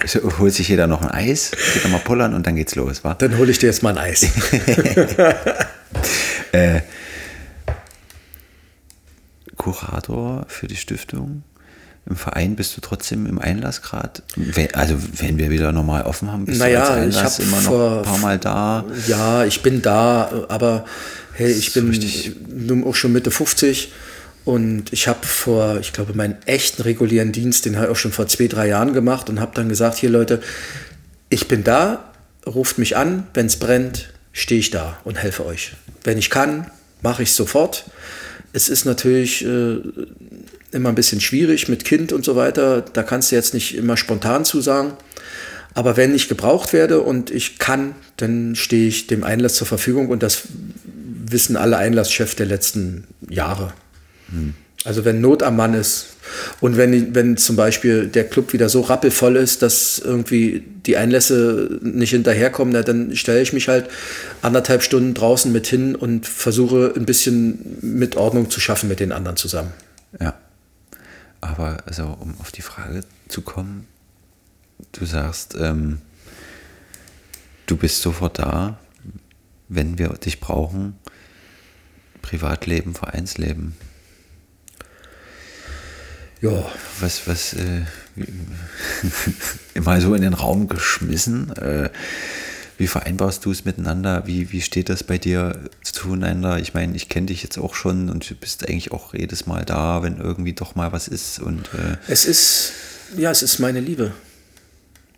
so, 0.06 0.38
holt 0.38 0.54
sich 0.54 0.68
jeder 0.68 0.86
noch 0.86 1.02
ein 1.02 1.10
Eis, 1.10 1.50
geht 1.74 1.82
nochmal 1.82 2.00
pullern 2.00 2.34
und 2.34 2.46
dann 2.46 2.54
geht's 2.56 2.76
los, 2.76 3.02
wa? 3.04 3.14
Dann 3.14 3.36
hole 3.36 3.50
ich 3.50 3.58
dir 3.58 3.66
jetzt 3.66 3.82
mal 3.82 3.96
ein 3.96 3.98
Eis. 3.98 4.26
Kurator 9.56 10.44
für 10.48 10.66
die 10.66 10.76
Stiftung. 10.76 11.42
Im 12.08 12.16
Verein 12.16 12.56
bist 12.56 12.74
du 12.76 12.80
trotzdem 12.80 13.26
im 13.26 13.38
Einlass 13.38 13.82
gerade? 13.82 14.22
Also 14.72 14.96
wenn 15.18 15.36
wir 15.36 15.50
wieder 15.50 15.72
normal 15.72 16.04
offen 16.04 16.32
haben, 16.32 16.46
bist 16.46 16.58
Naja, 16.58 16.86
du 16.86 16.92
als 16.92 17.14
ich 17.14 17.16
Einlass 17.18 17.38
hab 17.38 17.44
immer 17.44 17.60
noch 17.60 17.98
ein 17.98 18.02
paar 18.04 18.18
Mal 18.18 18.38
da. 18.38 18.84
Ja, 19.06 19.44
ich 19.44 19.62
bin 19.62 19.82
da, 19.82 20.46
aber 20.48 20.86
hey, 21.34 21.50
ich 21.52 21.72
bin 21.74 21.88
richtig- 21.90 22.34
nun 22.48 22.84
auch 22.84 22.94
schon 22.94 23.12
Mitte 23.12 23.30
50 23.30 23.92
und 24.46 24.90
ich 24.92 25.06
habe 25.06 25.26
vor, 25.26 25.78
ich 25.80 25.92
glaube, 25.92 26.14
meinen 26.14 26.36
echten 26.46 26.80
regulären 26.82 27.32
Dienst, 27.32 27.66
den 27.66 27.76
habe 27.76 27.86
ich 27.86 27.92
auch 27.92 27.96
schon 27.96 28.12
vor 28.12 28.26
zwei, 28.26 28.46
drei 28.46 28.68
Jahren 28.68 28.94
gemacht 28.94 29.28
und 29.28 29.38
habe 29.40 29.52
dann 29.54 29.68
gesagt, 29.68 29.98
hier 29.98 30.08
Leute, 30.08 30.40
ich 31.28 31.46
bin 31.46 31.62
da, 31.62 32.10
ruft 32.46 32.78
mich 32.78 32.96
an, 32.96 33.26
wenn 33.34 33.44
es 33.46 33.56
brennt, 33.58 34.08
stehe 34.38 34.60
ich 34.60 34.70
da 34.70 34.98
und 35.04 35.16
helfe 35.16 35.44
euch. 35.44 35.72
Wenn 36.04 36.18
ich 36.18 36.30
kann, 36.30 36.70
mache 37.02 37.22
ich 37.22 37.32
sofort. 37.32 37.84
Es 38.52 38.68
ist 38.68 38.84
natürlich 38.84 39.44
äh, 39.44 39.78
immer 40.72 40.88
ein 40.88 40.94
bisschen 40.94 41.20
schwierig 41.20 41.68
mit 41.68 41.84
Kind 41.84 42.12
und 42.12 42.24
so 42.24 42.36
weiter. 42.36 42.80
Da 42.80 43.02
kannst 43.02 43.30
du 43.30 43.36
jetzt 43.36 43.54
nicht 43.54 43.76
immer 43.76 43.96
spontan 43.96 44.44
zusagen. 44.44 44.92
Aber 45.74 45.96
wenn 45.96 46.14
ich 46.14 46.28
gebraucht 46.28 46.72
werde 46.72 47.00
und 47.00 47.30
ich 47.30 47.58
kann, 47.58 47.94
dann 48.16 48.56
stehe 48.56 48.88
ich 48.88 49.06
dem 49.06 49.22
Einlass 49.22 49.54
zur 49.54 49.66
Verfügung 49.66 50.08
und 50.08 50.22
das 50.22 50.42
wissen 50.84 51.56
alle 51.56 51.76
Einlasschefs 51.76 52.36
der 52.36 52.46
letzten 52.46 53.06
Jahre. 53.28 53.72
Also 54.84 55.04
wenn 55.04 55.20
Not 55.20 55.42
am 55.42 55.56
Mann 55.56 55.74
ist 55.74 56.06
und 56.60 56.76
wenn, 56.76 57.14
wenn 57.14 57.36
zum 57.36 57.56
Beispiel 57.56 58.06
der 58.08 58.24
Club 58.24 58.52
wieder 58.52 58.68
so 58.68 58.80
rappelvoll 58.80 59.36
ist, 59.36 59.62
dass 59.62 59.98
irgendwie 59.98 60.64
die 60.86 60.96
Einlässe 60.96 61.78
nicht 61.82 62.10
hinterherkommen, 62.10 62.72
na, 62.72 62.82
dann 62.82 63.14
stelle 63.16 63.40
ich 63.40 63.52
mich 63.52 63.68
halt 63.68 63.88
anderthalb 64.42 64.82
Stunden 64.82 65.14
draußen 65.14 65.52
mit 65.52 65.66
hin 65.66 65.94
und 65.94 66.26
versuche 66.26 66.92
ein 66.96 67.06
bisschen 67.06 67.78
mit 67.80 68.16
Ordnung 68.16 68.50
zu 68.50 68.60
schaffen 68.60 68.88
mit 68.88 69.00
den 69.00 69.12
anderen 69.12 69.36
zusammen. 69.36 69.72
Ja. 70.20 70.34
Aber 71.40 71.78
also, 71.86 72.16
um 72.20 72.34
auf 72.40 72.50
die 72.50 72.62
Frage 72.62 73.02
zu 73.28 73.42
kommen, 73.42 73.86
du 74.92 75.04
sagst, 75.04 75.56
ähm, 75.58 75.98
du 77.66 77.76
bist 77.76 78.02
sofort 78.02 78.38
da, 78.38 78.78
wenn 79.68 79.98
wir 79.98 80.08
dich 80.08 80.40
brauchen. 80.40 80.98
Privatleben, 82.22 82.94
Vereinsleben. 82.94 83.76
Ja, 86.40 86.70
Was, 87.00 87.26
was, 87.26 87.54
äh, 87.54 87.82
immer 89.74 90.00
so 90.00 90.14
in 90.14 90.22
den 90.22 90.34
Raum 90.34 90.68
geschmissen. 90.68 91.50
Äh, 91.56 91.90
wie 92.76 92.86
vereinbarst 92.86 93.44
du 93.44 93.50
es 93.50 93.64
miteinander? 93.64 94.22
Wie, 94.26 94.52
wie 94.52 94.60
steht 94.60 94.88
das 94.88 95.02
bei 95.02 95.18
dir 95.18 95.58
zueinander? 95.82 96.60
Ich 96.60 96.74
meine, 96.74 96.94
ich 96.94 97.08
kenne 97.08 97.26
dich 97.26 97.42
jetzt 97.42 97.58
auch 97.58 97.74
schon 97.74 98.08
und 98.08 98.28
du 98.30 98.36
bist 98.36 98.68
eigentlich 98.68 98.92
auch 98.92 99.14
jedes 99.14 99.46
Mal 99.46 99.64
da, 99.64 100.04
wenn 100.04 100.18
irgendwie 100.18 100.52
doch 100.52 100.76
mal 100.76 100.92
was 100.92 101.08
ist. 101.08 101.40
Und 101.40 101.66
äh, 101.74 101.96
Es 102.06 102.24
ist, 102.24 102.72
ja, 103.16 103.32
es 103.32 103.42
ist 103.42 103.58
meine 103.58 103.80
Liebe. 103.80 104.12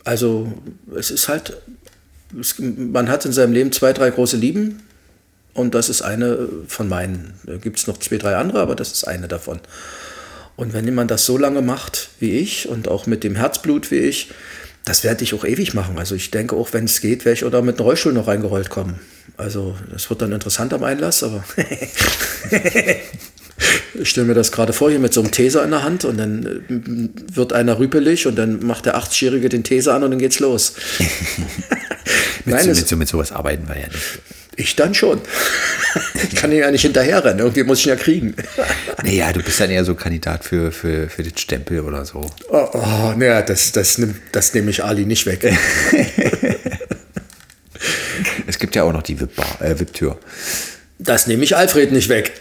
Also, 0.04 0.50
es 0.96 1.10
ist 1.10 1.28
halt, 1.28 1.58
es, 2.38 2.54
man 2.58 3.10
hat 3.10 3.26
in 3.26 3.32
seinem 3.32 3.52
Leben 3.52 3.72
zwei, 3.72 3.92
drei 3.92 4.10
große 4.10 4.38
Lieben 4.38 4.82
und 5.52 5.74
das 5.74 5.90
ist 5.90 6.00
eine 6.00 6.48
von 6.66 6.88
meinen. 6.88 7.34
Da 7.44 7.58
gibt 7.58 7.78
es 7.78 7.86
noch 7.86 7.98
zwei, 7.98 8.16
drei 8.16 8.36
andere, 8.36 8.60
aber 8.60 8.74
das 8.74 8.90
ist 8.90 9.04
eine 9.04 9.28
davon. 9.28 9.60
Und 10.60 10.74
wenn 10.74 10.84
jemand 10.84 11.10
das 11.10 11.24
so 11.24 11.38
lange 11.38 11.62
macht 11.62 12.10
wie 12.20 12.36
ich 12.36 12.68
und 12.68 12.86
auch 12.86 13.06
mit 13.06 13.24
dem 13.24 13.34
Herzblut 13.34 13.90
wie 13.90 13.96
ich, 13.96 14.30
das 14.84 15.04
werde 15.04 15.24
ich 15.24 15.32
auch 15.32 15.46
ewig 15.46 15.72
machen. 15.72 15.98
Also 15.98 16.14
ich 16.14 16.30
denke 16.30 16.54
auch, 16.54 16.74
wenn 16.74 16.84
es 16.84 17.00
geht, 17.00 17.24
werde 17.24 17.38
ich 17.38 17.44
oder 17.46 17.62
mit 17.62 17.78
einem 17.78 17.86
Rollstuhl 17.86 18.12
noch 18.12 18.26
reingerollt 18.26 18.68
kommen. 18.68 19.00
Also 19.38 19.74
das 19.90 20.10
wird 20.10 20.20
dann 20.20 20.32
interessant 20.32 20.74
am 20.74 20.84
Einlass, 20.84 21.22
aber 21.22 21.42
ich 23.94 24.10
stelle 24.10 24.26
mir 24.26 24.34
das 24.34 24.52
gerade 24.52 24.74
vor, 24.74 24.90
hier 24.90 24.98
mit 24.98 25.14
so 25.14 25.22
einem 25.22 25.30
Taser 25.30 25.64
in 25.64 25.70
der 25.70 25.82
Hand 25.82 26.04
und 26.04 26.18
dann 26.18 26.44
äh, 26.44 26.60
wird 27.34 27.54
einer 27.54 27.78
rüpelig 27.78 28.26
und 28.26 28.36
dann 28.36 28.62
macht 28.62 28.84
der 28.84 28.98
80-Jährige 28.98 29.48
den 29.48 29.64
Taser 29.64 29.94
an 29.94 30.02
und 30.02 30.10
dann 30.10 30.18
geht's 30.18 30.40
los. 30.40 30.74
mit, 32.44 32.54
Nein, 32.54 32.64
so, 32.64 32.68
mit, 32.68 32.86
so, 32.86 32.96
mit 32.96 33.08
sowas 33.08 33.32
arbeiten 33.32 33.66
wir 33.66 33.80
ja 33.80 33.86
nicht. 33.86 34.20
Ich 34.60 34.76
dann 34.76 34.92
schon. 34.92 35.22
Ich 36.22 36.36
kann 36.36 36.52
ja 36.52 36.70
nicht 36.70 36.82
hinterherrennen, 36.82 37.38
irgendwie 37.38 37.64
muss 37.64 37.78
ich 37.80 37.86
ihn 37.86 37.90
ja 37.90 37.96
kriegen. 37.96 38.34
Naja, 39.02 39.32
du 39.32 39.42
bist 39.42 39.58
dann 39.58 39.70
eher 39.70 39.84
so 39.86 39.94
Kandidat 39.94 40.44
für, 40.44 40.70
für, 40.70 41.08
für 41.08 41.22
den 41.22 41.36
Stempel 41.36 41.80
oder 41.80 42.04
so. 42.04 42.26
Oh, 42.50 42.68
oh 42.74 43.14
naja, 43.16 43.40
das, 43.40 43.72
das, 43.72 43.96
nimmt, 43.96 44.16
das 44.32 44.52
nehme 44.52 44.70
ich 44.70 44.84
Ali 44.84 45.06
nicht 45.06 45.24
weg. 45.24 45.50
Es 48.46 48.58
gibt 48.58 48.74
ja 48.74 48.82
auch 48.82 48.92
noch 48.92 49.02
die 49.02 49.18
VIP-Bar, 49.18 49.62
äh, 49.62 49.78
VIP-Tür. 49.78 50.18
Das 50.98 51.26
nehme 51.26 51.44
ich 51.44 51.56
Alfred 51.56 51.92
nicht 51.92 52.08
weg. 52.08 52.32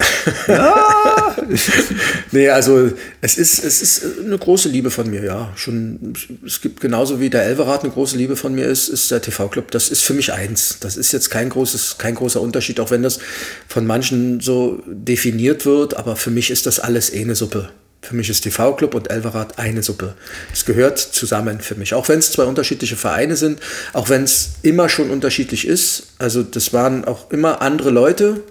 nee, 2.31 2.49
also 2.49 2.91
es 3.21 3.37
ist, 3.37 3.63
es 3.63 3.81
ist 3.81 4.19
eine 4.23 4.37
große 4.37 4.69
Liebe 4.69 4.91
von 4.91 5.09
mir, 5.09 5.23
ja. 5.23 5.51
Schon, 5.55 6.13
es 6.45 6.61
gibt 6.61 6.79
genauso 6.79 7.19
wie 7.19 7.29
der 7.29 7.43
Elverrat 7.43 7.83
eine 7.83 7.91
große 7.91 8.17
Liebe 8.17 8.35
von 8.35 8.53
mir 8.53 8.65
ist, 8.65 8.87
ist 8.87 9.09
der 9.11 9.21
TV-Club. 9.21 9.71
Das 9.71 9.89
ist 9.89 10.01
für 10.01 10.13
mich 10.13 10.33
eins. 10.33 10.77
Das 10.79 10.97
ist 10.97 11.11
jetzt 11.11 11.29
kein, 11.29 11.49
großes, 11.49 11.97
kein 11.97 12.15
großer 12.15 12.41
Unterschied, 12.41 12.79
auch 12.79 12.91
wenn 12.91 13.03
das 13.03 13.19
von 13.67 13.85
manchen 13.85 14.39
so 14.39 14.81
definiert 14.85 15.65
wird, 15.65 15.95
aber 15.95 16.15
für 16.15 16.31
mich 16.31 16.51
ist 16.51 16.65
das 16.65 16.79
alles 16.79 17.13
eine 17.13 17.35
Suppe. 17.35 17.69
Für 18.01 18.15
mich 18.15 18.29
ist 18.29 18.41
TV-Club 18.41 18.95
und 18.95 19.11
Elverrat 19.11 19.59
eine 19.59 19.83
Suppe. 19.83 20.15
Es 20.53 20.63
gehört 20.63 20.97
zusammen 20.97 21.59
für 21.59 21.75
mich. 21.75 21.93
Auch 21.93 22.07
wenn 22.07 22.19
es 22.19 22.31
zwei 22.31 22.43
unterschiedliche 22.45 22.95
Vereine 22.95 23.35
sind, 23.35 23.59
auch 23.91 24.07
wenn 24.07 24.23
es 24.23 24.51
immer 24.61 24.87
schon 24.87 25.09
unterschiedlich 25.09 25.67
ist. 25.67 26.13
Also 26.17 26.41
das 26.43 26.71
waren 26.71 27.03
auch 27.03 27.29
immer 27.29 27.61
andere 27.61 27.89
Leute. 27.89 28.41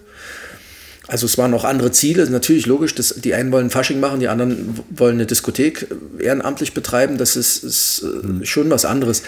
Also 1.08 1.24
es 1.26 1.38
waren 1.38 1.52
auch 1.54 1.64
andere 1.64 1.90
Ziele. 1.90 2.28
Natürlich 2.30 2.66
logisch, 2.66 2.94
dass 2.94 3.14
die 3.16 3.34
einen 3.34 3.50
wollen 3.50 3.70
Fasching 3.70 3.98
machen, 3.98 4.20
die 4.20 4.28
anderen 4.28 4.78
wollen 4.90 5.14
eine 5.14 5.26
Diskothek 5.26 5.88
äh, 6.18 6.24
ehrenamtlich 6.24 6.74
betreiben. 6.74 7.16
Das 7.18 7.34
ist, 7.34 7.64
ist 7.64 8.04
äh, 8.04 8.44
schon 8.46 8.70
was 8.70 8.84
anderes. 8.84 9.22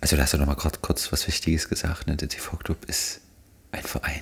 Also 0.00 0.16
da 0.16 0.22
hast 0.22 0.32
du 0.34 0.38
noch 0.38 0.46
mal 0.46 0.54
kurz, 0.54 0.80
kurz 0.80 1.10
was 1.12 1.26
Wichtiges 1.26 1.68
gesagt. 1.68 2.06
Ne? 2.06 2.16
Der 2.16 2.28
TV-Club 2.28 2.78
ist 2.86 3.20
ein 3.72 3.82
Verein. 3.82 4.20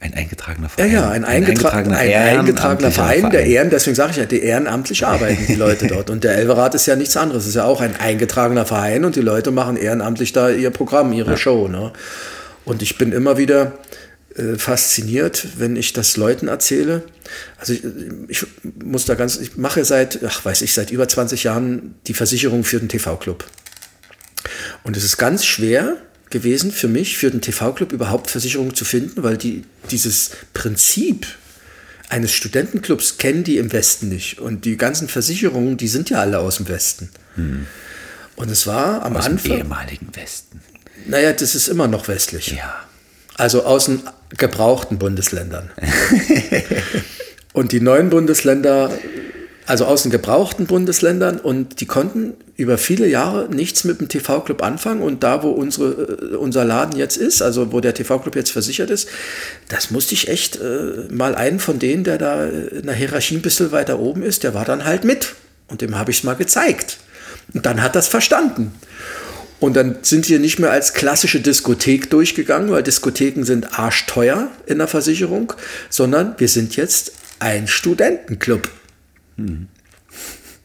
Ein 0.00 0.14
eingetragener 0.14 0.68
Ja, 0.68 0.74
Verein. 0.76 0.92
ja, 0.92 1.10
ein, 1.10 1.24
eingetra 1.24 1.70
ein 1.70 1.92
eingetragener 1.92 2.02
ehrenamtlicher 2.04 2.90
Verein, 2.92 3.30
der 3.30 3.46
Ehren, 3.46 3.68
deswegen 3.68 3.96
sage 3.96 4.12
ich 4.12 4.16
ja, 4.18 4.24
die 4.26 4.40
ehrenamtlich 4.40 5.04
arbeiten 5.06 5.44
die 5.46 5.56
Leute 5.56 5.88
dort. 5.88 6.08
Und 6.08 6.22
der 6.24 6.36
Elverat 6.36 6.74
ist 6.76 6.86
ja 6.86 6.94
nichts 6.94 7.16
anderes, 7.16 7.46
ist 7.46 7.56
ja 7.56 7.64
auch 7.64 7.80
ein 7.80 7.96
eingetragener 7.96 8.64
Verein 8.64 9.04
und 9.04 9.16
die 9.16 9.20
Leute 9.20 9.50
machen 9.50 9.76
ehrenamtlich 9.76 10.32
da 10.32 10.50
ihr 10.50 10.70
Programm, 10.70 11.12
ihre 11.12 11.36
Show. 11.36 11.66
Ne? 11.68 11.92
Und 12.64 12.80
ich 12.80 12.96
bin 12.96 13.10
immer 13.12 13.38
wieder 13.38 13.72
äh, 14.38 14.56
fasziniert, 14.58 15.48
wenn 15.58 15.76
ich 15.76 15.92
das 15.92 16.16
Leuten 16.16 16.48
erzähle. 16.48 17.02
Also 17.58 17.72
ich, 17.72 17.82
ich 18.28 18.46
muss 18.82 19.04
da 19.04 19.14
ganz, 19.14 19.36
ich 19.36 19.56
mache 19.56 19.84
seit, 19.84 20.22
ach 20.24 20.44
weiß 20.44 20.62
ich, 20.62 20.72
seit 20.72 20.90
über 20.90 21.08
20 21.08 21.44
Jahren 21.44 21.96
die 22.06 22.14
Versicherung 22.14 22.64
für 22.64 22.78
den 22.78 22.88
TV-Club. 22.88 23.44
Und 24.84 24.96
es 24.96 25.04
ist 25.04 25.16
ganz 25.16 25.44
schwer 25.44 25.96
gewesen 26.30 26.70
für 26.72 26.88
mich, 26.88 27.18
für 27.18 27.30
den 27.30 27.40
TV-Club 27.40 27.92
überhaupt 27.92 28.30
Versicherungen 28.30 28.74
zu 28.74 28.84
finden, 28.84 29.22
weil 29.22 29.36
die, 29.36 29.64
dieses 29.90 30.30
Prinzip 30.54 31.26
eines 32.08 32.32
Studentenclubs 32.32 33.18
kennen 33.18 33.44
die 33.44 33.58
im 33.58 33.72
Westen 33.72 34.08
nicht. 34.08 34.38
Und 34.38 34.64
die 34.64 34.76
ganzen 34.76 35.08
Versicherungen, 35.08 35.76
die 35.76 35.88
sind 35.88 36.10
ja 36.10 36.20
alle 36.20 36.38
aus 36.38 36.56
dem 36.56 36.68
Westen. 36.68 37.10
Und 38.36 38.50
es 38.50 38.66
war 38.66 39.04
am 39.04 39.16
Aus 39.16 39.24
dem 39.24 39.32
Anfang, 39.32 39.58
ehemaligen 39.58 40.14
Westen. 40.14 40.60
naja, 41.06 41.32
das 41.32 41.54
ist 41.54 41.68
immer 41.68 41.88
noch 41.88 42.08
westlich. 42.08 42.48
Ja. 42.56 42.84
Also 43.36 43.64
aus 43.64 43.86
den 43.86 44.02
gebrauchten 44.36 44.98
Bundesländern. 44.98 45.70
und 47.52 47.72
die 47.72 47.80
neuen 47.80 48.10
Bundesländer, 48.10 48.90
also 49.66 49.86
aus 49.86 50.02
den 50.02 50.10
gebrauchten 50.10 50.66
Bundesländern, 50.66 51.38
und 51.38 51.80
die 51.80 51.86
konnten 51.86 52.34
über 52.58 52.76
viele 52.76 53.06
Jahre 53.06 53.48
nichts 53.48 53.84
mit 53.84 54.00
dem 54.00 54.08
TV-Club 54.08 54.62
anfangen. 54.62 55.00
Und 55.00 55.22
da, 55.22 55.44
wo 55.44 55.50
unsere, 55.50 56.32
äh, 56.32 56.36
unser 56.36 56.64
Laden 56.64 56.98
jetzt 56.98 57.16
ist, 57.16 57.40
also 57.40 57.72
wo 57.72 57.80
der 57.80 57.94
TV-Club 57.94 58.34
jetzt 58.34 58.50
versichert 58.50 58.90
ist, 58.90 59.08
das 59.68 59.92
musste 59.92 60.14
ich 60.14 60.28
echt 60.28 60.56
äh, 60.56 61.06
mal 61.08 61.36
einen 61.36 61.60
von 61.60 61.78
denen, 61.78 62.02
der 62.02 62.18
da 62.18 62.46
in 62.46 62.86
der 62.86 62.96
Hierarchie 62.96 63.36
ein 63.36 63.42
bisschen 63.42 63.70
weiter 63.70 64.00
oben 64.00 64.24
ist, 64.24 64.42
der 64.42 64.54
war 64.54 64.64
dann 64.64 64.84
halt 64.84 65.04
mit. 65.04 65.34
Und 65.68 65.82
dem 65.82 65.96
habe 65.96 66.10
ich 66.10 66.18
es 66.18 66.24
mal 66.24 66.34
gezeigt. 66.34 66.98
Und 67.54 67.64
dann 67.64 67.80
hat 67.80 67.94
das 67.94 68.08
verstanden. 68.08 68.72
Und 69.60 69.74
dann 69.74 69.98
sind 70.02 70.28
wir 70.28 70.38
nicht 70.38 70.58
mehr 70.58 70.70
als 70.70 70.94
klassische 70.94 71.40
Diskothek 71.40 72.10
durchgegangen, 72.10 72.70
weil 72.70 72.82
Diskotheken 72.82 73.42
sind 73.44 73.78
arschteuer 73.78 74.50
in 74.66 74.78
der 74.78 74.86
Versicherung, 74.86 75.52
sondern 75.90 76.34
wir 76.38 76.48
sind 76.48 76.76
jetzt 76.76 77.12
ein 77.40 77.66
Studentenclub. 77.66 78.70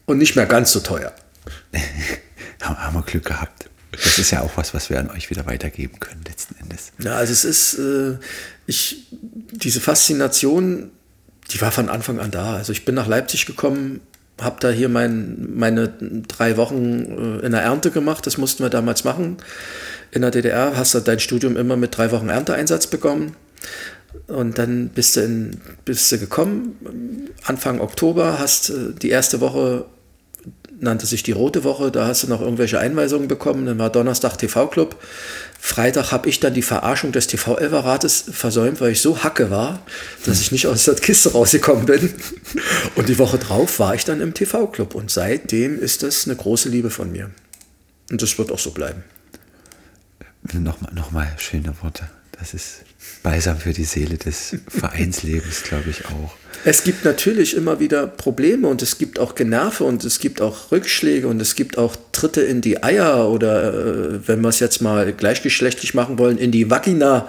Und 0.06 0.18
nicht 0.18 0.36
mehr 0.36 0.46
ganz 0.46 0.72
so 0.72 0.80
teuer. 0.80 1.12
Haben, 2.62 2.78
haben 2.78 2.94
wir 2.94 3.02
Glück 3.02 3.26
gehabt. 3.26 3.68
Das 3.92 4.18
ist 4.18 4.30
ja 4.30 4.40
auch 4.40 4.56
was, 4.56 4.72
was 4.72 4.88
wir 4.90 4.98
an 4.98 5.10
euch 5.10 5.28
wieder 5.28 5.44
weitergeben 5.46 6.00
können, 6.00 6.22
letzten 6.26 6.56
Endes. 6.56 6.92
Ja, 6.98 7.16
also 7.16 7.32
es 7.32 7.44
ist, 7.44 7.78
äh, 7.78 8.16
ich, 8.66 9.06
diese 9.52 9.80
Faszination 9.80 10.90
Die 11.52 11.60
war 11.60 11.70
von 11.70 11.90
Anfang 11.90 12.20
an 12.20 12.30
da. 12.30 12.56
Also 12.56 12.72
ich 12.72 12.86
bin 12.86 12.94
nach 12.94 13.06
Leipzig 13.06 13.44
gekommen, 13.44 14.00
habe 14.40 14.56
da 14.60 14.70
hier 14.70 14.88
mein, 14.88 15.54
meine 15.54 15.92
drei 16.26 16.56
Wochen 16.56 17.40
äh, 17.40 17.46
in 17.46 17.52
der 17.52 17.62
Ernte 17.62 17.90
gemacht. 17.90 18.26
Das 18.26 18.38
mussten 18.38 18.62
wir 18.62 18.70
damals 18.70 19.04
machen. 19.04 19.36
In 20.10 20.22
der 20.22 20.30
DDR 20.30 20.76
hast 20.76 20.94
du 20.94 21.00
dein 21.00 21.20
Studium 21.20 21.56
immer 21.56 21.76
mit 21.76 21.96
drei 21.96 22.10
Wochen 22.10 22.28
Ernteeinsatz 22.28 22.86
bekommen. 22.86 23.36
Und 24.26 24.58
dann 24.58 24.88
bist 24.88 25.16
du, 25.16 25.20
in, 25.20 25.60
bist 25.84 26.10
du 26.10 26.18
gekommen, 26.18 27.30
Anfang 27.44 27.80
Oktober, 27.80 28.38
hast 28.38 28.70
äh, 28.70 28.92
die 29.00 29.10
erste 29.10 29.40
Woche, 29.40 29.86
nannte 30.84 31.06
sich 31.06 31.24
die 31.24 31.32
Rote 31.32 31.64
Woche, 31.64 31.90
da 31.90 32.06
hast 32.06 32.22
du 32.22 32.28
noch 32.28 32.40
irgendwelche 32.40 32.78
Einweisungen 32.78 33.26
bekommen, 33.26 33.66
dann 33.66 33.78
war 33.78 33.90
Donnerstag 33.90 34.36
TV-Club. 34.36 35.02
Freitag 35.58 36.12
habe 36.12 36.28
ich 36.28 36.40
dann 36.40 36.54
die 36.54 36.62
Verarschung 36.62 37.10
des 37.10 37.26
TV-Elver-Rates 37.26 38.26
versäumt, 38.30 38.80
weil 38.80 38.92
ich 38.92 39.00
so 39.00 39.24
hacke 39.24 39.50
war, 39.50 39.82
dass 40.24 40.40
ich 40.40 40.52
nicht 40.52 40.66
aus 40.68 40.84
der 40.84 40.94
Kiste 40.94 41.32
rausgekommen 41.32 41.86
bin. 41.86 42.14
Und 42.94 43.08
die 43.08 43.18
Woche 43.18 43.38
drauf 43.38 43.80
war 43.80 43.94
ich 43.94 44.04
dann 44.04 44.20
im 44.20 44.34
TV-Club 44.34 44.94
und 44.94 45.10
seitdem 45.10 45.80
ist 45.80 46.02
das 46.04 46.26
eine 46.26 46.36
große 46.36 46.68
Liebe 46.68 46.90
von 46.90 47.10
mir. 47.10 47.30
Und 48.10 48.22
das 48.22 48.38
wird 48.38 48.52
auch 48.52 48.58
so 48.58 48.70
bleiben. 48.70 49.02
Nochmal, 50.52 50.92
nochmal 50.92 51.34
schöne 51.38 51.74
Worte. 51.80 52.08
Das 52.38 52.52
ist 52.52 52.82
balsam 53.22 53.58
für 53.58 53.72
die 53.72 53.84
Seele 53.84 54.18
des 54.18 54.56
Vereinslebens, 54.68 55.62
glaube 55.62 55.90
ich 55.90 56.04
auch. 56.06 56.36
Es 56.66 56.82
gibt 56.82 57.04
natürlich 57.04 57.54
immer 57.54 57.78
wieder 57.78 58.06
Probleme 58.06 58.68
und 58.68 58.80
es 58.80 58.96
gibt 58.96 59.18
auch 59.18 59.34
Generve 59.34 59.84
und 59.84 60.02
es 60.02 60.18
gibt 60.18 60.40
auch 60.40 60.72
Rückschläge 60.72 61.28
und 61.28 61.40
es 61.40 61.56
gibt 61.56 61.76
auch 61.76 61.94
Tritte 62.12 62.40
in 62.40 62.62
die 62.62 62.82
Eier 62.82 63.28
oder, 63.28 63.74
äh, 63.74 64.28
wenn 64.28 64.40
wir 64.40 64.48
es 64.48 64.60
jetzt 64.60 64.80
mal 64.80 65.12
gleichgeschlechtlich 65.12 65.92
machen 65.92 66.18
wollen, 66.18 66.38
in 66.38 66.50
die 66.52 66.70
Vagina. 66.70 67.28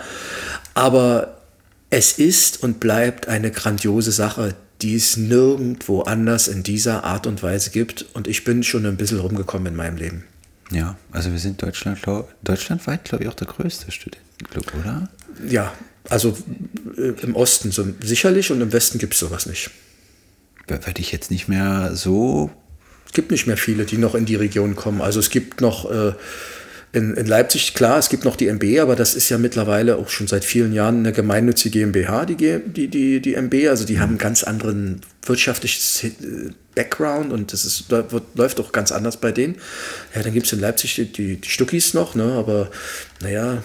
Aber 0.74 1.42
es 1.90 2.18
ist 2.18 2.64
und 2.64 2.80
bleibt 2.80 3.28
eine 3.28 3.52
grandiose 3.52 4.14
Sache, 4.14 4.56
die 4.82 4.96
es 4.96 5.18
nirgendwo 5.18 6.02
anders 6.02 6.48
in 6.48 6.64
dieser 6.64 7.04
Art 7.04 7.28
und 7.28 7.44
Weise 7.44 7.72
gibt. 7.72 8.06
Und 8.14 8.28
ich 8.28 8.46
bin 8.46 8.64
schon 8.64 8.86
ein 8.86 8.96
bisschen 8.96 9.20
rumgekommen 9.20 9.68
in 9.68 9.76
meinem 9.76 9.98
Leben. 9.98 10.24
Ja, 10.72 10.98
also 11.12 11.32
wir 11.32 11.40
sind 11.40 11.62
Deutschland, 11.62 12.00
deutschlandweit, 12.44 13.04
glaube 13.04 13.26
ich, 13.26 13.30
auch 13.30 13.36
der 13.36 13.48
größte 13.48 13.92
Studentenclub, 13.92 14.74
oder? 14.80 15.10
Ja, 15.48 15.74
also 16.10 16.38
äh, 16.98 17.14
im 17.22 17.36
Osten 17.36 17.72
so, 17.72 17.86
sicherlich 18.02 18.52
und 18.52 18.62
im 18.62 18.74
Westen 18.74 19.00
gibt 19.00 19.14
es 19.14 19.20
sowas 19.20 19.46
nicht. 19.46 19.72
Werde 20.68 21.00
ich 21.00 21.12
jetzt 21.12 21.32
nicht 21.32 21.48
mehr 21.48 21.92
so. 21.94 22.50
Es 23.06 23.12
gibt 23.12 23.32
nicht 23.32 23.48
mehr 23.48 23.58
viele, 23.58 23.86
die 23.86 23.98
noch 23.98 24.16
in 24.16 24.26
die 24.26 24.36
Region 24.36 24.76
kommen. 24.76 25.02
Also 25.02 25.20
es 25.20 25.30
gibt 25.30 25.62
noch 25.62 25.90
äh, 25.90 26.14
in, 26.92 27.14
in, 27.16 27.26
Leipzig, 27.26 27.74
klar, 27.74 28.00
es 28.00 28.10
gibt 28.10 28.24
noch 28.24 28.36
die 28.36 28.48
MB, 28.48 28.80
aber 28.80 28.96
das 28.96 29.16
ist 29.16 29.30
ja 29.30 29.38
mittlerweile 29.38 29.98
auch 29.98 30.10
schon 30.10 30.28
seit 30.28 30.46
vielen 30.46 30.74
Jahren 30.74 31.00
eine 31.00 31.12
gemeinnützige 31.12 31.80
GmbH, 31.80 32.26
die, 32.26 32.36
die, 32.36 32.88
die, 32.88 33.20
die 33.20 33.36
MB. 33.36 33.68
Also 33.70 33.86
die 33.86 33.96
mhm. 33.96 34.00
haben 34.00 34.10
einen 34.10 34.18
ganz 34.18 34.44
anderen 34.44 35.02
wirtschaftlichen 35.24 36.48
äh, 36.48 36.54
Background 36.74 37.34
und 37.34 37.52
das 37.54 37.66
ist, 37.66 37.86
da 37.90 38.12
wird, 38.12 38.24
läuft 38.36 38.60
auch 38.60 38.72
ganz 38.72 38.92
anders 38.92 39.18
bei 39.18 39.32
denen. 39.32 39.56
Ja, 40.16 40.24
dann 40.24 40.34
gibt 40.34 40.46
es 40.46 40.54
in 40.54 40.60
Leipzig 40.60 40.96
die, 40.96 41.06
die, 41.06 41.36
die 41.38 41.50
Stuckis 41.50 41.94
noch, 41.94 42.16
ne? 42.16 42.34
aber 42.34 42.70
naja, 43.22 43.62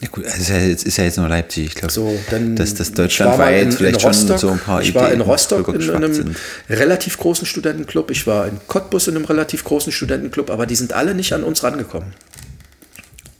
ja 0.00 0.08
gut, 0.08 0.24
es 0.24 0.38
ist 0.38 0.48
ja 0.48 0.58
jetzt, 0.58 0.86
ist 0.86 0.96
ja 0.96 1.04
jetzt 1.04 1.16
nur 1.16 1.28
Leipzig. 1.28 1.66
Ich 1.66 1.74
glaube, 1.74 1.92
so, 1.92 2.16
dass 2.54 2.74
das 2.74 2.92
deutschlandweit 2.92 3.62
in, 3.62 3.72
vielleicht 3.72 4.04
in 4.04 4.14
schon 4.14 4.38
so 4.38 4.50
ein 4.50 4.58
paar 4.60 4.80
Ich 4.80 4.94
war 4.94 5.10
in 5.10 5.20
Rostock 5.20 5.66
in, 5.68 5.80
in 5.80 5.90
einem 5.90 6.14
sind. 6.14 6.36
relativ 6.70 7.18
großen 7.18 7.46
Studentenclub. 7.46 8.12
Ich 8.12 8.26
war 8.26 8.46
in 8.46 8.60
Cottbus 8.68 9.08
in 9.08 9.16
einem 9.16 9.24
relativ 9.24 9.64
großen 9.64 9.90
Studentenclub, 9.90 10.50
aber 10.50 10.66
die 10.66 10.76
sind 10.76 10.92
alle 10.92 11.14
nicht 11.14 11.32
an 11.32 11.42
uns 11.42 11.64
rangekommen. 11.64 12.14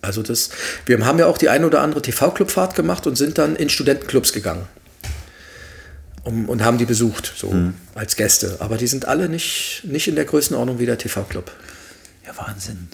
Also 0.02 0.22
das, 0.22 0.50
wir 0.86 1.04
haben 1.04 1.18
ja 1.20 1.26
auch 1.26 1.38
die 1.38 1.48
eine 1.48 1.66
oder 1.66 1.80
andere 1.80 2.02
TV-Clubfahrt 2.02 2.74
gemacht 2.74 3.06
und 3.06 3.16
sind 3.16 3.38
dann 3.38 3.54
in 3.54 3.68
Studentenclubs 3.68 4.32
gegangen. 4.32 4.66
Um, 6.24 6.48
und 6.48 6.64
haben 6.64 6.78
die 6.78 6.84
besucht, 6.84 7.32
so 7.36 7.52
hm. 7.52 7.74
als 7.94 8.16
Gäste. 8.16 8.56
Aber 8.58 8.76
die 8.76 8.88
sind 8.88 9.06
alle 9.06 9.28
nicht, 9.28 9.82
nicht 9.84 10.08
in 10.08 10.16
der 10.16 10.24
Größenordnung 10.24 10.80
wie 10.80 10.86
der 10.86 10.98
TV-Club. 10.98 11.52
Ja, 12.26 12.36
Wahnsinn. 12.36 12.88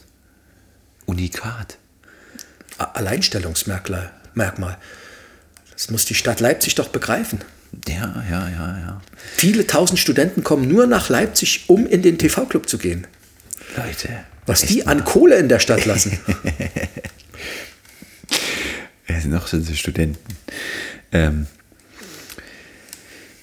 Unikat. 1.06 1.78
Alleinstellungsmerkmal. 2.78 4.10
Das 5.72 5.90
muss 5.90 6.04
die 6.04 6.14
Stadt 6.14 6.40
Leipzig 6.40 6.74
doch 6.74 6.88
begreifen. 6.88 7.40
Ja, 7.88 8.24
ja, 8.30 8.48
ja, 8.48 8.78
ja. 8.78 9.00
Viele 9.36 9.66
tausend 9.66 9.98
Studenten 9.98 10.44
kommen 10.44 10.68
nur 10.68 10.86
nach 10.86 11.08
Leipzig, 11.08 11.64
um 11.68 11.86
in 11.86 12.02
den 12.02 12.18
TV-Club 12.18 12.68
zu 12.68 12.78
gehen. 12.78 13.06
Leute. 13.76 14.08
Was 14.46 14.62
die 14.62 14.86
an 14.86 15.04
Kohle 15.04 15.36
in 15.36 15.48
der 15.48 15.58
Stadt 15.58 15.84
lassen. 15.84 16.18
noch 19.34 19.46
sind 19.46 19.66
sie 19.66 19.76
Studenten. 19.76 20.36
Ähm, 21.12 21.46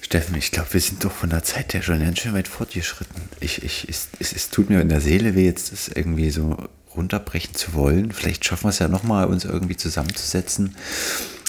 Steffen, 0.00 0.36
ich 0.36 0.50
glaube, 0.50 0.72
wir 0.72 0.80
sind 0.80 1.04
doch 1.04 1.12
von 1.12 1.30
der 1.30 1.42
Zeit 1.42 1.74
her 1.74 1.82
schon 1.82 2.00
ganz 2.00 2.18
schön 2.18 2.34
weit 2.34 2.48
fortgeschritten. 2.48 3.22
Ich, 3.40 3.62
ich, 3.62 3.86
es, 3.88 4.08
es, 4.18 4.32
es 4.32 4.50
tut 4.50 4.68
mir 4.68 4.80
in 4.80 4.88
der 4.88 5.00
Seele 5.00 5.34
weh, 5.34 5.44
jetzt 5.44 5.72
das 5.72 5.88
irgendwie 5.88 6.30
so 6.30 6.68
runterbrechen 6.96 7.54
zu 7.54 7.74
wollen. 7.74 8.12
Vielleicht 8.12 8.44
schaffen 8.44 8.64
wir 8.64 8.70
es 8.70 8.78
ja 8.78 8.88
nochmal, 8.88 9.26
uns 9.26 9.44
irgendwie 9.44 9.76
zusammenzusetzen. 9.76 10.76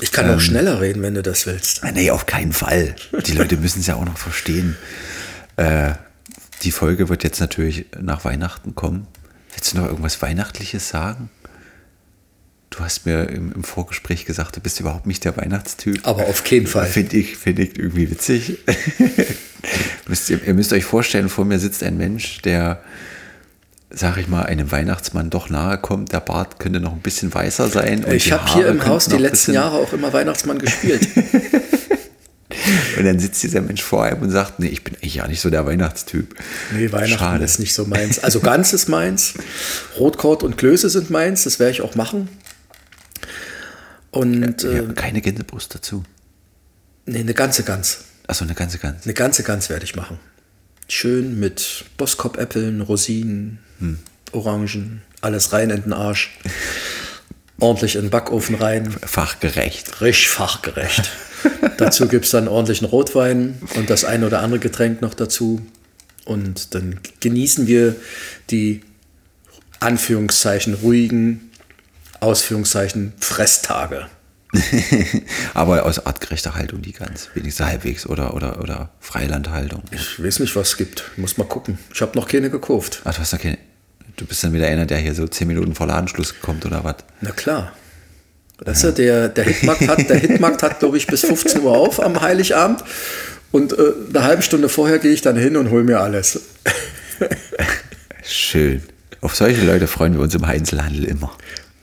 Ich 0.01 0.11
kann 0.11 0.27
ähm, 0.27 0.35
auch 0.35 0.39
schneller 0.39 0.81
reden, 0.81 1.01
wenn 1.01 1.15
du 1.15 1.23
das 1.23 1.45
willst. 1.45 1.83
Ah, 1.83 1.91
nee, 1.91 2.11
auf 2.11 2.25
keinen 2.25 2.53
Fall. 2.53 2.95
Die 3.25 3.33
Leute 3.33 3.57
müssen 3.57 3.79
es 3.79 3.87
ja 3.87 3.95
auch 3.95 4.05
noch 4.05 4.17
verstehen. 4.17 4.75
Äh, 5.55 5.93
die 6.63 6.71
Folge 6.71 7.09
wird 7.09 7.23
jetzt 7.23 7.39
natürlich 7.39 7.85
nach 7.99 8.25
Weihnachten 8.25 8.75
kommen. 8.75 9.07
Willst 9.53 9.73
du 9.73 9.77
noch 9.77 9.87
irgendwas 9.87 10.21
Weihnachtliches 10.21 10.89
sagen? 10.89 11.29
Du 12.69 12.79
hast 12.79 13.05
mir 13.05 13.29
im, 13.29 13.51
im, 13.51 13.63
Vorgespräch 13.63 14.25
gesagt, 14.25 14.55
du 14.55 14.59
bist 14.59 14.79
überhaupt 14.79 15.05
nicht 15.05 15.23
der 15.25 15.37
Weihnachtstyp. 15.37 15.99
Aber 16.07 16.25
auf 16.25 16.43
keinen 16.43 16.65
Fall. 16.65 16.87
Finde 16.87 17.17
ich, 17.17 17.37
find 17.37 17.59
ich 17.59 17.77
irgendwie 17.77 18.09
witzig. 18.09 18.57
müsst, 20.07 20.29
ihr, 20.31 20.43
ihr 20.43 20.55
müsst 20.55 20.73
euch 20.73 20.83
vorstellen, 20.83 21.29
vor 21.29 21.45
mir 21.45 21.59
sitzt 21.59 21.83
ein 21.83 21.97
Mensch, 21.97 22.41
der 22.41 22.83
sag 23.93 24.17
ich 24.17 24.27
mal, 24.27 24.43
einem 24.43 24.71
Weihnachtsmann 24.71 25.29
doch 25.29 25.49
nahe 25.49 25.77
kommt. 25.77 26.11
Der 26.13 26.19
Bart 26.19 26.59
könnte 26.59 26.79
noch 26.79 26.93
ein 26.93 27.01
bisschen 27.01 27.33
weißer 27.33 27.69
sein. 27.69 28.05
ich 28.11 28.31
habe 28.31 28.51
hier 28.53 28.67
im 28.67 28.85
Haus 28.85 29.07
die 29.07 29.17
letzten 29.17 29.53
Jahre 29.53 29.77
auch 29.77 29.93
immer 29.93 30.11
Weihnachtsmann 30.11 30.57
gespielt. 30.57 31.07
und 32.97 33.05
dann 33.05 33.19
sitzt 33.19 33.43
dieser 33.43 33.61
Mensch 33.61 33.83
vor 33.83 34.03
einem 34.03 34.23
und 34.23 34.31
sagt, 34.31 34.59
nee, 34.59 34.67
ich 34.67 34.83
bin 34.83 34.95
eigentlich 34.95 35.15
ja 35.15 35.27
nicht 35.27 35.41
so 35.41 35.49
der 35.49 35.65
Weihnachtstyp. 35.65 36.35
Nee, 36.73 36.91
Weihnachten 36.91 37.19
Schade. 37.19 37.45
ist 37.45 37.59
nicht 37.59 37.75
so 37.75 37.85
meins. 37.85 38.19
Also 38.19 38.39
ganz 38.39 38.73
ist 38.73 38.89
meins. 38.89 39.35
Rotkraut 39.99 40.43
und 40.43 40.57
Klöße 40.57 40.89
sind 40.89 41.09
meins, 41.11 41.43
das 41.43 41.59
werde 41.59 41.71
ich 41.71 41.81
auch 41.81 41.95
machen. 41.95 42.29
Und 44.09 44.63
ja, 44.63 44.69
äh, 44.69 44.93
keine 44.93 45.21
Gänsebrust 45.21 45.75
dazu. 45.75 46.03
Nee, 47.05 47.19
eine 47.19 47.33
ganze 47.33 47.63
Gans. 47.63 47.99
Achso, 48.27 48.43
eine 48.45 48.55
ganze 48.55 48.79
Gans. 48.79 49.03
Eine 49.03 49.13
ganze 49.13 49.43
Gans 49.43 49.69
werde 49.69 49.85
ich 49.85 49.95
machen. 49.95 50.19
Schön 50.87 51.39
mit 51.39 51.85
Boskop-Äpfeln, 51.97 52.81
Rosinen, 52.81 53.59
hm. 53.83 53.99
Orangen, 54.31 55.01
alles 55.21 55.53
rein 55.53 55.69
in 55.69 55.83
den 55.83 55.93
Arsch. 55.93 56.37
ordentlich 57.59 57.95
in 57.95 58.01
den 58.03 58.09
Backofen 58.09 58.55
rein. 58.55 58.91
Fachgerecht. 59.05 60.01
Richtig 60.01 60.29
fachgerecht. 60.29 61.11
dazu 61.77 62.07
gibt 62.07 62.25
es 62.25 62.31
dann 62.31 62.47
ordentlichen 62.47 62.87
Rotwein 62.87 63.59
und 63.75 63.89
das 63.89 64.05
ein 64.05 64.23
oder 64.23 64.41
andere 64.41 64.59
Getränk 64.59 65.01
noch 65.01 65.13
dazu. 65.13 65.61
Und 66.25 66.73
dann 66.73 66.99
genießen 67.19 67.67
wir 67.67 67.95
die 68.49 68.81
Anführungszeichen 69.79 70.73
ruhigen, 70.75 71.51
Ausführungszeichen 72.19 73.13
Fresstage. 73.19 74.07
Aber 75.53 75.85
aus 75.85 76.05
artgerechter 76.05 76.55
Haltung 76.55 76.81
die 76.81 76.91
ganz, 76.91 77.29
wenigstens 77.33 77.65
halbwegs 77.65 78.05
oder, 78.05 78.35
oder, 78.35 78.61
oder 78.61 78.91
Freilandhaltung. 78.99 79.83
Ich 79.91 80.23
weiß 80.23 80.39
nicht, 80.39 80.55
was 80.55 80.69
es 80.69 80.77
gibt. 80.77 81.11
Muss 81.17 81.37
mal 81.37 81.45
gucken. 81.45 81.79
Ich 81.93 82.01
habe 82.01 82.17
noch 82.17 82.27
keine 82.27 82.49
gekauft. 82.49 83.01
Ach, 83.03 83.13
du 83.13 83.19
hast 83.19 83.33
noch 83.33 83.39
keine. 83.39 83.57
Du 84.15 84.25
bist 84.25 84.43
dann 84.43 84.53
wieder 84.53 84.67
einer, 84.67 84.85
der 84.85 84.97
hier 84.97 85.15
so 85.15 85.27
zehn 85.27 85.47
Minuten 85.47 85.75
vor 85.75 85.87
Ladenschluss 85.87 86.35
kommt 86.41 86.65
oder 86.65 86.83
was? 86.83 86.95
Na 87.21 87.31
klar. 87.31 87.73
Das 88.59 88.83
ja. 88.83 88.91
der, 88.91 89.29
der 89.29 89.43
Hitmarkt 89.45 89.87
hat, 89.87 90.09
der 90.09 90.17
Hitmarkt 90.17 90.63
hat, 90.63 90.79
glaube 90.79 90.97
ich, 90.97 91.07
bis 91.07 91.21
15 91.21 91.61
Uhr 91.61 91.75
auf 91.75 92.01
am 92.01 92.21
Heiligabend. 92.21 92.83
Und 93.51 93.73
äh, 93.73 93.93
eine 94.09 94.23
halbe 94.23 94.43
Stunde 94.43 94.69
vorher 94.69 94.99
gehe 94.99 95.11
ich 95.11 95.21
dann 95.21 95.35
hin 95.35 95.57
und 95.57 95.69
hole 95.69 95.83
mir 95.83 95.99
alles. 95.99 96.39
Schön. 98.23 98.83
Auf 99.21 99.35
solche 99.35 99.63
Leute 99.65 99.87
freuen 99.87 100.13
wir 100.13 100.21
uns 100.21 100.35
im 100.35 100.43
Einzelhandel 100.43 101.05
immer. 101.05 101.35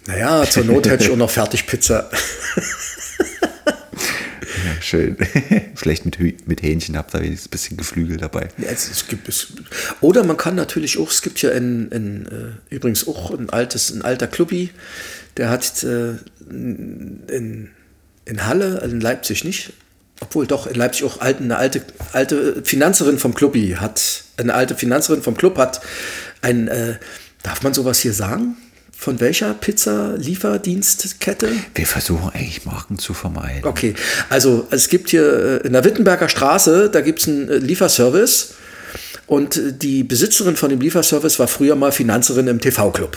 Naja, 0.07 0.45
zur 0.49 0.64
Not 0.64 0.89
hätte 0.89 1.05
ich 1.05 1.11
auch 1.11 1.16
noch 1.16 1.31
Fertigpizza. 1.31 2.11
Schön. 4.81 5.16
Vielleicht 5.74 6.05
mit, 6.05 6.49
mit 6.49 6.62
Hähnchen 6.62 6.97
habt 6.97 7.14
ihr 7.14 7.20
ein 7.20 7.39
bisschen 7.51 7.76
Geflügel 7.76 8.16
dabei. 8.16 8.49
Ja, 8.59 8.68
es, 8.70 8.91
es 8.91 9.07
gibt 9.07 9.28
es. 9.28 9.49
Oder 10.01 10.24
man 10.24 10.37
kann 10.37 10.55
natürlich 10.55 10.99
auch, 10.99 11.11
es 11.11 11.22
gibt 11.22 11.43
ja 11.43 11.51
in, 11.51 11.91
in, 11.91 12.26
äh, 12.26 12.74
übrigens 12.74 13.07
auch 13.07 13.31
ein 13.31 13.51
altes, 13.51 13.91
ein 13.91 14.03
alter 14.03 14.26
Clubby, 14.26 14.70
der 15.37 15.51
hat 15.51 15.83
äh, 15.85 16.14
in, 16.49 17.70
in 18.24 18.47
Halle, 18.47 18.81
in 18.81 19.01
Leipzig 19.01 19.45
nicht, 19.45 19.72
obwohl 20.20 20.47
doch 20.47 20.66
in 20.66 20.74
Leipzig 20.74 21.05
auch 21.05 21.18
eine 21.18 21.57
alte, 21.57 21.83
alte 22.12 22.62
Finanzerin 22.64 23.18
vom 23.18 23.35
Clubby 23.35 23.76
hat, 23.78 24.24
eine 24.37 24.55
alte 24.55 24.74
Finanzerin 24.74 25.22
vom 25.22 25.37
Club 25.37 25.59
hat 25.59 25.81
ein, 26.43 26.68
äh, 26.68 26.97
darf 27.43 27.62
man 27.62 27.74
sowas 27.74 27.99
hier 27.99 28.14
sagen? 28.14 28.57
Von 29.01 29.18
welcher 29.18 29.55
Pizza-Lieferdienstkette? 29.55 31.48
Wir 31.74 31.86
versuchen 31.86 32.34
eigentlich 32.34 32.66
Marken 32.66 32.98
zu 32.98 33.14
vermeiden. 33.14 33.64
Okay, 33.64 33.94
also 34.28 34.68
es 34.70 34.90
gibt 34.90 35.09
hier 35.09 35.62
äh, 35.62 35.66
in 35.66 35.72
der 35.72 35.86
Wittenberger 35.86 36.28
Straße, 36.28 36.90
da 36.90 37.01
gibt 37.01 37.20
es 37.20 37.28
einen 37.28 37.48
äh, 37.48 37.57
Lieferservice 37.57 38.53
und 39.26 39.57
äh, 39.57 39.72
die 39.72 40.05
Besitzerin 40.05 40.55
von 40.55 40.68
dem 40.68 40.82
Lieferservice 40.82 41.38
war 41.38 41.48
früher 41.48 41.76
mal 41.76 41.92
Finanzerin 41.92 42.46
im 42.46 42.61
TV-Club. 42.61 43.16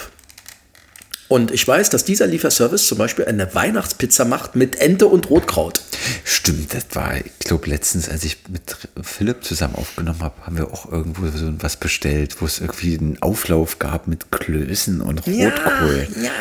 Und 1.30 1.52
ich 1.52 1.68
weiß, 1.68 1.90
dass 1.90 2.04
dieser 2.04 2.28
Lieferservice 2.28 2.86
zum 2.86 2.98
Beispiel 2.98 3.26
eine 3.26 3.56
Weihnachtspizza 3.56 4.26
macht 4.26 4.56
mit 4.56 4.76
Ente 4.76 5.08
und 5.08 5.30
Rotkraut. 5.30 5.82
Stimmt, 6.24 6.74
das 6.74 6.86
war, 6.94 7.18
ich 7.18 7.40
glaube, 7.40 7.70
letztens, 7.70 8.10
als 8.10 8.24
ich 8.24 8.38
mit 8.50 8.76
Philipp 9.02 9.44
zusammen 9.44 9.76
aufgenommen 9.76 10.22
habe, 10.22 10.36
haben 10.46 10.58
wir 10.58 10.72
auch 10.72 10.92
irgendwo 10.92 11.26
so 11.36 11.52
was 11.60 11.78
bestellt, 11.78 12.42
wo 12.42 12.46
es 12.46 12.60
irgendwie 12.60 12.98
einen 12.98 13.22
Auflauf 13.22 13.80
gab 13.80 14.08
mit 14.08 14.32
Klößen 14.32 15.02
und 15.02 15.20
Rotkohl. 15.26 16.08
Ja, 16.22 16.32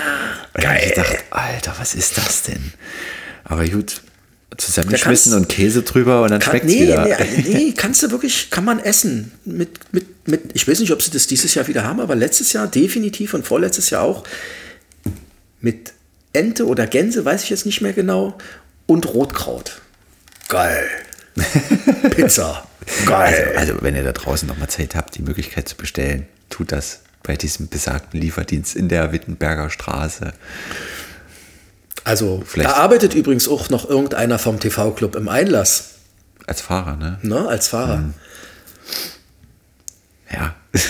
Und 0.54 0.64
da 0.64 0.68
hab 0.68 0.82
ich 0.82 0.88
gedacht, 0.90 1.24
Alter, 1.30 1.74
was 1.78 1.94
ist 1.94 2.18
das 2.18 2.42
denn? 2.42 2.72
Aber 3.44 3.64
gut, 3.66 4.02
zusammengeschmissen 4.56 5.34
und 5.34 5.48
Käse 5.48 5.82
drüber 5.82 6.22
und 6.22 6.30
dann 6.30 6.42
schmeckt 6.42 6.66
nee, 6.66 6.82
wieder. 6.82 7.04
nee, 7.06 7.44
nee, 7.46 7.74
kannst 7.76 8.02
du 8.02 8.10
wirklich, 8.10 8.50
kann 8.50 8.64
man 8.64 8.78
essen. 8.80 9.32
Mit, 9.44 9.70
mit, 9.92 10.28
mit, 10.28 10.42
ich 10.54 10.66
weiß 10.68 10.80
nicht, 10.80 10.92
ob 10.92 11.02
sie 11.02 11.10
das 11.10 11.26
dieses 11.26 11.54
Jahr 11.54 11.66
wieder 11.68 11.84
haben, 11.84 12.00
aber 12.00 12.14
letztes 12.14 12.52
Jahr 12.52 12.66
definitiv 12.66 13.34
und 13.34 13.46
vorletztes 13.46 13.90
Jahr 13.90 14.02
auch. 14.02 14.24
Mit 15.62 15.94
Ente 16.34 16.66
oder 16.66 16.86
Gänse, 16.86 17.24
weiß 17.24 17.44
ich 17.44 17.50
jetzt 17.50 17.64
nicht 17.66 17.80
mehr 17.80 17.92
genau. 17.94 18.36
Und 18.86 19.06
Rotkraut. 19.14 19.80
Geil. 20.48 20.86
Pizza. 22.14 22.66
Also, 22.86 23.06
Geil. 23.10 23.54
also, 23.56 23.74
wenn 23.80 23.96
ihr 23.96 24.04
da 24.04 24.12
draußen 24.12 24.46
nochmal 24.48 24.68
Zeit 24.68 24.94
habt, 24.94 25.14
die 25.16 25.22
Möglichkeit 25.22 25.68
zu 25.68 25.76
bestellen, 25.76 26.26
tut 26.50 26.72
das 26.72 27.00
bei 27.22 27.36
diesem 27.36 27.68
besagten 27.68 28.20
Lieferdienst 28.20 28.74
in 28.76 28.88
der 28.88 29.12
Wittenberger 29.12 29.70
Straße. 29.70 30.32
Also, 32.04 32.42
Vielleicht- 32.44 32.68
da 32.68 32.74
arbeitet 32.74 33.14
übrigens 33.14 33.46
auch 33.48 33.70
noch 33.70 33.88
irgendeiner 33.88 34.38
vom 34.40 34.58
TV-Club 34.58 35.14
im 35.14 35.28
Einlass, 35.28 35.90
Als 36.48 36.60
Fahrer, 36.60 36.96
ne? 36.96 37.18
ne, 37.22 37.46
als 37.46 37.68
Fahrer. 37.68 37.98
Mhm. 37.98 38.14
Ja. 40.32 40.56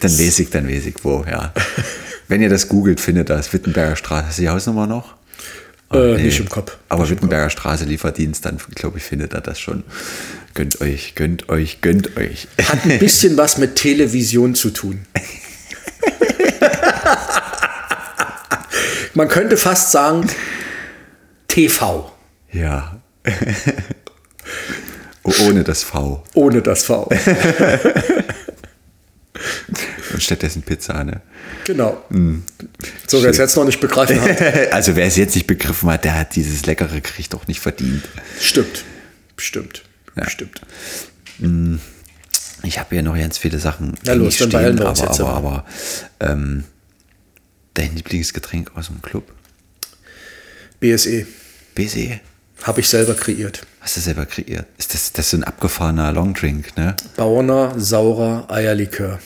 dann 0.00 0.16
lese 0.16 0.42
ich, 0.42 0.50
dann 0.50 0.66
lese 0.66 0.90
ich 0.90 0.96
wo, 1.02 1.24
ja. 1.24 1.54
Wenn 2.28 2.40
ihr 2.42 2.48
das 2.48 2.68
googelt, 2.68 3.00
findet 3.00 3.28
das 3.30 3.52
Wittenberger 3.52 3.96
Straße. 3.96 4.26
Hast 4.26 4.38
du 4.38 4.42
die 4.42 4.48
Hausnummer 4.48 4.86
noch? 4.86 5.14
Äh, 5.92 6.16
Nicht 6.16 6.40
im 6.40 6.48
Kopf. 6.48 6.76
Aber 6.88 7.08
Wittenberger 7.08 7.50
Straße 7.50 7.84
Lieferdienst, 7.84 8.44
dann 8.44 8.58
glaube 8.74 8.98
ich, 8.98 9.04
findet 9.04 9.34
er 9.34 9.40
das 9.40 9.60
schon. 9.60 9.84
Gönnt 10.54 10.80
euch, 10.80 11.14
gönnt 11.14 11.48
euch, 11.48 11.80
gönnt 11.80 12.16
euch. 12.16 12.48
Hat 12.62 12.84
ein 12.84 12.98
bisschen 12.98 13.36
was 13.36 13.58
mit 13.58 13.76
Television 13.76 14.54
zu 14.54 14.70
tun. 14.70 15.04
Man 19.14 19.28
könnte 19.28 19.56
fast 19.56 19.92
sagen, 19.92 20.28
TV. 21.46 22.10
Ja. 22.52 23.00
Oh, 25.22 25.32
Ohne 25.48 25.62
das 25.64 25.82
V. 25.84 26.24
Ohne 26.34 26.62
das 26.62 26.84
V. 26.84 27.08
Und 30.14 30.22
stattdessen 30.22 30.62
Pizza, 30.62 31.04
ne? 31.04 31.20
Genau. 31.64 32.02
So, 33.06 33.22
wer 33.22 33.30
es 33.30 33.38
jetzt 33.38 33.56
noch 33.56 33.64
nicht 33.64 33.80
begreifen 33.80 34.20
hat. 34.20 34.40
Also 34.72 34.96
wer 34.96 35.06
es 35.06 35.16
jetzt 35.16 35.34
nicht 35.34 35.46
begriffen 35.46 35.90
hat, 35.90 36.04
der 36.04 36.18
hat 36.18 36.36
dieses 36.36 36.66
leckere 36.66 37.00
Gericht 37.00 37.34
auch 37.34 37.46
nicht 37.46 37.60
verdient. 37.60 38.04
Stimmt. 38.40 38.84
Stimmt. 39.36 39.82
Ja. 40.16 40.28
Stimmt. 40.28 40.60
Ich 42.62 42.78
habe 42.78 42.88
hier 42.90 43.02
noch 43.02 43.16
ganz 43.16 43.38
viele 43.38 43.58
Sachen. 43.58 43.94
Na 44.04 44.14
los, 44.14 44.38
dann 44.38 44.50
beeilen 44.50 44.78
wir 44.78 44.88
uns 44.88 45.00
aber, 45.00 45.10
jetzt 45.10 45.20
aber, 45.20 45.32
aber. 45.32 45.64
aber 46.20 46.32
ähm, 46.32 46.64
dein 47.74 47.94
Lieblingsgetränk 47.94 48.70
aus 48.74 48.86
dem 48.86 49.02
Club? 49.02 49.32
BSE. 50.80 51.26
BSE. 51.74 52.20
Habe 52.62 52.80
ich 52.80 52.88
selber 52.88 53.14
kreiert. 53.14 53.66
Hast 53.80 53.96
du 53.96 54.00
selber 54.00 54.24
kreiert? 54.26 54.66
Ist 54.78 54.94
das, 54.94 55.12
das 55.12 55.26
ist 55.26 55.30
so 55.32 55.36
ein 55.36 55.44
abgefahrener 55.44 56.12
Longdrink, 56.12 56.76
ne? 56.76 56.96
Bauerner, 57.16 57.74
saurer 57.76 58.50
Eierlikör. 58.50 59.18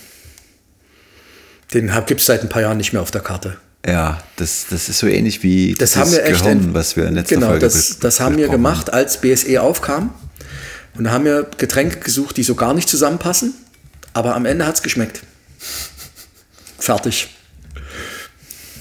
Den 1.75 1.91
gibt 2.07 2.21
es 2.21 2.27
seit 2.27 2.43
ein 2.43 2.49
paar 2.49 2.62
Jahren 2.62 2.79
nicht 2.79 2.93
mehr 2.93 3.03
auf 3.03 3.11
der 3.11 3.21
Karte. 3.21 3.57
Ja, 3.87 4.19
das, 4.37 4.66
das 4.71 4.89
ist 4.89 4.99
so 4.99 5.07
ähnlich 5.07 5.43
wie 5.43 5.75
Das 5.75 5.97
haben 5.97 6.11
wir 6.11 6.25
echt. 6.25 6.43
Gehirn, 6.43 6.75
was 6.75 6.97
wir 6.97 7.07
in 7.07 7.14
letzter 7.14 7.37
genau, 7.37 7.49
Folge 7.49 7.66
das, 7.66 7.99
das 7.99 8.21
haben 8.21 8.37
wir 8.37 8.49
gemacht, 8.49 8.93
als 8.93 9.21
BSE 9.21 9.62
aufkam. 9.62 10.14
Und 10.97 11.05
da 11.05 11.12
haben 11.12 11.25
wir 11.25 11.49
Getränke 11.59 12.01
gesucht, 12.01 12.37
die 12.37 12.43
so 12.43 12.55
gar 12.55 12.75
nicht 12.75 12.89
zusammenpassen. 12.89 13.55
Aber 14.14 14.35
am 14.35 14.47
Ende 14.47 14.66
hat 14.66 14.75
es 14.75 14.83
geschmeckt. 14.83 15.23
Fertig. 16.79 17.29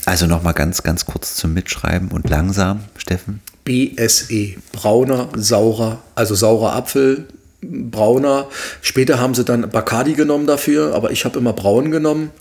Also 0.05 0.25
nochmal 0.25 0.53
ganz, 0.53 0.83
ganz 0.83 1.05
kurz 1.05 1.35
zum 1.35 1.53
Mitschreiben 1.53 2.09
und 2.09 2.29
langsam, 2.29 2.85
Steffen. 2.97 3.41
BSE. 3.65 4.55
Brauner, 4.71 5.29
saurer, 5.35 5.99
also 6.15 6.33
saurer 6.33 6.73
Apfel, 6.73 7.27
brauner. 7.61 8.47
Später 8.81 9.19
haben 9.19 9.35
sie 9.35 9.43
dann 9.43 9.69
Bacardi 9.69 10.13
genommen 10.13 10.47
dafür, 10.47 10.95
aber 10.95 11.11
ich 11.11 11.25
habe 11.25 11.37
immer 11.37 11.53
braun 11.53 11.91
genommen. 11.91 12.31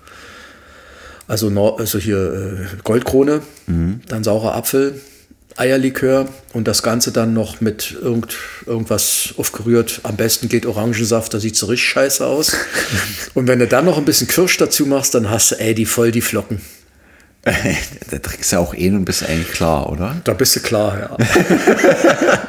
Also, 1.29 1.51
Nor- 1.51 1.81
also 1.81 1.99
hier 1.99 2.17
äh, 2.73 2.77
Goldkrone, 2.85 3.43
dann 3.67 4.23
saurer 4.25 4.55
Apfel, 4.55 5.01
Eierlikör 5.57 6.29
und 6.53 6.69
das 6.69 6.83
Ganze 6.83 7.11
dann 7.13 7.33
noch 7.33 7.61
mit 7.61 7.97
irgend, 8.01 8.37
irgendwas 8.67 9.35
aufgerührt. 9.37 10.01
Am 10.05 10.17
besten 10.17 10.49
geht 10.49 10.67
Orangensaft, 10.67 11.33
da 11.35 11.41
sieht 11.41 11.57
so 11.57 11.67
richtig 11.67 11.89
scheiße 11.89 12.25
aus. 12.25 12.53
und 13.35 13.49
wenn 13.49 13.59
du 13.59 13.67
dann 13.67 13.87
noch 13.87 13.97
ein 13.99 14.05
bisschen 14.05 14.29
Kirsch 14.29 14.57
dazu 14.59 14.87
machst, 14.87 15.15
dann 15.15 15.31
hast 15.31 15.53
du, 15.53 15.55
ey, 15.59 15.75
die 15.75 15.87
voll 15.87 16.13
die 16.13 16.21
Flocken. 16.21 16.61
da 17.45 18.19
trinkst 18.19 18.53
du 18.53 18.57
auch 18.59 18.75
eh 18.75 18.91
und 18.91 19.05
bist 19.05 19.23
eigentlich 19.25 19.51
klar, 19.53 19.91
oder? 19.91 20.17
Da 20.25 20.33
bist 20.35 20.55
du 20.57 20.61
klar, 20.61 20.99
ja. 20.99 21.17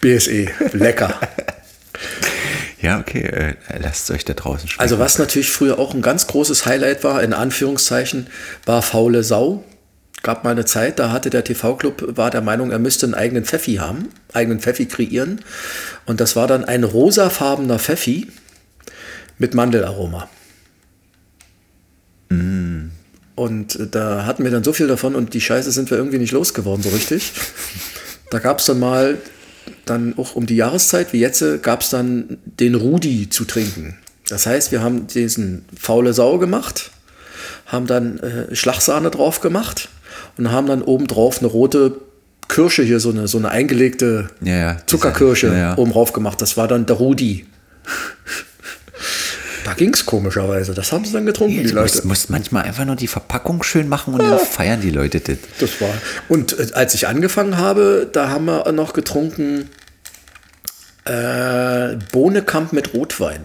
BSE, 0.00 0.46
lecker. 0.72 1.18
Ja, 2.84 3.00
okay. 3.00 3.22
Äh, 3.22 3.54
lasst 3.78 4.10
es 4.10 4.14
euch 4.14 4.24
da 4.24 4.34
draußen 4.34 4.68
schmecken. 4.68 4.82
Also 4.82 4.98
was 4.98 5.18
natürlich 5.18 5.50
früher 5.50 5.78
auch 5.78 5.94
ein 5.94 6.02
ganz 6.02 6.26
großes 6.26 6.66
Highlight 6.66 7.02
war, 7.02 7.22
in 7.22 7.32
Anführungszeichen, 7.32 8.26
war 8.66 8.82
faule 8.82 9.24
Sau. 9.24 9.64
Gab 10.22 10.44
mal 10.44 10.50
eine 10.50 10.64
Zeit, 10.64 10.98
da 10.98 11.10
hatte 11.10 11.30
der 11.30 11.44
TV-Club, 11.44 12.16
war 12.16 12.30
der 12.30 12.40
Meinung, 12.40 12.70
er 12.70 12.78
müsste 12.78 13.06
einen 13.06 13.14
eigenen 13.14 13.44
Pfeffi 13.44 13.76
haben, 13.76 14.10
eigenen 14.32 14.60
Pfeffi 14.60 14.86
kreieren. 14.86 15.40
Und 16.06 16.20
das 16.20 16.36
war 16.36 16.46
dann 16.46 16.64
ein 16.64 16.84
rosafarbener 16.84 17.78
Pfeffi 17.78 18.28
mit 19.38 19.54
Mandelaroma. 19.54 20.28
Und 23.34 23.76
äh, 23.76 23.86
da 23.86 24.26
hatten 24.26 24.44
wir 24.44 24.50
dann 24.50 24.64
so 24.64 24.72
viel 24.72 24.88
davon 24.88 25.14
und 25.14 25.34
die 25.34 25.40
Scheiße 25.40 25.72
sind 25.72 25.90
wir 25.90 25.98
irgendwie 25.98 26.18
nicht 26.18 26.32
losgeworden 26.32 26.82
so 26.82 26.90
richtig. 26.90 27.32
Da 28.30 28.38
gab 28.38 28.58
es 28.58 28.66
dann 28.66 28.78
mal, 28.78 29.18
dann 29.84 30.14
auch 30.18 30.34
um 30.34 30.46
die 30.46 30.56
Jahreszeit 30.56 31.12
wie 31.12 31.20
jetzt, 31.20 31.44
gab 31.62 31.82
es 31.82 31.90
dann 31.90 32.38
den 32.44 32.74
Rudi 32.74 33.28
zu 33.28 33.44
trinken. 33.44 33.96
Das 34.28 34.46
heißt, 34.46 34.72
wir 34.72 34.82
haben 34.82 35.06
diesen 35.06 35.64
faule 35.78 36.12
Sau 36.12 36.38
gemacht, 36.38 36.90
haben 37.66 37.86
dann 37.86 38.18
äh, 38.20 38.54
Schlagsahne 38.54 39.10
drauf 39.10 39.40
gemacht 39.40 39.88
und 40.38 40.50
haben 40.50 40.66
dann 40.66 40.82
obendrauf 40.82 41.38
eine 41.38 41.48
rote 41.48 42.00
Kirsche 42.48 42.82
hier, 42.82 43.00
so 43.00 43.10
eine, 43.10 43.28
so 43.28 43.38
eine 43.38 43.50
eingelegte 43.50 44.28
Ja, 44.42 44.56
ja, 44.56 44.76
Zuckerkirsche 44.86 45.54
ja. 45.54 45.76
oben 45.76 45.92
drauf 45.92 46.12
gemacht. 46.12 46.40
Das 46.40 46.56
war 46.56 46.68
dann 46.68 46.86
der 46.86 46.96
Rudi. 46.96 47.46
Da 49.64 49.72
ging 49.72 49.92
es 49.94 50.04
komischerweise. 50.06 50.74
Das 50.74 50.92
haben 50.92 51.04
sie 51.04 51.12
dann 51.12 51.26
getrunken, 51.26 51.56
die 51.56 51.62
Du 51.68 51.74
Leute. 51.74 51.80
musst, 51.82 52.04
musst 52.04 52.30
manchmal 52.30 52.64
einfach 52.64 52.84
nur 52.84 52.96
die 52.96 53.06
Verpackung 53.08 53.62
schön 53.62 53.88
machen 53.88 54.14
und 54.14 54.20
dann 54.22 54.38
feiern 54.38 54.80
die 54.80 54.90
Leute 54.90 55.20
das. 55.20 55.38
Das 55.58 55.80
war. 55.80 55.90
Und 56.28 56.58
äh, 56.58 56.66
als 56.74 56.94
ich 56.94 57.06
angefangen 57.08 57.56
habe, 57.56 58.08
da 58.12 58.28
haben 58.28 58.44
wir 58.44 58.70
noch 58.72 58.92
getrunken 58.92 59.70
äh, 61.04 61.96
Bohnekamp 62.12 62.72
mit 62.72 62.94
Rotwein. 62.94 63.42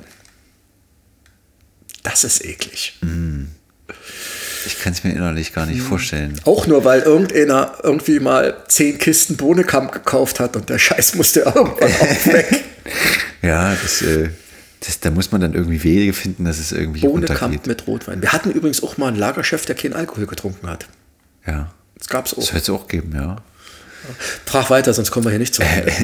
Das 2.03 2.23
ist 2.23 2.43
eklig. 2.45 2.97
Ich 4.65 4.79
kann 4.81 4.93
es 4.93 5.03
mir 5.03 5.11
innerlich 5.11 5.53
gar 5.53 5.65
nicht 5.65 5.81
vorstellen. 5.81 6.39
Auch 6.45 6.67
nur, 6.67 6.83
weil 6.85 7.01
irgendeiner 7.01 7.73
irgendwie 7.83 8.19
mal 8.19 8.55
zehn 8.67 8.97
Kisten 8.97 9.37
Bohnekamp 9.37 9.91
gekauft 9.91 10.39
hat 10.39 10.55
und 10.55 10.69
der 10.69 10.79
Scheiß 10.79 11.15
musste 11.15 11.41
irgendwann 11.41 11.91
auch 11.91 12.25
weg. 12.33 12.63
Ja, 13.41 13.75
das, 13.81 14.01
äh, 14.01 14.29
das, 14.81 14.99
da 14.99 15.11
muss 15.11 15.31
man 15.31 15.41
dann 15.41 15.53
irgendwie 15.53 15.83
Wege 15.83 16.13
finden, 16.13 16.45
dass 16.45 16.57
es 16.59 16.71
irgendwie 16.71 17.01
Bohnekamp 17.01 17.41
runtergeht. 17.41 17.67
mit 17.67 17.87
Rotwein. 17.87 18.21
Wir 18.21 18.31
hatten 18.31 18.51
übrigens 18.51 18.81
auch 18.83 18.97
mal 18.97 19.07
einen 19.07 19.17
Lagerchef, 19.17 19.65
der 19.65 19.75
keinen 19.75 19.93
Alkohol 19.93 20.25
getrunken 20.25 20.67
hat. 20.69 20.87
Ja, 21.45 21.71
Das 21.97 22.07
gab's 22.07 22.33
auch. 22.33 22.37
das 22.39 22.53
wird 22.53 22.63
es 22.63 22.69
auch 22.69 22.87
geben, 22.87 23.11
ja. 23.13 23.37
Frag 24.45 24.69
weiter, 24.69 24.93
sonst 24.93 25.11
kommen 25.11 25.25
wir 25.25 25.31
hier 25.31 25.39
nicht 25.39 25.53
zu 25.55 25.61
Ende. 25.63 25.91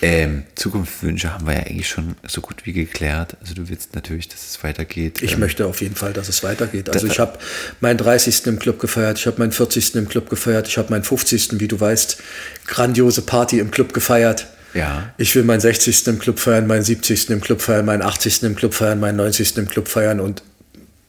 Ähm, 0.00 0.44
Zukunftswünsche 0.54 1.32
haben 1.32 1.46
wir 1.46 1.54
ja 1.54 1.60
eigentlich 1.60 1.88
schon 1.88 2.14
so 2.28 2.40
gut 2.40 2.66
wie 2.66 2.72
geklärt. 2.72 3.36
Also 3.40 3.54
du 3.54 3.68
willst 3.68 3.94
natürlich, 3.94 4.28
dass 4.28 4.48
es 4.48 4.62
weitergeht. 4.62 5.22
Ich 5.22 5.32
ähm, 5.32 5.40
möchte 5.40 5.66
auf 5.66 5.80
jeden 5.80 5.96
Fall, 5.96 6.12
dass 6.12 6.28
es 6.28 6.42
weitergeht. 6.44 6.88
Also 6.90 7.06
ich 7.06 7.18
habe 7.18 7.38
meinen 7.80 7.96
30. 7.98 8.46
im 8.46 8.58
Club 8.58 8.78
gefeiert, 8.78 9.18
ich 9.18 9.26
habe 9.26 9.38
meinen 9.40 9.52
40. 9.52 9.96
im 9.96 10.08
Club 10.08 10.30
gefeiert, 10.30 10.68
ich 10.68 10.78
habe 10.78 10.90
meinen 10.90 11.02
50. 11.02 11.58
wie 11.58 11.66
du 11.66 11.80
weißt, 11.80 12.18
grandiose 12.66 13.22
Party 13.22 13.58
im 13.58 13.70
Club 13.70 13.92
gefeiert. 13.92 14.46
Ja. 14.76 15.12
Ich 15.16 15.34
will 15.34 15.42
meinen 15.42 15.60
60. 15.60 16.06
im 16.06 16.18
Club 16.18 16.38
feiern, 16.38 16.66
meinen 16.66 16.82
70. 16.82 17.30
im 17.30 17.40
Club 17.40 17.62
feiern, 17.62 17.86
meinen 17.86 18.02
80. 18.02 18.42
im 18.42 18.56
Club 18.56 18.74
feiern, 18.74 19.00
meinen 19.00 19.16
90. 19.16 19.56
im 19.56 19.68
Club 19.68 19.88
feiern 19.88 20.20
und 20.20 20.42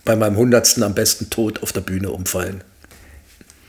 bei 0.06 0.16
meinem 0.16 0.38
Hundertsten 0.38 0.84
am 0.84 0.96
besten 0.96 1.30
tot 1.30 1.62
auf 1.64 1.74
der 1.74 1.82
Bühne 1.82 2.10
umfallen. 2.12 2.64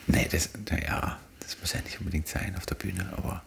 Nee, 0.07 0.29
das, 0.31 0.51
naja, 0.71 1.19
das 1.41 1.57
muss 1.61 1.73
ja 1.73 1.81
nicht 1.81 1.99
unbedingt 1.99 2.29
sein 2.29 2.55
auf 2.57 2.65
der 2.65 2.77
Bühne, 2.77 3.13
aber. 3.17 3.43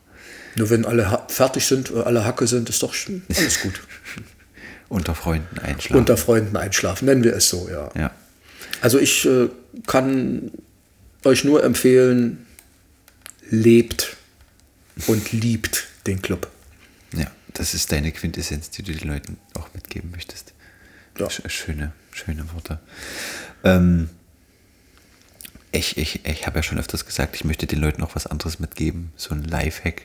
Nur 0.55 0.69
wenn 0.69 0.85
alle 0.85 1.21
fertig 1.29 1.65
sind, 1.65 1.93
alle 1.93 2.25
Hacke 2.25 2.45
sind, 2.47 2.69
ist 2.69 2.83
doch 2.83 2.93
alles 3.37 3.61
gut. 3.61 3.81
Unter 4.89 5.15
Freunden 5.15 5.57
einschlafen. 5.59 5.97
Unter 5.97 6.17
Freunden 6.17 6.57
einschlafen, 6.57 7.05
nennen 7.05 7.23
wir 7.23 7.33
es 7.33 7.47
so, 7.47 7.69
ja. 7.71 7.89
Ja. 7.97 8.11
Also 8.81 8.99
ich 8.99 9.25
äh, 9.25 9.47
kann 9.87 10.51
euch 11.23 11.45
nur 11.45 11.63
empfehlen, 11.63 12.45
lebt 13.49 14.17
und 15.07 15.31
liebt 15.31 15.87
den 16.07 16.21
Club. 16.21 16.49
Ja, 17.13 17.29
das 17.53 17.73
ist 17.73 17.91
deine 17.91 18.11
Quintessenz, 18.11 18.69
die 18.69 18.83
du 18.83 18.93
den 18.93 19.07
Leuten 19.07 19.37
auch 19.53 19.73
mitgeben 19.73 20.11
möchtest. 20.11 20.53
Ja. 21.17 21.29
Schöne, 21.29 21.91
schöne 22.11 22.51
Worte. 22.53 22.79
Ähm, 23.63 24.09
ich 25.71 25.97
ich, 25.97 26.25
ich 26.25 26.47
habe 26.47 26.59
ja 26.59 26.63
schon 26.63 26.79
öfters 26.79 27.05
gesagt, 27.05 27.35
ich 27.35 27.43
möchte 27.43 27.67
den 27.67 27.79
Leuten 27.79 28.01
auch 28.03 28.15
was 28.15 28.27
anderes 28.27 28.59
mitgeben. 28.59 29.11
So 29.15 29.33
ein 29.33 29.43
Lifehack 29.43 30.03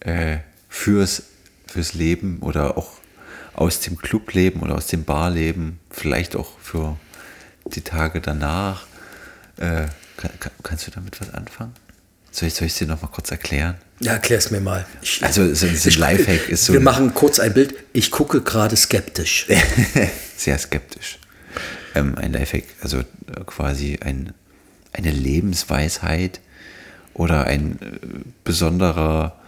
äh, 0.00 0.38
fürs, 0.68 1.24
fürs 1.66 1.94
Leben 1.94 2.38
oder 2.40 2.76
auch 2.76 2.92
aus 3.54 3.80
dem 3.80 3.98
Clubleben 3.98 4.62
oder 4.62 4.74
aus 4.74 4.88
dem 4.88 5.04
Barleben, 5.04 5.78
vielleicht 5.90 6.34
auch 6.36 6.58
für 6.58 6.98
die 7.66 7.82
Tage 7.82 8.20
danach. 8.20 8.86
Äh, 9.56 9.86
kann, 10.16 10.30
kann, 10.40 10.52
kannst 10.62 10.86
du 10.86 10.90
damit 10.90 11.20
was 11.20 11.32
anfangen? 11.32 11.74
Soll 12.34 12.48
ich, 12.48 12.54
soll 12.54 12.66
ich 12.66 12.72
es 12.72 12.78
dir 12.80 12.88
noch 12.88 13.00
mal 13.00 13.06
kurz 13.06 13.30
erklären? 13.30 13.76
Ja, 14.00 14.14
erklär 14.14 14.38
es 14.40 14.50
mir 14.50 14.60
mal. 14.60 14.84
Ich, 15.02 15.22
also 15.22 15.54
so 15.54 15.66
ein 15.66 15.76
Lifehack 15.76 16.48
ist 16.48 16.64
so. 16.64 16.72
Wir 16.72 16.80
machen 16.80 17.14
kurz 17.14 17.38
ein 17.38 17.54
Bild. 17.54 17.76
Ich 17.92 18.10
gucke 18.10 18.40
gerade 18.40 18.76
skeptisch. 18.76 19.46
Sehr 20.36 20.58
skeptisch. 20.58 21.20
Ähm, 21.94 22.16
ein 22.16 22.32
Lifehack, 22.32 22.64
also 22.80 22.98
äh, 22.98 23.04
quasi 23.46 24.00
ein, 24.04 24.32
eine 24.92 25.12
Lebensweisheit 25.12 26.40
oder 27.12 27.44
ein 27.44 27.78
äh, 27.80 27.98
besonderer 28.42 29.40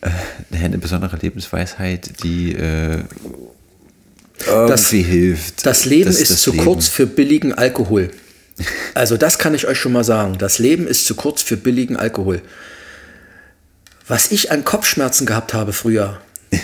äh, 0.00 0.10
eine 0.52 0.78
besondere 0.78 1.16
Lebensweisheit, 1.16 2.22
die 2.22 2.52
äh, 2.52 3.02
das, 4.46 4.90
hilft. 4.90 5.66
Das 5.66 5.86
Leben 5.86 6.04
das, 6.04 6.20
ist 6.20 6.30
das 6.30 6.42
zu 6.42 6.52
Leben. 6.52 6.62
kurz 6.62 6.86
für 6.86 7.08
billigen 7.08 7.52
Alkohol. 7.52 8.10
Also 8.94 9.16
das 9.16 9.38
kann 9.38 9.54
ich 9.54 9.66
euch 9.66 9.78
schon 9.78 9.92
mal 9.92 10.04
sagen. 10.04 10.38
Das 10.38 10.58
Leben 10.58 10.86
ist 10.86 11.06
zu 11.06 11.14
kurz 11.14 11.42
für 11.42 11.56
billigen 11.56 11.96
Alkohol. 11.96 12.40
Was 14.06 14.30
ich 14.30 14.50
an 14.50 14.64
Kopfschmerzen 14.64 15.26
gehabt 15.26 15.54
habe 15.54 15.72
früher, 15.72 16.20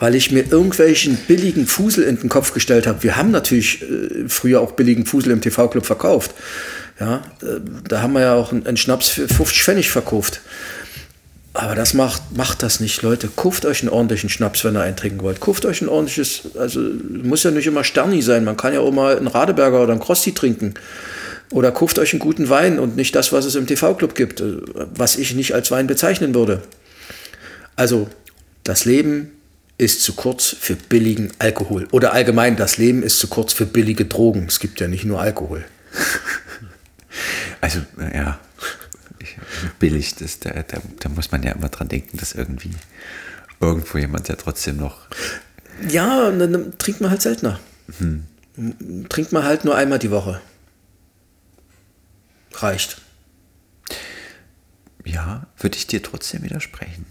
weil 0.00 0.14
ich 0.14 0.30
mir 0.30 0.44
irgendwelchen 0.50 1.16
billigen 1.16 1.66
Fusel 1.66 2.04
in 2.04 2.20
den 2.20 2.28
Kopf 2.28 2.52
gestellt 2.52 2.86
habe. 2.86 3.02
Wir 3.02 3.16
haben 3.16 3.30
natürlich 3.30 3.82
äh, 3.82 4.28
früher 4.28 4.60
auch 4.60 4.72
billigen 4.72 5.06
Fusel 5.06 5.32
im 5.32 5.40
TV-Club 5.40 5.86
verkauft. 5.86 6.34
Ja, 7.00 7.22
äh, 7.42 7.60
da 7.88 8.02
haben 8.02 8.12
wir 8.12 8.20
ja 8.20 8.34
auch 8.34 8.52
einen 8.52 8.76
Schnaps 8.76 9.08
für 9.08 9.28
50 9.28 9.62
Pfennig 9.62 9.90
verkauft. 9.90 10.40
Aber 11.58 11.74
das 11.74 11.92
macht, 11.92 12.22
macht 12.36 12.62
das 12.62 12.78
nicht, 12.78 13.02
Leute. 13.02 13.28
Kauft 13.34 13.66
euch 13.66 13.80
einen 13.80 13.88
ordentlichen 13.88 14.30
Schnaps, 14.30 14.62
wenn 14.62 14.76
ihr 14.76 14.82
eintrinken 14.82 15.20
wollt. 15.22 15.40
Kauft 15.40 15.66
euch 15.66 15.82
ein 15.82 15.88
ordentliches, 15.88 16.42
also 16.56 16.78
muss 16.78 17.42
ja 17.42 17.50
nicht 17.50 17.66
immer 17.66 17.82
Sterni 17.82 18.22
sein. 18.22 18.44
Man 18.44 18.56
kann 18.56 18.74
ja 18.74 18.78
auch 18.78 18.92
mal 18.92 19.16
einen 19.16 19.26
Radeberger 19.26 19.82
oder 19.82 19.90
einen 19.90 20.00
Krossi 20.00 20.32
trinken. 20.32 20.74
Oder 21.50 21.72
kauft 21.72 21.98
euch 21.98 22.12
einen 22.12 22.20
guten 22.20 22.48
Wein 22.48 22.78
und 22.78 22.94
nicht 22.94 23.12
das, 23.16 23.32
was 23.32 23.44
es 23.44 23.56
im 23.56 23.66
TV-Club 23.66 24.14
gibt, 24.14 24.40
was 24.94 25.16
ich 25.16 25.34
nicht 25.34 25.52
als 25.52 25.72
Wein 25.72 25.88
bezeichnen 25.88 26.32
würde. 26.32 26.62
Also, 27.74 28.08
das 28.62 28.84
Leben 28.84 29.32
ist 29.78 30.04
zu 30.04 30.12
kurz 30.12 30.54
für 30.60 30.76
billigen 30.76 31.32
Alkohol. 31.40 31.88
Oder 31.90 32.12
allgemein, 32.12 32.54
das 32.54 32.76
Leben 32.76 33.02
ist 33.02 33.18
zu 33.18 33.26
kurz 33.26 33.52
für 33.52 33.66
billige 33.66 34.04
Drogen. 34.04 34.46
Es 34.46 34.60
gibt 34.60 34.78
ja 34.78 34.86
nicht 34.86 35.04
nur 35.04 35.20
Alkohol. 35.20 35.64
Also, 37.60 37.80
ja, 38.14 38.38
billig, 39.78 40.14
das, 40.16 40.40
da, 40.40 40.50
da, 40.50 40.78
da, 41.00 41.08
muss 41.08 41.30
man 41.30 41.42
ja 41.42 41.52
immer 41.52 41.68
dran 41.68 41.88
denken, 41.88 42.16
dass 42.18 42.32
irgendwie 42.32 42.70
irgendwo 43.60 43.98
jemand 43.98 44.28
ja 44.28 44.36
trotzdem 44.36 44.76
noch. 44.76 45.08
Ja, 45.88 46.30
dann, 46.30 46.52
dann 46.52 46.78
trinkt 46.78 47.00
man 47.00 47.10
halt 47.10 47.22
seltener. 47.22 47.60
Hm. 47.98 48.24
Trinkt 49.08 49.32
man 49.32 49.44
halt 49.44 49.64
nur 49.64 49.76
einmal 49.76 49.98
die 49.98 50.10
Woche. 50.10 50.40
Reicht. 52.54 53.00
Ja, 55.04 55.46
würde 55.58 55.76
ich 55.76 55.86
dir 55.86 56.02
trotzdem 56.02 56.42
widersprechen. 56.42 57.06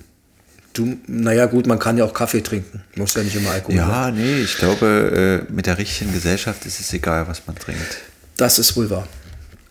Du, 0.74 0.99
naja, 1.08 1.47
gut, 1.47 1.66
man 1.66 1.80
kann 1.80 1.97
ja 1.97 2.05
auch 2.05 2.14
Kaffee 2.14 2.41
trinken. 2.41 2.84
Muss 2.95 3.16
ja 3.16 3.24
nicht 3.24 3.36
immer 3.36 3.49
Alkohol 3.49 3.76
Ja, 3.76 4.03
sein. 4.03 4.16
nee, 4.16 4.41
ich 4.41 4.58
glaube, 4.58 5.45
äh, 5.49 5.51
mit 5.51 5.66
der 5.66 5.80
richtigen 5.80 6.14
Gesellschaft 6.14 6.66
ist 6.68 6.80
es 6.80 6.93
egal, 6.93 7.28
was 7.28 7.47
man 7.47 7.55
trinkt. 7.55 7.97
Das 8.36 8.60
ist 8.60 8.76
wohl 8.78 8.89
wahr. 8.89 9.08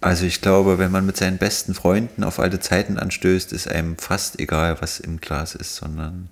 Also 0.07 0.25
ich 0.25 0.41
glaube, 0.41 0.79
wenn 0.79 0.93
man 0.93 1.05
mit 1.05 1.17
seinen 1.17 1.37
besten 1.37 1.75
Freunden 1.75 2.23
auf 2.23 2.39
alte 2.39 2.61
Zeiten 2.61 2.97
anstößt, 2.97 3.53
ist 3.53 3.67
einem 3.67 3.99
fast 3.99 4.39
egal, 4.39 4.77
was 4.79 5.01
im 5.01 5.21
Glas 5.21 5.57
ist, 5.57 5.75
sondern 5.75 6.29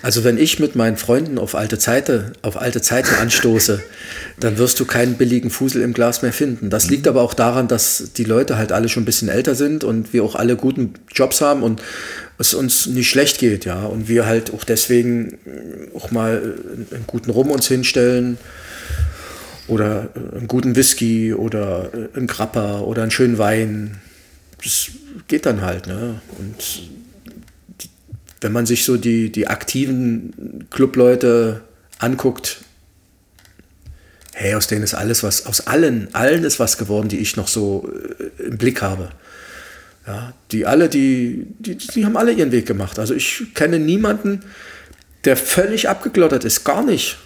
also 0.00 0.22
wenn 0.22 0.38
ich 0.38 0.60
mit 0.60 0.76
meinen 0.76 0.96
Freunden 0.96 1.38
auf 1.38 1.56
alte 1.56 1.76
Zeiten, 1.76 2.34
auf 2.42 2.56
alte 2.56 2.80
Zeiten 2.80 3.16
anstoße, 3.16 3.82
dann 4.38 4.58
wirst 4.58 4.78
du 4.78 4.84
keinen 4.84 5.14
billigen 5.14 5.50
Fusel 5.50 5.82
im 5.82 5.92
Glas 5.92 6.22
mehr 6.22 6.32
finden. 6.32 6.70
Das 6.70 6.88
liegt 6.88 7.08
aber 7.08 7.22
auch 7.22 7.34
daran, 7.34 7.66
dass 7.66 8.12
die 8.16 8.22
Leute 8.22 8.56
halt 8.56 8.70
alle 8.70 8.88
schon 8.88 9.02
ein 9.02 9.06
bisschen 9.06 9.28
älter 9.28 9.56
sind 9.56 9.82
und 9.82 10.12
wir 10.12 10.22
auch 10.22 10.36
alle 10.36 10.54
guten 10.54 10.94
Jobs 11.12 11.40
haben 11.40 11.64
und 11.64 11.82
es 12.38 12.54
uns 12.54 12.86
nicht 12.86 13.10
schlecht 13.10 13.38
geht, 13.38 13.64
ja. 13.64 13.82
Und 13.86 14.06
wir 14.06 14.24
halt 14.24 14.54
auch 14.54 14.62
deswegen 14.62 15.36
auch 15.96 16.12
mal 16.12 16.54
einen 16.92 17.08
guten 17.08 17.32
Rum 17.32 17.50
uns 17.50 17.66
hinstellen 17.66 18.38
oder 19.72 20.10
äh, 20.14 20.36
einen 20.38 20.48
guten 20.48 20.76
Whisky 20.76 21.34
oder 21.34 21.90
äh, 21.94 22.16
einen 22.16 22.26
Grappa 22.26 22.80
oder 22.80 23.02
einen 23.02 23.10
schönen 23.10 23.38
Wein. 23.38 24.00
Das 24.62 24.90
geht 25.28 25.46
dann 25.46 25.62
halt. 25.62 25.86
Ne? 25.86 26.20
Und 26.38 26.90
wenn 28.40 28.52
man 28.52 28.66
sich 28.66 28.84
so 28.84 28.96
die, 28.96 29.32
die 29.32 29.48
aktiven 29.48 30.66
Clubleute 30.70 31.62
anguckt, 31.98 32.58
hey, 34.34 34.54
aus 34.54 34.66
denen 34.66 34.82
ist 34.82 34.94
alles 34.94 35.22
was, 35.22 35.46
aus 35.46 35.66
allen, 35.66 36.08
allen 36.14 36.44
ist 36.44 36.58
was 36.58 36.78
geworden, 36.78 37.08
die 37.08 37.18
ich 37.18 37.36
noch 37.36 37.48
so 37.48 37.90
äh, 38.38 38.42
im 38.42 38.58
Blick 38.58 38.82
habe. 38.82 39.10
Ja, 40.06 40.32
die 40.50 40.66
alle, 40.66 40.88
die, 40.88 41.46
die, 41.60 41.76
die 41.76 42.04
haben 42.04 42.16
alle 42.16 42.32
ihren 42.32 42.50
Weg 42.50 42.66
gemacht. 42.66 42.98
Also 42.98 43.14
ich 43.14 43.54
kenne 43.54 43.78
niemanden, 43.78 44.42
der 45.24 45.36
völlig 45.36 45.88
abgeglottert 45.88 46.44
ist, 46.44 46.64
gar 46.64 46.84
nicht. 46.84 47.18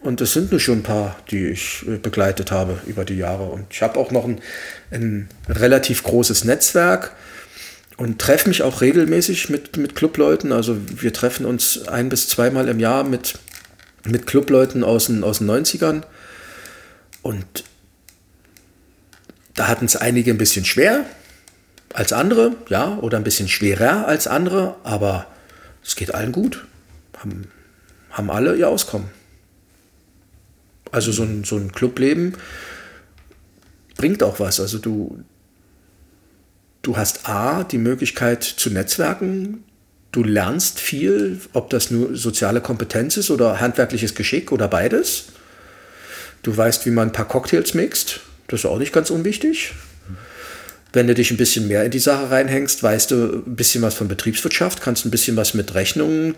Und 0.00 0.20
es 0.20 0.32
sind 0.32 0.50
nur 0.50 0.60
schon 0.60 0.78
ein 0.78 0.82
paar, 0.82 1.16
die 1.30 1.48
ich 1.48 1.84
äh, 1.86 1.96
begleitet 1.96 2.50
habe 2.50 2.80
über 2.86 3.04
die 3.04 3.16
Jahre. 3.16 3.44
Und 3.44 3.66
ich 3.70 3.82
habe 3.82 3.98
auch 3.98 4.10
noch 4.10 4.24
ein, 4.24 4.40
ein 4.90 5.28
relativ 5.48 6.04
großes 6.04 6.44
Netzwerk 6.44 7.12
und 7.96 8.20
treffe 8.20 8.48
mich 8.48 8.62
auch 8.62 8.80
regelmäßig 8.80 9.50
mit, 9.50 9.76
mit 9.76 9.96
Clubleuten. 9.96 10.52
Also 10.52 10.76
wir 10.88 11.12
treffen 11.12 11.44
uns 11.44 11.88
ein 11.88 12.08
bis 12.08 12.28
zweimal 12.28 12.68
im 12.68 12.78
Jahr 12.78 13.02
mit, 13.02 13.38
mit 14.04 14.26
Clubleuten 14.26 14.84
aus 14.84 15.06
den, 15.06 15.24
aus 15.24 15.38
den 15.38 15.50
90ern. 15.50 16.02
Und 17.22 17.64
da 19.54 19.66
hatten 19.66 19.86
es 19.86 19.96
einige 19.96 20.30
ein 20.30 20.38
bisschen 20.38 20.64
schwer 20.64 21.04
als 21.92 22.12
andere, 22.12 22.54
ja, 22.68 22.98
oder 22.98 23.16
ein 23.16 23.24
bisschen 23.24 23.48
schwerer 23.48 24.06
als 24.06 24.28
andere, 24.28 24.76
aber 24.84 25.26
es 25.82 25.96
geht 25.96 26.14
allen 26.14 26.30
gut. 26.30 26.64
Haben, 27.16 27.50
haben 28.10 28.30
alle 28.30 28.54
ihr 28.54 28.68
Auskommen. 28.68 29.17
Also 30.90 31.12
so 31.12 31.22
ein, 31.22 31.44
so 31.44 31.56
ein 31.56 31.72
Clubleben 31.72 32.34
bringt 33.96 34.22
auch 34.22 34.40
was. 34.40 34.60
Also 34.60 34.78
du, 34.78 35.22
du 36.82 36.96
hast 36.96 37.28
A, 37.28 37.64
die 37.64 37.78
Möglichkeit 37.78 38.42
zu 38.42 38.70
netzwerken, 38.70 39.64
du 40.12 40.24
lernst 40.24 40.80
viel, 40.80 41.40
ob 41.52 41.68
das 41.68 41.90
nur 41.90 42.16
soziale 42.16 42.62
Kompetenz 42.62 43.18
ist 43.18 43.30
oder 43.30 43.60
handwerkliches 43.60 44.14
Geschick 44.14 44.52
oder 44.52 44.68
beides. 44.68 45.26
Du 46.42 46.56
weißt, 46.56 46.86
wie 46.86 46.90
man 46.90 47.08
ein 47.08 47.12
paar 47.12 47.28
Cocktails 47.28 47.74
mixt, 47.74 48.20
das 48.46 48.60
ist 48.60 48.66
auch 48.66 48.78
nicht 48.78 48.92
ganz 48.92 49.10
unwichtig. 49.10 49.74
Wenn 50.94 51.06
du 51.06 51.14
dich 51.14 51.30
ein 51.30 51.36
bisschen 51.36 51.68
mehr 51.68 51.84
in 51.84 51.90
die 51.90 51.98
Sache 51.98 52.30
reinhängst, 52.30 52.82
weißt 52.82 53.10
du 53.10 53.42
ein 53.46 53.56
bisschen 53.56 53.82
was 53.82 53.94
von 53.94 54.08
Betriebswirtschaft, 54.08 54.80
kannst 54.80 55.04
ein 55.04 55.10
bisschen 55.10 55.36
was 55.36 55.52
mit 55.52 55.74
Rechnungen 55.74 56.34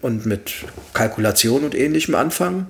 und 0.00 0.26
mit 0.26 0.52
Kalkulation 0.94 1.64
und 1.64 1.76
ähnlichem 1.76 2.16
anfangen 2.16 2.66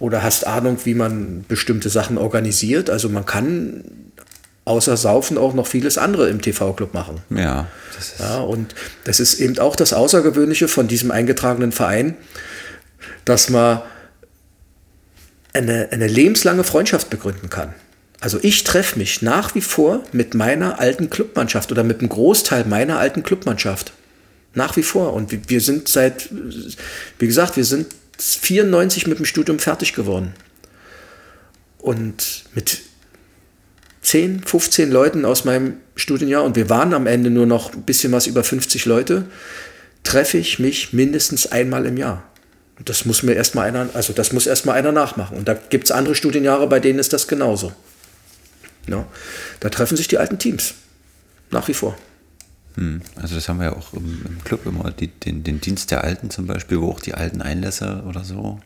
oder 0.00 0.22
hast 0.22 0.46
Ahnung, 0.46 0.78
wie 0.84 0.94
man 0.94 1.44
bestimmte 1.46 1.90
Sachen 1.90 2.18
organisiert. 2.18 2.90
Also 2.90 3.08
man 3.08 3.26
kann 3.26 3.84
außer 4.64 4.96
Saufen 4.96 5.38
auch 5.38 5.54
noch 5.54 5.66
vieles 5.66 5.98
andere 5.98 6.28
im 6.28 6.40
TV-Club 6.40 6.94
machen. 6.94 7.22
Ja, 7.30 7.68
das 7.96 8.08
ist 8.08 8.20
ja, 8.20 8.40
und 8.40 8.74
das 9.04 9.20
ist 9.20 9.40
eben 9.40 9.58
auch 9.58 9.76
das 9.76 9.92
Außergewöhnliche 9.92 10.68
von 10.68 10.88
diesem 10.88 11.10
eingetragenen 11.10 11.70
Verein, 11.70 12.16
dass 13.24 13.50
man 13.50 13.82
eine, 15.52 15.88
eine 15.90 16.06
lebenslange 16.06 16.64
Freundschaft 16.64 17.10
begründen 17.10 17.50
kann. 17.50 17.74
Also 18.20 18.38
ich 18.42 18.64
treffe 18.64 18.98
mich 18.98 19.22
nach 19.22 19.54
wie 19.54 19.62
vor 19.62 20.02
mit 20.12 20.34
meiner 20.34 20.78
alten 20.78 21.10
Clubmannschaft 21.10 21.72
oder 21.72 21.84
mit 21.84 22.00
einem 22.00 22.10
Großteil 22.10 22.64
meiner 22.64 22.98
alten 22.98 23.22
Clubmannschaft. 23.22 23.92
Nach 24.52 24.76
wie 24.76 24.82
vor. 24.82 25.12
Und 25.12 25.48
wir 25.48 25.60
sind 25.60 25.88
seit, 25.88 26.28
wie 27.18 27.26
gesagt, 27.26 27.56
wir 27.56 27.64
sind 27.64 27.86
94 28.20 29.06
mit 29.06 29.18
dem 29.18 29.24
Studium 29.24 29.58
fertig 29.58 29.94
geworden. 29.94 30.34
Und 31.78 32.44
mit 32.54 32.82
10, 34.02 34.42
15 34.44 34.90
Leuten 34.90 35.24
aus 35.24 35.44
meinem 35.44 35.76
Studienjahr, 35.96 36.44
und 36.44 36.56
wir 36.56 36.68
waren 36.68 36.94
am 36.94 37.06
Ende 37.06 37.30
nur 37.30 37.46
noch 37.46 37.72
ein 37.72 37.82
bisschen 37.82 38.12
was 38.12 38.26
über 38.26 38.44
50 38.44 38.84
Leute, 38.86 39.26
treffe 40.02 40.38
ich 40.38 40.58
mich 40.58 40.92
mindestens 40.92 41.46
einmal 41.46 41.86
im 41.86 41.96
Jahr. 41.96 42.22
Das 42.84 43.04
muss 43.04 43.22
mir 43.22 43.34
erstmal 43.34 43.68
einer, 43.68 43.90
also 43.92 44.12
das 44.12 44.32
muss 44.32 44.46
erstmal 44.46 44.76
einer 44.76 44.92
nachmachen. 44.92 45.36
Und 45.36 45.48
da 45.48 45.54
gibt 45.54 45.84
es 45.84 45.90
andere 45.90 46.14
Studienjahre, 46.14 46.66
bei 46.66 46.80
denen 46.80 46.98
ist 46.98 47.12
das 47.12 47.28
genauso. 47.28 47.72
Ja, 48.88 49.06
da 49.60 49.68
treffen 49.68 49.96
sich 49.96 50.08
die 50.08 50.18
alten 50.18 50.38
Teams. 50.38 50.74
Nach 51.50 51.68
wie 51.68 51.74
vor. 51.74 51.96
Hm, 52.80 53.02
also 53.16 53.34
das 53.34 53.46
haben 53.46 53.58
wir 53.58 53.66
ja 53.66 53.76
auch 53.76 53.92
im, 53.92 54.24
im 54.26 54.42
Club 54.42 54.64
immer, 54.64 54.90
die, 54.90 55.08
den, 55.08 55.44
den 55.44 55.60
Dienst 55.60 55.90
der 55.90 56.02
Alten 56.02 56.30
zum 56.30 56.46
Beispiel, 56.46 56.80
wo 56.80 56.90
auch 56.90 57.00
die 57.00 57.12
alten 57.12 57.42
Einlässe 57.42 58.02
oder 58.08 58.24
so 58.24 58.58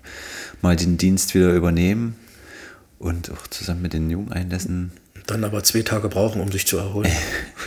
mal 0.63 0.77
den 0.77 0.97
Dienst 0.97 1.35
wieder 1.35 1.53
übernehmen 1.53 2.15
und 3.01 3.33
auch 3.33 3.49
zusammen 3.49 3.83
mit 3.83 3.93
den 3.93 4.09
jungen 4.09 4.31
Einlässen. 4.31 4.93
Dann 5.27 5.43
aber 5.43 5.65
zwei 5.65 5.83
Tage 5.83 6.09
brauchen, 6.09 6.41
um 6.41 6.53
sich 6.53 6.65
zu 6.65 6.79
erholen. 6.79 7.11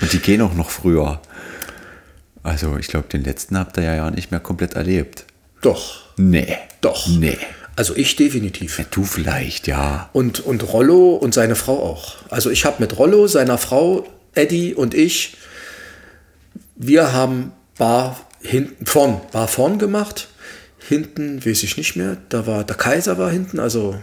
und 0.00 0.12
die 0.12 0.18
gehen 0.18 0.42
auch 0.42 0.54
noch 0.54 0.70
früher. 0.70 1.22
Also 2.42 2.76
ich 2.78 2.88
glaube, 2.88 3.06
den 3.08 3.22
letzten 3.22 3.56
habt 3.56 3.76
ihr 3.76 3.84
ja, 3.84 3.94
ja 3.94 4.10
nicht 4.10 4.32
mehr 4.32 4.40
komplett 4.40 4.74
erlebt. 4.74 5.24
Doch. 5.62 6.00
Nee. 6.16 6.56
Doch. 6.80 7.06
Nee. 7.06 7.38
Also 7.76 7.94
ich 7.94 8.16
definitiv. 8.16 8.80
Ja, 8.80 8.86
du 8.90 9.04
vielleicht, 9.04 9.68
ja. 9.68 10.10
Und, 10.12 10.40
und 10.40 10.72
Rollo 10.72 11.14
und 11.14 11.32
seine 11.32 11.54
Frau 11.54 11.80
auch. 11.80 12.16
Also 12.28 12.50
ich 12.50 12.64
habe 12.64 12.76
mit 12.80 12.98
Rollo, 12.98 13.28
seiner 13.28 13.56
Frau, 13.56 14.04
Eddie 14.38 14.74
und 14.74 14.94
ich, 14.94 15.36
wir 16.76 17.12
haben 17.12 17.52
Bar 17.76 18.20
hinten 18.40 18.86
vorn, 18.86 19.20
Bar 19.32 19.48
vorn 19.48 19.78
gemacht. 19.78 20.28
Hinten 20.78 21.44
weiß 21.44 21.64
ich 21.64 21.76
nicht 21.76 21.96
mehr. 21.96 22.16
Da 22.28 22.46
war 22.46 22.64
der 22.64 22.76
Kaiser 22.76 23.18
war 23.18 23.30
hinten, 23.30 23.60
also 23.60 23.96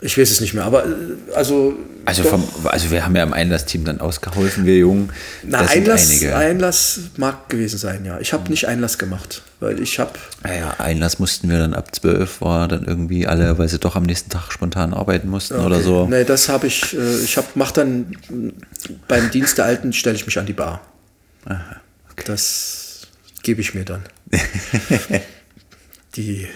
ich 0.00 0.18
weiß 0.18 0.30
es 0.30 0.40
nicht 0.40 0.52
mehr, 0.52 0.64
aber 0.64 0.84
äh, 0.84 0.88
also. 1.34 1.74
Also, 2.04 2.22
vom, 2.22 2.46
also 2.64 2.90
wir 2.90 3.04
haben 3.04 3.16
ja 3.16 3.22
im 3.24 3.32
Einlassteam 3.32 3.84
dann 3.84 4.00
ausgeholfen, 4.00 4.64
wir 4.64 4.76
Jungen. 4.76 5.10
Na, 5.42 5.60
Einlass, 5.60 6.22
Einlass 6.22 7.00
mag 7.16 7.48
gewesen 7.48 7.78
sein, 7.78 8.04
ja. 8.04 8.20
Ich 8.20 8.32
habe 8.32 8.48
nicht 8.48 8.68
Einlass 8.68 8.96
gemacht, 8.98 9.42
weil 9.58 9.80
ich 9.80 9.98
habe. 9.98 10.12
Naja, 10.44 10.76
Einlass 10.78 11.18
mussten 11.18 11.48
wir 11.50 11.58
dann 11.58 11.74
ab 11.74 11.92
12 11.94 12.40
war 12.42 12.68
dann 12.68 12.84
irgendwie 12.84 13.26
alle, 13.26 13.58
weil 13.58 13.68
sie 13.68 13.80
doch 13.80 13.96
am 13.96 14.04
nächsten 14.04 14.30
Tag 14.30 14.52
spontan 14.52 14.94
arbeiten 14.94 15.28
mussten 15.28 15.54
okay. 15.54 15.66
oder 15.66 15.80
so. 15.80 16.06
Nee, 16.06 16.24
das 16.24 16.48
habe 16.48 16.68
ich, 16.68 16.96
äh, 16.96 17.24
ich 17.24 17.36
habe, 17.38 17.48
mach 17.54 17.72
dann 17.72 18.16
beim 19.08 19.30
Dienst 19.30 19.58
der 19.58 19.64
Alten 19.64 19.92
stelle 19.92 20.14
ich 20.14 20.26
mich 20.26 20.38
an 20.38 20.46
die 20.46 20.52
Bar. 20.52 20.82
Aha, 21.46 21.80
okay. 22.12 22.24
Das 22.26 23.08
gebe 23.42 23.60
ich 23.62 23.74
mir 23.74 23.84
dann. 23.84 24.04
die 26.16 26.46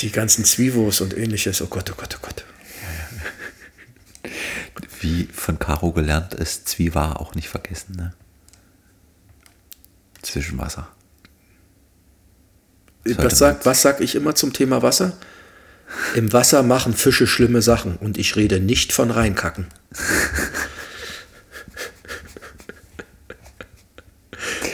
die 0.00 0.12
ganzen 0.12 0.44
Zwivos 0.44 1.00
und 1.00 1.16
ähnliches. 1.16 1.62
Oh 1.62 1.66
Gott, 1.66 1.90
oh 1.90 1.94
Gott, 1.96 2.16
oh 2.16 2.20
Gott. 2.22 2.44
Wie 5.00 5.28
von 5.32 5.58
Caro 5.58 5.92
gelernt 5.92 6.34
ist, 6.34 6.68
Zwiwa 6.68 7.12
auch 7.12 7.34
nicht 7.34 7.48
vergessen. 7.48 7.96
Ne? 7.96 8.12
Zwischenwasser. 10.22 10.88
Was 13.04 13.38
sag, 13.38 13.64
was 13.64 13.80
sag 13.82 14.00
ich 14.00 14.14
immer 14.16 14.34
zum 14.34 14.52
Thema 14.52 14.82
Wasser? 14.82 15.16
Im 16.14 16.32
Wasser 16.32 16.62
machen 16.62 16.92
Fische 16.94 17.26
schlimme 17.26 17.62
Sachen 17.62 17.96
und 17.96 18.18
ich 18.18 18.36
rede 18.36 18.60
nicht 18.60 18.92
von 18.92 19.10
reinkacken. 19.10 19.68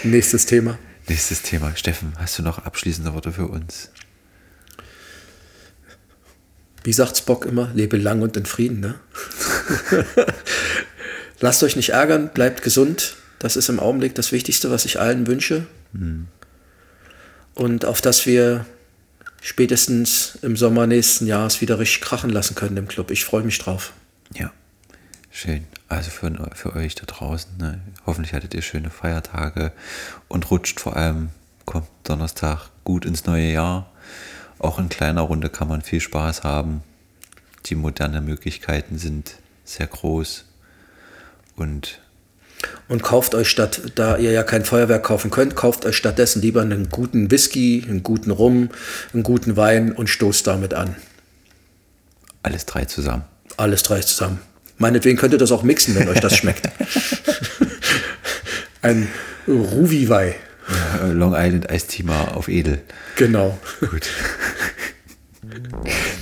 Nächstes 0.03 0.47
Thema. 0.47 0.79
Nächstes 1.07 1.43
Thema. 1.43 1.77
Steffen, 1.77 2.15
hast 2.19 2.39
du 2.39 2.43
noch 2.43 2.59
abschließende 2.59 3.15
Worte 3.15 3.31
für 3.33 3.47
uns? 3.47 3.91
Wie 6.85 6.93
sagt 6.93 7.17
Spock 7.17 7.47
immer, 7.47 7.71
lebe 7.75 7.97
lang 7.97 8.23
und 8.23 8.37
in 8.37 8.47
Frieden. 8.47 8.81
Ne? 8.81 8.95
Lasst 11.41 11.63
euch 11.63 11.77
nicht 11.77 11.91
ärgern, 11.91 12.31
bleibt 12.33 12.63
gesund. 12.63 13.17
Das 13.39 13.57
ist 13.57 13.69
im 13.69 13.81
Augenblick 13.81 14.15
das 14.15 14.33
Wichtigste, 14.33 14.71
was 14.71 14.85
ich 14.85 15.01
allen 15.01 15.27
wünsche. 15.27 15.67
Mhm. 15.93 16.29
Und 17.55 17.85
auf 17.87 18.01
das 18.01 18.27
wir 18.27 18.67
spätestens 19.41 20.39
im 20.43 20.57
Sommer 20.57 20.87
nächsten 20.87 21.27
Jahres 21.27 21.61
wieder 21.61 21.79
richtig 21.79 22.03
krachen 22.03 22.31
lassen 22.31 22.55
können 22.55 22.77
im 22.77 22.89
Club. 22.89 23.11
Ich 23.11 23.25
freue 23.25 23.43
mich 23.43 23.59
drauf. 23.59 23.93
Ja, 24.35 24.53
schön. 25.31 25.67
Also 25.89 26.11
für, 26.11 26.51
für 26.55 26.75
euch 26.75 26.95
da 26.95 27.05
draußen, 27.07 27.57
ne? 27.59 27.81
hoffentlich 28.07 28.33
hattet 28.33 28.55
ihr 28.55 28.63
schöne 28.63 28.91
Feiertage 28.91 29.73
und 30.29 30.51
rutscht 30.51 30.81
vor 30.81 30.97
allem, 30.97 31.29
kommt 31.67 31.89
Donnerstag 32.05 32.71
gut 32.85 33.05
ins 33.05 33.27
neue 33.27 33.53
Jahr 33.53 33.91
auch 34.59 34.79
in 34.79 34.89
kleiner 34.89 35.23
Runde 35.23 35.49
kann 35.49 35.69
man 35.69 35.83
viel 35.83 36.01
Spaß 36.01 36.45
haben. 36.45 36.83
Die 37.67 37.75
modernen 37.75 38.25
Möglichkeiten 38.25 38.99
sind 38.99 39.37
sehr 39.65 39.87
groß 39.87 40.45
und 41.57 42.01
und 42.89 43.03
kauft 43.03 43.35
euch 43.35 43.51
statt, 43.51 43.93
da 43.95 44.17
ihr 44.17 44.33
ja 44.33 44.43
kein 44.43 44.65
Feuerwerk 44.65 45.03
kaufen 45.03 45.31
könnt, 45.31 45.55
kauft 45.55 45.85
euch 45.85 45.97
stattdessen 45.97 46.41
lieber 46.41 46.63
einen 46.63 46.89
guten 46.89 47.31
Whisky, 47.31 47.85
einen 47.87 48.03
guten 48.03 48.31
Rum, 48.31 48.71
einen 49.13 49.23
guten 49.23 49.57
Wein 49.57 49.93
und 49.93 50.09
stoßt 50.09 50.47
damit 50.47 50.73
an. 50.73 50.97
Alles 52.43 52.65
drei 52.67 52.85
zusammen. 52.85 53.25
Alles 53.57 53.83
drei 53.83 54.01
zusammen. 54.01 54.39
Meinetwegen 54.79 55.17
könnt 55.17 55.33
ihr 55.33 55.39
das 55.39 55.53
auch 55.53 55.63
mixen, 55.63 55.95
wenn 55.95 56.09
euch 56.09 56.21
das 56.21 56.37
schmeckt. 56.37 56.69
Ein 58.83 59.09
Ruvi-Weih. 59.47 60.35
Ja, 60.69 61.13
Long 61.13 61.35
Island 61.37 61.71
Eistee 61.71 62.05
auf 62.09 62.49
Edel. 62.49 62.83
Genau. 63.17 63.59
Gut. 63.81 64.09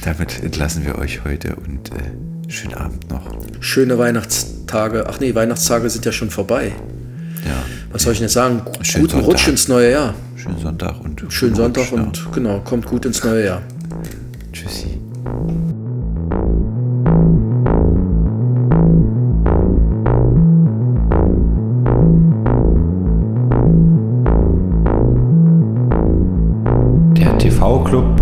Damit 0.05 0.43
entlassen 0.43 0.85
wir 0.85 0.99
euch 0.99 1.25
heute 1.25 1.55
und 1.57 1.91
äh, 1.91 2.51
schönen 2.51 2.75
Abend 2.75 3.11
noch. 3.11 3.23
Schöne 3.61 3.99
Weihnachtstage. 3.99 5.07
Ach 5.09 5.21
nee, 5.21 5.35
Weihnachtstage 5.35 5.89
sind 5.91 6.05
ja 6.05 6.13
schon 6.13 6.31
vorbei. 6.31 6.73
Ja. 7.45 7.65
Was 7.93 8.03
soll 8.03 8.15
ich 8.15 8.19
denn 8.19 8.29
sagen? 8.29 8.63
Schönen 8.83 9.05
Guten 9.05 9.23
Sonntag. 9.23 9.33
Rutsch 9.33 9.49
ins 9.49 9.69
neue 9.69 9.93
Jahr. 9.93 10.15
Schönen 10.37 10.59
Sonntag 10.59 11.01
und 11.01 11.25
schönen 11.29 11.55
Sonntag 11.55 11.85
Rutsch, 11.85 11.93
und 11.93 12.17
ja. 12.17 12.31
genau, 12.33 12.61
kommt 12.61 12.87
gut 12.87 13.05
ins 13.05 13.23
neue 13.23 13.45
Jahr. 13.45 13.63
Tschüssi. 14.53 14.99
TV 27.63 28.22